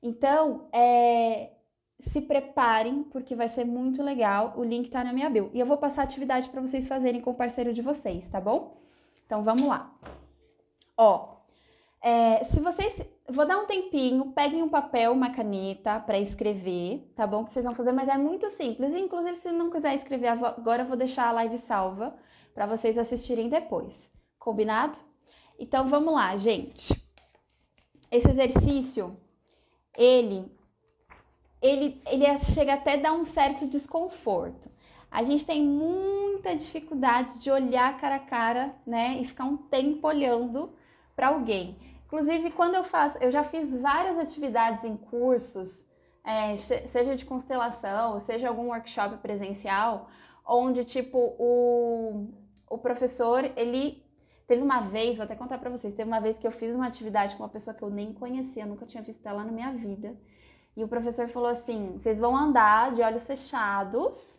Então, 0.00 0.68
é, 0.72 1.50
se 2.10 2.20
preparem, 2.20 3.04
porque 3.04 3.34
vai 3.34 3.48
ser 3.48 3.64
muito 3.64 4.02
legal. 4.02 4.54
O 4.56 4.64
link 4.64 4.90
tá 4.90 5.04
na 5.04 5.12
minha 5.12 5.30
bio. 5.30 5.50
E 5.52 5.60
eu 5.60 5.66
vou 5.66 5.76
passar 5.76 6.02
a 6.02 6.04
atividade 6.04 6.48
para 6.50 6.60
vocês 6.60 6.88
fazerem 6.88 7.20
com 7.20 7.30
o 7.30 7.34
parceiro 7.34 7.72
de 7.72 7.82
vocês, 7.82 8.28
tá 8.28 8.40
bom? 8.40 8.76
Então 9.26 9.42
vamos 9.42 9.66
lá. 9.66 9.90
Ó, 10.96 11.36
é, 12.02 12.44
se 12.44 12.60
vocês. 12.60 13.00
Vou 13.28 13.46
dar 13.46 13.58
um 13.58 13.66
tempinho, 13.66 14.32
peguem 14.32 14.62
um 14.62 14.68
papel, 14.68 15.12
uma 15.12 15.30
caneta 15.30 16.00
para 16.00 16.18
escrever, 16.18 17.10
tá 17.14 17.26
bom? 17.26 17.44
Que 17.44 17.52
vocês 17.52 17.64
vão 17.64 17.74
fazer, 17.74 17.92
mas 17.92 18.08
é 18.08 18.18
muito 18.18 18.50
simples. 18.50 18.92
Inclusive, 18.92 19.36
se 19.36 19.52
não 19.52 19.70
quiser 19.70 19.94
escrever 19.94 20.28
agora, 20.28 20.82
eu 20.82 20.86
vou 20.86 20.96
deixar 20.96 21.28
a 21.28 21.32
live 21.32 21.56
salva 21.58 22.14
para 22.52 22.66
vocês 22.66 22.98
assistirem 22.98 23.48
depois. 23.48 24.10
Combinado? 24.38 24.98
Então 25.58 25.88
vamos 25.88 26.12
lá, 26.12 26.36
gente. 26.36 26.92
Esse 28.10 28.28
exercício, 28.28 29.16
ele, 29.96 30.50
ele, 31.62 32.02
ele 32.06 32.38
chega 32.40 32.74
até 32.74 32.94
a 32.94 32.96
dar 32.96 33.12
um 33.12 33.24
certo 33.24 33.66
desconforto 33.66 34.72
a 35.12 35.22
gente 35.22 35.44
tem 35.44 35.62
muita 35.62 36.56
dificuldade 36.56 37.38
de 37.38 37.50
olhar 37.50 38.00
cara 38.00 38.16
a 38.16 38.18
cara, 38.18 38.74
né, 38.86 39.18
e 39.20 39.26
ficar 39.26 39.44
um 39.44 39.58
tempo 39.58 40.06
olhando 40.08 40.72
para 41.14 41.28
alguém. 41.28 41.76
Inclusive, 42.06 42.50
quando 42.52 42.76
eu 42.76 42.84
faço, 42.84 43.18
eu 43.18 43.30
já 43.30 43.44
fiz 43.44 43.70
várias 43.70 44.18
atividades 44.18 44.82
em 44.84 44.96
cursos, 44.96 45.84
é, 46.24 46.56
seja 46.56 47.14
de 47.14 47.26
constelação, 47.26 48.20
seja 48.20 48.48
algum 48.48 48.68
workshop 48.68 49.18
presencial, 49.18 50.08
onde 50.46 50.82
tipo 50.84 51.18
o, 51.38 52.28
o 52.70 52.78
professor 52.78 53.44
ele 53.54 54.02
teve 54.46 54.62
uma 54.62 54.80
vez, 54.80 55.18
vou 55.18 55.24
até 55.24 55.34
contar 55.34 55.58
para 55.58 55.70
vocês, 55.70 55.94
teve 55.94 56.08
uma 56.08 56.20
vez 56.20 56.38
que 56.38 56.46
eu 56.46 56.52
fiz 56.52 56.74
uma 56.74 56.86
atividade 56.86 57.36
com 57.36 57.42
uma 57.42 57.48
pessoa 57.50 57.74
que 57.74 57.82
eu 57.82 57.90
nem 57.90 58.14
conhecia, 58.14 58.64
nunca 58.64 58.86
tinha 58.86 59.02
visto 59.02 59.26
ela 59.26 59.44
na 59.44 59.52
minha 59.52 59.72
vida. 59.72 60.16
E 60.76 60.82
o 60.82 60.88
professor 60.88 61.28
falou 61.28 61.50
assim: 61.50 61.98
vocês 61.98 62.18
vão 62.18 62.36
andar 62.36 62.94
de 62.94 63.02
olhos 63.02 63.26
fechados, 63.26 64.38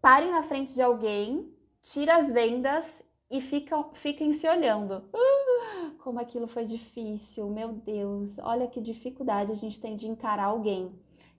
parem 0.00 0.30
na 0.30 0.42
frente 0.42 0.72
de 0.74 0.82
alguém, 0.82 1.52
tira 1.82 2.16
as 2.16 2.28
vendas 2.28 2.86
e 3.30 3.40
ficam, 3.40 3.90
fiquem 3.94 4.32
se 4.34 4.48
olhando. 4.48 5.02
Como 6.02 6.20
aquilo 6.20 6.46
foi 6.46 6.64
difícil, 6.64 7.48
meu 7.48 7.72
Deus, 7.72 8.38
olha 8.38 8.68
que 8.68 8.80
dificuldade 8.80 9.52
a 9.52 9.56
gente 9.56 9.80
tem 9.80 9.96
de 9.96 10.08
encarar 10.08 10.44
alguém. 10.44 10.92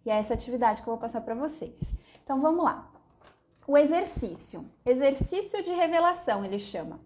E 0.05 0.09
é 0.09 0.17
essa 0.17 0.33
atividade 0.33 0.81
que 0.81 0.87
eu 0.87 0.93
vou 0.93 1.01
passar 1.01 1.21
para 1.21 1.35
vocês. 1.35 1.79
Então 2.23 2.41
vamos 2.41 2.63
lá. 2.63 2.91
O 3.67 3.77
exercício. 3.77 4.65
Exercício 4.85 5.63
de 5.63 5.71
revelação, 5.71 6.43
ele 6.43 6.59
chama. 6.59 6.99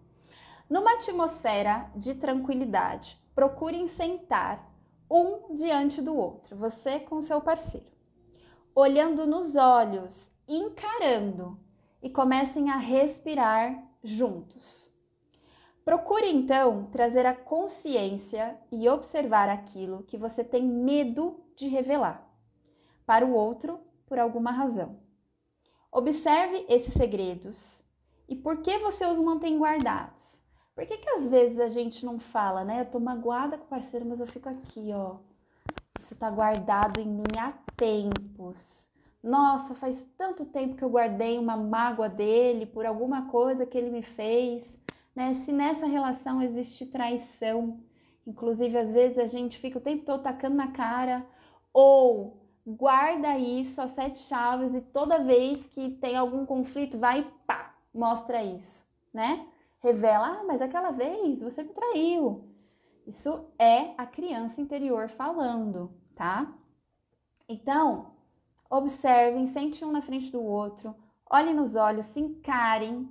Numa 0.68 0.94
atmosfera 0.94 1.90
de 1.94 2.14
tranquilidade, 2.14 3.20
procurem 3.34 3.86
sentar 3.86 4.75
um 5.10 5.54
diante 5.54 6.02
do 6.02 6.16
outro, 6.16 6.56
você 6.56 6.98
com 7.00 7.22
seu 7.22 7.40
parceiro, 7.40 7.86
olhando 8.74 9.26
nos 9.26 9.56
olhos, 9.56 10.28
encarando 10.48 11.58
e 12.02 12.10
comecem 12.10 12.70
a 12.70 12.76
respirar 12.76 13.82
juntos. 14.02 14.86
Procure 15.84 16.28
então 16.28 16.88
trazer 16.90 17.24
a 17.26 17.34
consciência 17.34 18.58
e 18.72 18.88
observar 18.88 19.48
aquilo 19.48 20.02
que 20.02 20.18
você 20.18 20.42
tem 20.42 20.64
medo 20.64 21.40
de 21.54 21.68
revelar 21.68 22.28
para 23.06 23.24
o 23.24 23.32
outro 23.32 23.78
por 24.06 24.18
alguma 24.18 24.50
razão. 24.50 24.98
Observe 25.92 26.66
esses 26.68 26.92
segredos 26.92 27.80
e 28.28 28.34
por 28.34 28.62
que 28.62 28.78
você 28.78 29.06
os 29.06 29.18
mantém 29.18 29.58
guardados. 29.58 30.40
Por 30.76 30.86
que, 30.86 30.98
que 30.98 31.08
às 31.08 31.24
vezes 31.26 31.58
a 31.58 31.70
gente 31.70 32.04
não 32.04 32.20
fala, 32.20 32.62
né? 32.62 32.82
Eu 32.82 32.86
tô 32.86 33.00
magoada 33.00 33.56
com 33.56 33.64
o 33.64 33.68
parceiro, 33.68 34.04
mas 34.04 34.20
eu 34.20 34.26
fico 34.26 34.46
aqui, 34.48 34.90
ó. 34.92 35.16
Isso 35.98 36.14
tá 36.14 36.30
guardado 36.30 37.00
em 37.00 37.08
mim 37.08 37.32
há 37.38 37.54
tempos. 37.78 38.86
Nossa, 39.22 39.74
faz 39.74 39.98
tanto 40.18 40.44
tempo 40.44 40.76
que 40.76 40.84
eu 40.84 40.90
guardei 40.90 41.38
uma 41.38 41.56
mágoa 41.56 42.10
dele 42.10 42.66
por 42.66 42.84
alguma 42.84 43.28
coisa 43.28 43.64
que 43.64 43.76
ele 43.78 43.90
me 43.90 44.02
fez, 44.02 44.64
né? 45.14 45.34
Se 45.46 45.50
nessa 45.50 45.86
relação 45.86 46.42
existe 46.42 46.84
traição, 46.86 47.80
inclusive 48.26 48.76
às 48.76 48.90
vezes 48.90 49.18
a 49.18 49.26
gente 49.26 49.58
fica 49.58 49.78
o 49.78 49.80
tempo 49.80 50.04
todo 50.04 50.22
tacando 50.22 50.56
na 50.56 50.72
cara 50.72 51.24
ou 51.72 52.36
guarda 52.66 53.38
isso 53.38 53.80
a 53.80 53.88
sete 53.88 54.18
chaves 54.20 54.74
e 54.74 54.80
toda 54.82 55.24
vez 55.24 55.64
que 55.68 55.90
tem 55.92 56.16
algum 56.16 56.44
conflito, 56.44 56.98
vai 56.98 57.26
pá, 57.46 57.74
mostra 57.94 58.42
isso, 58.44 58.84
né? 59.12 59.46
Revela, 59.86 60.40
ah, 60.40 60.42
mas 60.42 60.60
aquela 60.60 60.90
vez 60.90 61.38
você 61.38 61.62
me 61.62 61.72
traiu. 61.72 62.42
Isso 63.06 63.44
é 63.56 63.94
a 63.96 64.04
criança 64.04 64.60
interior 64.60 65.08
falando, 65.08 65.92
tá? 66.16 66.52
Então, 67.48 68.10
observem, 68.68 69.46
sente 69.46 69.84
um 69.84 69.92
na 69.92 70.02
frente 70.02 70.32
do 70.32 70.42
outro, 70.42 70.92
olhem 71.30 71.54
nos 71.54 71.76
olhos, 71.76 72.04
se 72.06 72.18
encarem, 72.18 73.08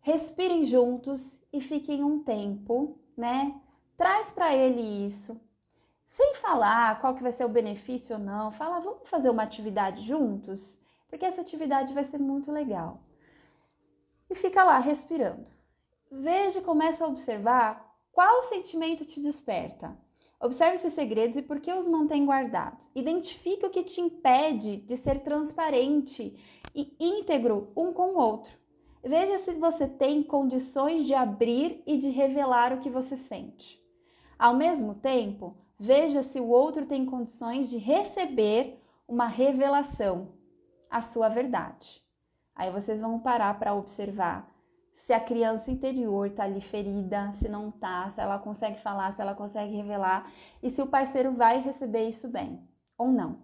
respirem 0.00 0.66
juntos 0.66 1.42
e 1.52 1.60
fiquem 1.60 2.04
um 2.04 2.22
tempo, 2.22 2.96
né? 3.16 3.60
Traz 3.96 4.30
para 4.30 4.54
ele 4.54 5.04
isso, 5.04 5.36
sem 6.10 6.36
falar 6.36 7.00
qual 7.00 7.16
que 7.16 7.24
vai 7.24 7.32
ser 7.32 7.44
o 7.44 7.48
benefício 7.48 8.16
ou 8.16 8.22
não, 8.22 8.52
fala, 8.52 8.78
vamos 8.78 9.08
fazer 9.08 9.30
uma 9.30 9.42
atividade 9.42 10.06
juntos? 10.06 10.80
Porque 11.08 11.24
essa 11.24 11.40
atividade 11.40 11.92
vai 11.92 12.04
ser 12.04 12.18
muito 12.18 12.52
legal. 12.52 13.00
E 14.30 14.36
fica 14.36 14.62
lá 14.62 14.78
respirando. 14.78 15.57
Veja 16.10 16.58
e 16.58 16.62
começa 16.62 17.04
a 17.04 17.08
observar 17.08 17.96
qual 18.12 18.44
sentimento 18.44 19.04
te 19.04 19.20
desperta. 19.20 19.96
Observe 20.40 20.76
esses 20.76 20.92
segredos 20.92 21.36
e 21.36 21.42
por 21.42 21.60
que 21.60 21.72
os 21.72 21.86
mantém 21.86 22.24
guardados. 22.24 22.88
Identifique 22.94 23.66
o 23.66 23.70
que 23.70 23.82
te 23.82 24.00
impede 24.00 24.76
de 24.78 24.96
ser 24.96 25.20
transparente 25.20 26.38
e 26.74 26.96
íntegro 26.98 27.72
um 27.76 27.92
com 27.92 28.14
o 28.14 28.18
outro. 28.18 28.56
Veja 29.02 29.38
se 29.38 29.52
você 29.52 29.86
tem 29.86 30.22
condições 30.22 31.06
de 31.06 31.14
abrir 31.14 31.82
e 31.86 31.98
de 31.98 32.10
revelar 32.10 32.72
o 32.72 32.78
que 32.78 32.90
você 32.90 33.16
sente. 33.16 33.82
Ao 34.38 34.54
mesmo 34.54 34.94
tempo, 34.94 35.56
Veja 35.80 36.24
se 36.24 36.40
o 36.40 36.48
outro 36.48 36.86
tem 36.86 37.06
condições 37.06 37.70
de 37.70 37.78
receber 37.78 38.82
uma 39.06 39.28
revelação, 39.28 40.32
a 40.90 41.00
sua 41.00 41.28
verdade. 41.28 42.02
Aí 42.52 42.68
vocês 42.72 43.00
vão 43.00 43.20
parar 43.20 43.56
para 43.60 43.74
observar 43.74 44.52
se 45.08 45.14
a 45.14 45.20
criança 45.20 45.70
interior 45.70 46.26
está 46.26 46.44
ali 46.44 46.60
ferida, 46.60 47.32
se 47.32 47.48
não 47.48 47.70
está, 47.70 48.10
se 48.10 48.20
ela 48.20 48.38
consegue 48.38 48.78
falar, 48.82 49.14
se 49.14 49.22
ela 49.22 49.34
consegue 49.34 49.74
revelar 49.74 50.30
e 50.62 50.68
se 50.68 50.82
o 50.82 50.86
parceiro 50.86 51.32
vai 51.32 51.62
receber 51.62 52.10
isso 52.10 52.28
bem 52.28 52.60
ou 52.98 53.08
não. 53.08 53.38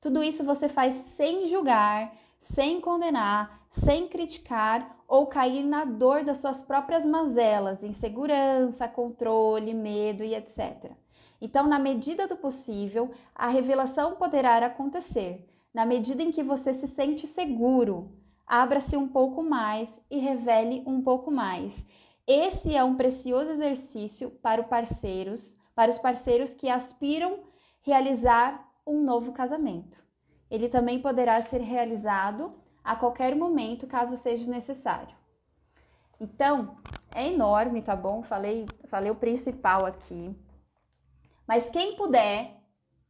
Tudo 0.00 0.24
isso 0.24 0.42
você 0.42 0.66
faz 0.66 0.96
sem 1.18 1.48
julgar, 1.48 2.16
sem 2.54 2.80
condenar, 2.80 3.60
sem 3.72 4.08
criticar 4.08 5.04
ou 5.06 5.26
cair 5.26 5.62
na 5.62 5.84
dor 5.84 6.24
das 6.24 6.38
suas 6.38 6.62
próprias 6.62 7.04
mazelas, 7.04 7.82
insegurança, 7.82 8.88
controle, 8.88 9.74
medo 9.74 10.24
e 10.24 10.34
etc. 10.34 10.92
Então, 11.42 11.66
na 11.66 11.78
medida 11.78 12.26
do 12.26 12.38
possível, 12.38 13.10
a 13.34 13.48
revelação 13.48 14.16
poderá 14.16 14.64
acontecer. 14.64 15.46
Na 15.74 15.84
medida 15.84 16.22
em 16.22 16.32
que 16.32 16.42
você 16.42 16.72
se 16.72 16.88
sente 16.88 17.26
seguro, 17.26 18.23
abra-se 18.46 18.96
um 18.96 19.08
pouco 19.08 19.42
mais 19.42 19.88
e 20.10 20.18
revele 20.18 20.82
um 20.86 21.02
pouco 21.02 21.30
mais. 21.30 21.74
Esse 22.26 22.74
é 22.74 22.82
um 22.82 22.96
precioso 22.96 23.50
exercício 23.50 24.30
para 24.30 24.62
os 24.62 24.66
parceiros, 24.66 25.56
para 25.74 25.90
os 25.90 25.98
parceiros 25.98 26.54
que 26.54 26.68
aspiram 26.68 27.40
realizar 27.82 28.66
um 28.86 29.02
novo 29.02 29.32
casamento. 29.32 30.02
Ele 30.50 30.68
também 30.68 31.00
poderá 31.00 31.42
ser 31.42 31.60
realizado 31.60 32.54
a 32.82 32.94
qualquer 32.94 33.34
momento, 33.34 33.86
caso 33.86 34.16
seja 34.18 34.50
necessário. 34.50 35.14
Então, 36.20 36.76
é 37.14 37.26
enorme, 37.26 37.82
tá 37.82 37.96
bom? 37.96 38.22
Falei, 38.22 38.66
falei 38.86 39.10
o 39.10 39.16
principal 39.16 39.84
aqui. 39.84 40.34
Mas 41.46 41.68
quem 41.70 41.96
puder, 41.96 42.60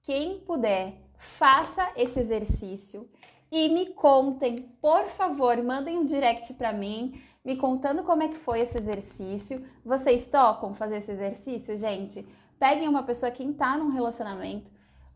quem 0.03 0.41
puder, 0.41 0.95
faça 1.17 1.93
esse 1.97 2.19
exercício 2.21 3.09
e 3.57 3.69
me 3.69 3.87
contem, 3.91 4.63
por 4.83 5.07
favor, 5.11 5.63
mandem 5.63 5.97
um 5.97 6.05
direct 6.05 6.53
para 6.55 6.73
mim, 6.73 7.23
me 7.45 7.57
contando 7.57 8.03
como 8.03 8.25
é 8.25 8.29
que 8.29 8.41
foi 8.41 8.59
esse 8.59 8.77
exercício. 8.77 9.65
Vocês 9.85 10.27
topam 10.27 10.75
fazer 10.75 10.97
esse 10.97 11.13
exercício, 11.13 11.79
gente? 11.79 12.27
Peguem 12.59 12.89
uma 12.89 13.05
pessoa 13.05 13.31
que 13.31 13.45
está 13.45 13.79
num 13.79 13.91
relacionamento, 13.91 14.69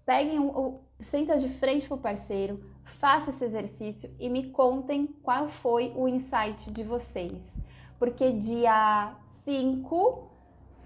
peguem 0.07 0.39
um, 0.39 0.79
senta 1.01 1.37
de 1.37 1.49
frente 1.49 1.89
pro 1.89 1.99
parceiro, 1.99 2.63
faça 3.01 3.31
esse 3.31 3.45
exercício 3.45 4.09
e 4.21 4.29
me 4.29 4.51
contem 4.51 5.09
qual 5.21 5.49
foi 5.49 5.93
o 5.97 6.07
insight 6.07 6.71
de 6.71 6.85
vocês. 6.85 7.43
Porque 7.99 8.31
dia 8.31 9.17
5 9.45 10.29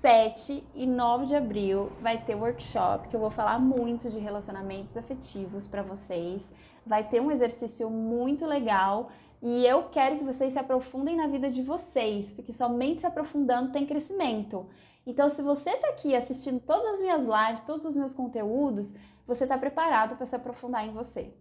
7 0.03 0.67
e 0.75 0.85
9 0.85 1.27
de 1.27 1.37
abril 1.37 1.93
vai 2.01 2.21
ter 2.25 2.35
workshop 2.35 3.07
que 3.07 3.15
eu 3.15 3.21
vou 3.21 3.31
falar 3.31 3.61
muito 3.61 4.11
de 4.11 4.19
relacionamentos 4.19 4.97
afetivos 4.97 5.65
para 5.69 5.83
vocês. 5.83 6.43
Vai 6.85 7.09
ter 7.09 7.20
um 7.20 7.30
exercício 7.30 7.89
muito 7.89 8.45
legal 8.45 9.11
e 9.43 9.66
eu 9.66 9.85
quero 9.85 10.18
que 10.18 10.24
vocês 10.24 10.53
se 10.53 10.59
aprofundem 10.59 11.16
na 11.16 11.26
vida 11.26 11.51
de 11.51 11.62
vocês, 11.62 12.30
porque 12.30 12.53
somente 12.53 13.01
se 13.01 13.07
aprofundando 13.07 13.72
tem 13.72 13.85
crescimento. 13.85 14.66
Então, 15.05 15.28
se 15.28 15.43
você 15.43 15.70
está 15.70 15.89
aqui 15.89 16.14
assistindo 16.14 16.61
todas 16.61 16.95
as 16.95 17.01
minhas 17.01 17.20
lives, 17.22 17.64
todos 17.64 17.85
os 17.85 17.97
meus 17.97 18.14
conteúdos, 18.14 18.95
você 19.26 19.43
está 19.45 19.59
preparado 19.59 20.16
para 20.16 20.26
se 20.26 20.37
aprofundar 20.37 20.87
em 20.87 20.93
você. 20.93 21.35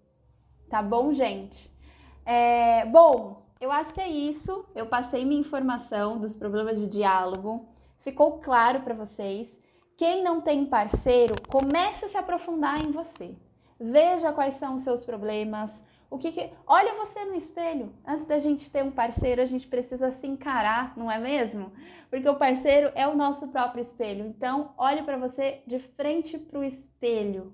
Tá 0.67 0.81
bom, 0.81 1.13
gente? 1.13 1.71
É, 2.25 2.85
bom, 2.85 3.43
eu 3.59 3.71
acho 3.71 3.93
que 3.93 4.01
é 4.01 4.09
isso. 4.09 4.65
Eu 4.73 4.87
passei 4.87 5.23
minha 5.23 5.41
informação 5.41 6.17
dos 6.17 6.35
problemas 6.35 6.79
de 6.79 6.87
diálogo. 6.87 7.67
Ficou 7.99 8.39
claro 8.39 8.81
para 8.81 8.95
vocês? 8.95 9.47
Quem 9.95 10.23
não 10.23 10.41
tem 10.41 10.65
parceiro, 10.65 11.35
comece 11.47 12.05
a 12.05 12.07
se 12.07 12.17
aprofundar 12.17 12.83
em 12.83 12.91
você. 12.91 13.35
Veja 13.81 14.31
quais 14.31 14.53
são 14.55 14.75
os 14.75 14.83
seus 14.83 15.03
problemas. 15.03 15.83
O 16.07 16.19
que, 16.19 16.31
que... 16.31 16.51
Olha 16.67 16.93
você 16.93 17.25
no 17.25 17.33
espelho. 17.33 17.91
Antes 18.05 18.27
da 18.27 18.37
gente 18.37 18.69
ter 18.69 18.83
um 18.83 18.91
parceiro, 18.91 19.41
a 19.41 19.45
gente 19.45 19.65
precisa 19.67 20.11
se 20.11 20.27
encarar, 20.27 20.95
não 20.95 21.11
é 21.11 21.17
mesmo? 21.17 21.71
Porque 22.07 22.29
o 22.29 22.35
parceiro 22.35 22.91
é 22.93 23.07
o 23.07 23.15
nosso 23.15 23.47
próprio 23.47 23.81
espelho. 23.81 24.27
Então, 24.27 24.73
olhe 24.77 25.01
para 25.01 25.17
você 25.17 25.63
de 25.65 25.79
frente 25.79 26.37
para 26.37 26.59
o 26.59 26.63
espelho. 26.63 27.53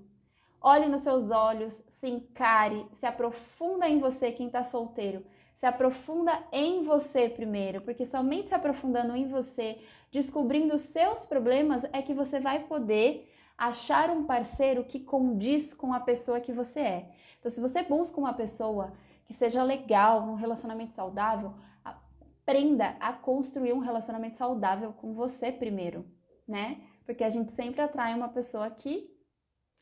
Olhe 0.60 0.86
nos 0.86 1.02
seus 1.02 1.30
olhos, 1.30 1.72
se 1.98 2.08
encare, 2.08 2.84
se 2.98 3.06
aprofunda 3.06 3.88
em 3.88 3.98
você, 3.98 4.30
quem 4.30 4.48
está 4.48 4.64
solteiro. 4.64 5.24
Se 5.56 5.64
aprofunda 5.64 6.38
em 6.52 6.84
você 6.84 7.28
primeiro, 7.28 7.80
porque 7.80 8.04
somente 8.04 8.48
se 8.48 8.54
aprofundando 8.54 9.16
em 9.16 9.28
você 9.28 9.78
descobrindo 10.12 10.74
os 10.74 10.82
seus 10.82 11.20
problemas, 11.20 11.82
é 11.92 12.02
que 12.02 12.14
você 12.14 12.38
vai 12.38 12.60
poder 12.60 13.28
achar 13.58 14.08
um 14.08 14.22
parceiro 14.22 14.84
que 14.84 15.00
condiz 15.00 15.74
com 15.74 15.92
a 15.92 15.98
pessoa 15.98 16.40
que 16.40 16.52
você 16.52 16.80
é. 16.80 17.10
Então, 17.38 17.50
se 17.50 17.60
você 17.60 17.82
busca 17.82 18.18
uma 18.18 18.32
pessoa 18.32 18.92
que 19.26 19.34
seja 19.34 19.62
legal, 19.64 20.22
um 20.22 20.36
relacionamento 20.36 20.94
saudável, 20.94 21.52
aprenda 21.84 22.96
a 23.00 23.12
construir 23.12 23.72
um 23.72 23.80
relacionamento 23.80 24.38
saudável 24.38 24.92
com 24.92 25.12
você 25.12 25.50
primeiro, 25.50 26.06
né? 26.46 26.80
Porque 27.04 27.24
a 27.24 27.28
gente 27.28 27.52
sempre 27.52 27.80
atrai 27.80 28.14
uma 28.14 28.28
pessoa 28.28 28.70
que 28.70 29.10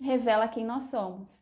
revela 0.01 0.49
quem 0.49 0.65
nós 0.65 0.85
somos. 0.85 1.41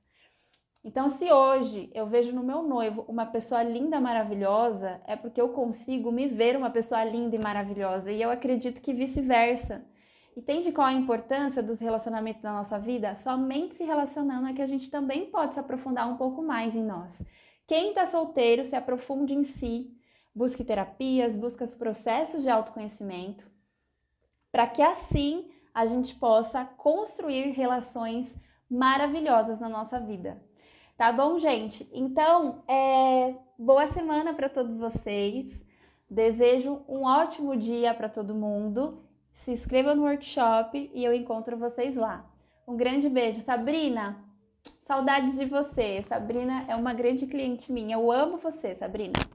Então, 0.84 1.08
se 1.08 1.32
hoje 1.32 1.90
eu 1.94 2.06
vejo 2.06 2.30
no 2.32 2.42
meu 2.42 2.62
noivo 2.62 3.06
uma 3.08 3.24
pessoa 3.24 3.62
linda, 3.62 3.98
maravilhosa, 3.98 5.00
é 5.06 5.16
porque 5.16 5.40
eu 5.40 5.48
consigo 5.48 6.12
me 6.12 6.26
ver 6.26 6.56
uma 6.56 6.68
pessoa 6.68 7.02
linda 7.04 7.34
e 7.34 7.38
maravilhosa. 7.38 8.12
E 8.12 8.20
eu 8.20 8.30
acredito 8.30 8.82
que 8.82 8.92
vice-versa. 8.92 9.82
Entende 10.36 10.72
qual 10.72 10.88
a 10.88 10.92
importância 10.92 11.62
dos 11.62 11.78
relacionamentos 11.78 12.42
na 12.42 12.52
nossa 12.52 12.78
vida? 12.78 13.14
Somente 13.14 13.76
se 13.76 13.84
relacionando 13.84 14.48
é 14.48 14.52
que 14.52 14.62
a 14.62 14.66
gente 14.66 14.90
também 14.90 15.26
pode 15.26 15.54
se 15.54 15.60
aprofundar 15.60 16.08
um 16.08 16.16
pouco 16.16 16.42
mais 16.42 16.74
em 16.74 16.82
nós. 16.82 17.22
Quem 17.66 17.90
está 17.90 18.04
solteiro, 18.04 18.64
se 18.64 18.74
aprofunde 18.74 19.32
em 19.32 19.44
si, 19.44 19.96
busque 20.34 20.64
terapias, 20.64 21.36
busque 21.36 21.62
os 21.62 21.74
processos 21.74 22.42
de 22.42 22.50
autoconhecimento, 22.50 23.48
para 24.50 24.66
que 24.66 24.82
assim 24.82 25.50
a 25.72 25.86
gente 25.86 26.14
possa 26.16 26.64
construir 26.64 27.52
relações 27.52 28.28
maravilhosas 28.68 29.60
na 29.60 29.68
nossa 29.68 30.00
vida. 30.00 30.42
Tá 30.96 31.12
bom, 31.12 31.38
gente? 31.38 31.88
Então, 31.92 32.62
é... 32.66 33.34
boa 33.58 33.86
semana 33.92 34.34
para 34.34 34.48
todos 34.48 34.76
vocês. 34.76 35.60
Desejo 36.10 36.82
um 36.88 37.04
ótimo 37.04 37.56
dia 37.56 37.94
para 37.94 38.08
todo 38.08 38.34
mundo. 38.34 39.03
Se 39.44 39.50
inscreva 39.50 39.94
no 39.94 40.04
workshop 40.04 40.90
e 40.94 41.04
eu 41.04 41.12
encontro 41.12 41.58
vocês 41.58 41.94
lá. 41.94 42.24
Um 42.66 42.78
grande 42.78 43.10
beijo, 43.10 43.42
Sabrina. 43.42 44.24
Saudades 44.86 45.36
de 45.38 45.44
você. 45.44 46.02
Sabrina 46.08 46.64
é 46.66 46.74
uma 46.74 46.94
grande 46.94 47.26
cliente 47.26 47.70
minha. 47.70 47.96
Eu 47.96 48.10
amo 48.10 48.38
você, 48.38 48.74
Sabrina. 48.74 49.28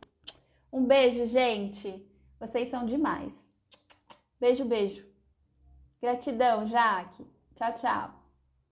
Um 0.74 0.84
beijo, 0.84 1.28
gente. 1.28 2.04
Vocês 2.40 2.72
são 2.72 2.88
demais. 2.88 3.32
Beijo, 4.40 4.66
beijo. 4.66 5.06
Gratidão, 6.02 6.66
Jaque. 6.66 7.28
Tchau, 7.56 7.76
tchau. 7.76 8.19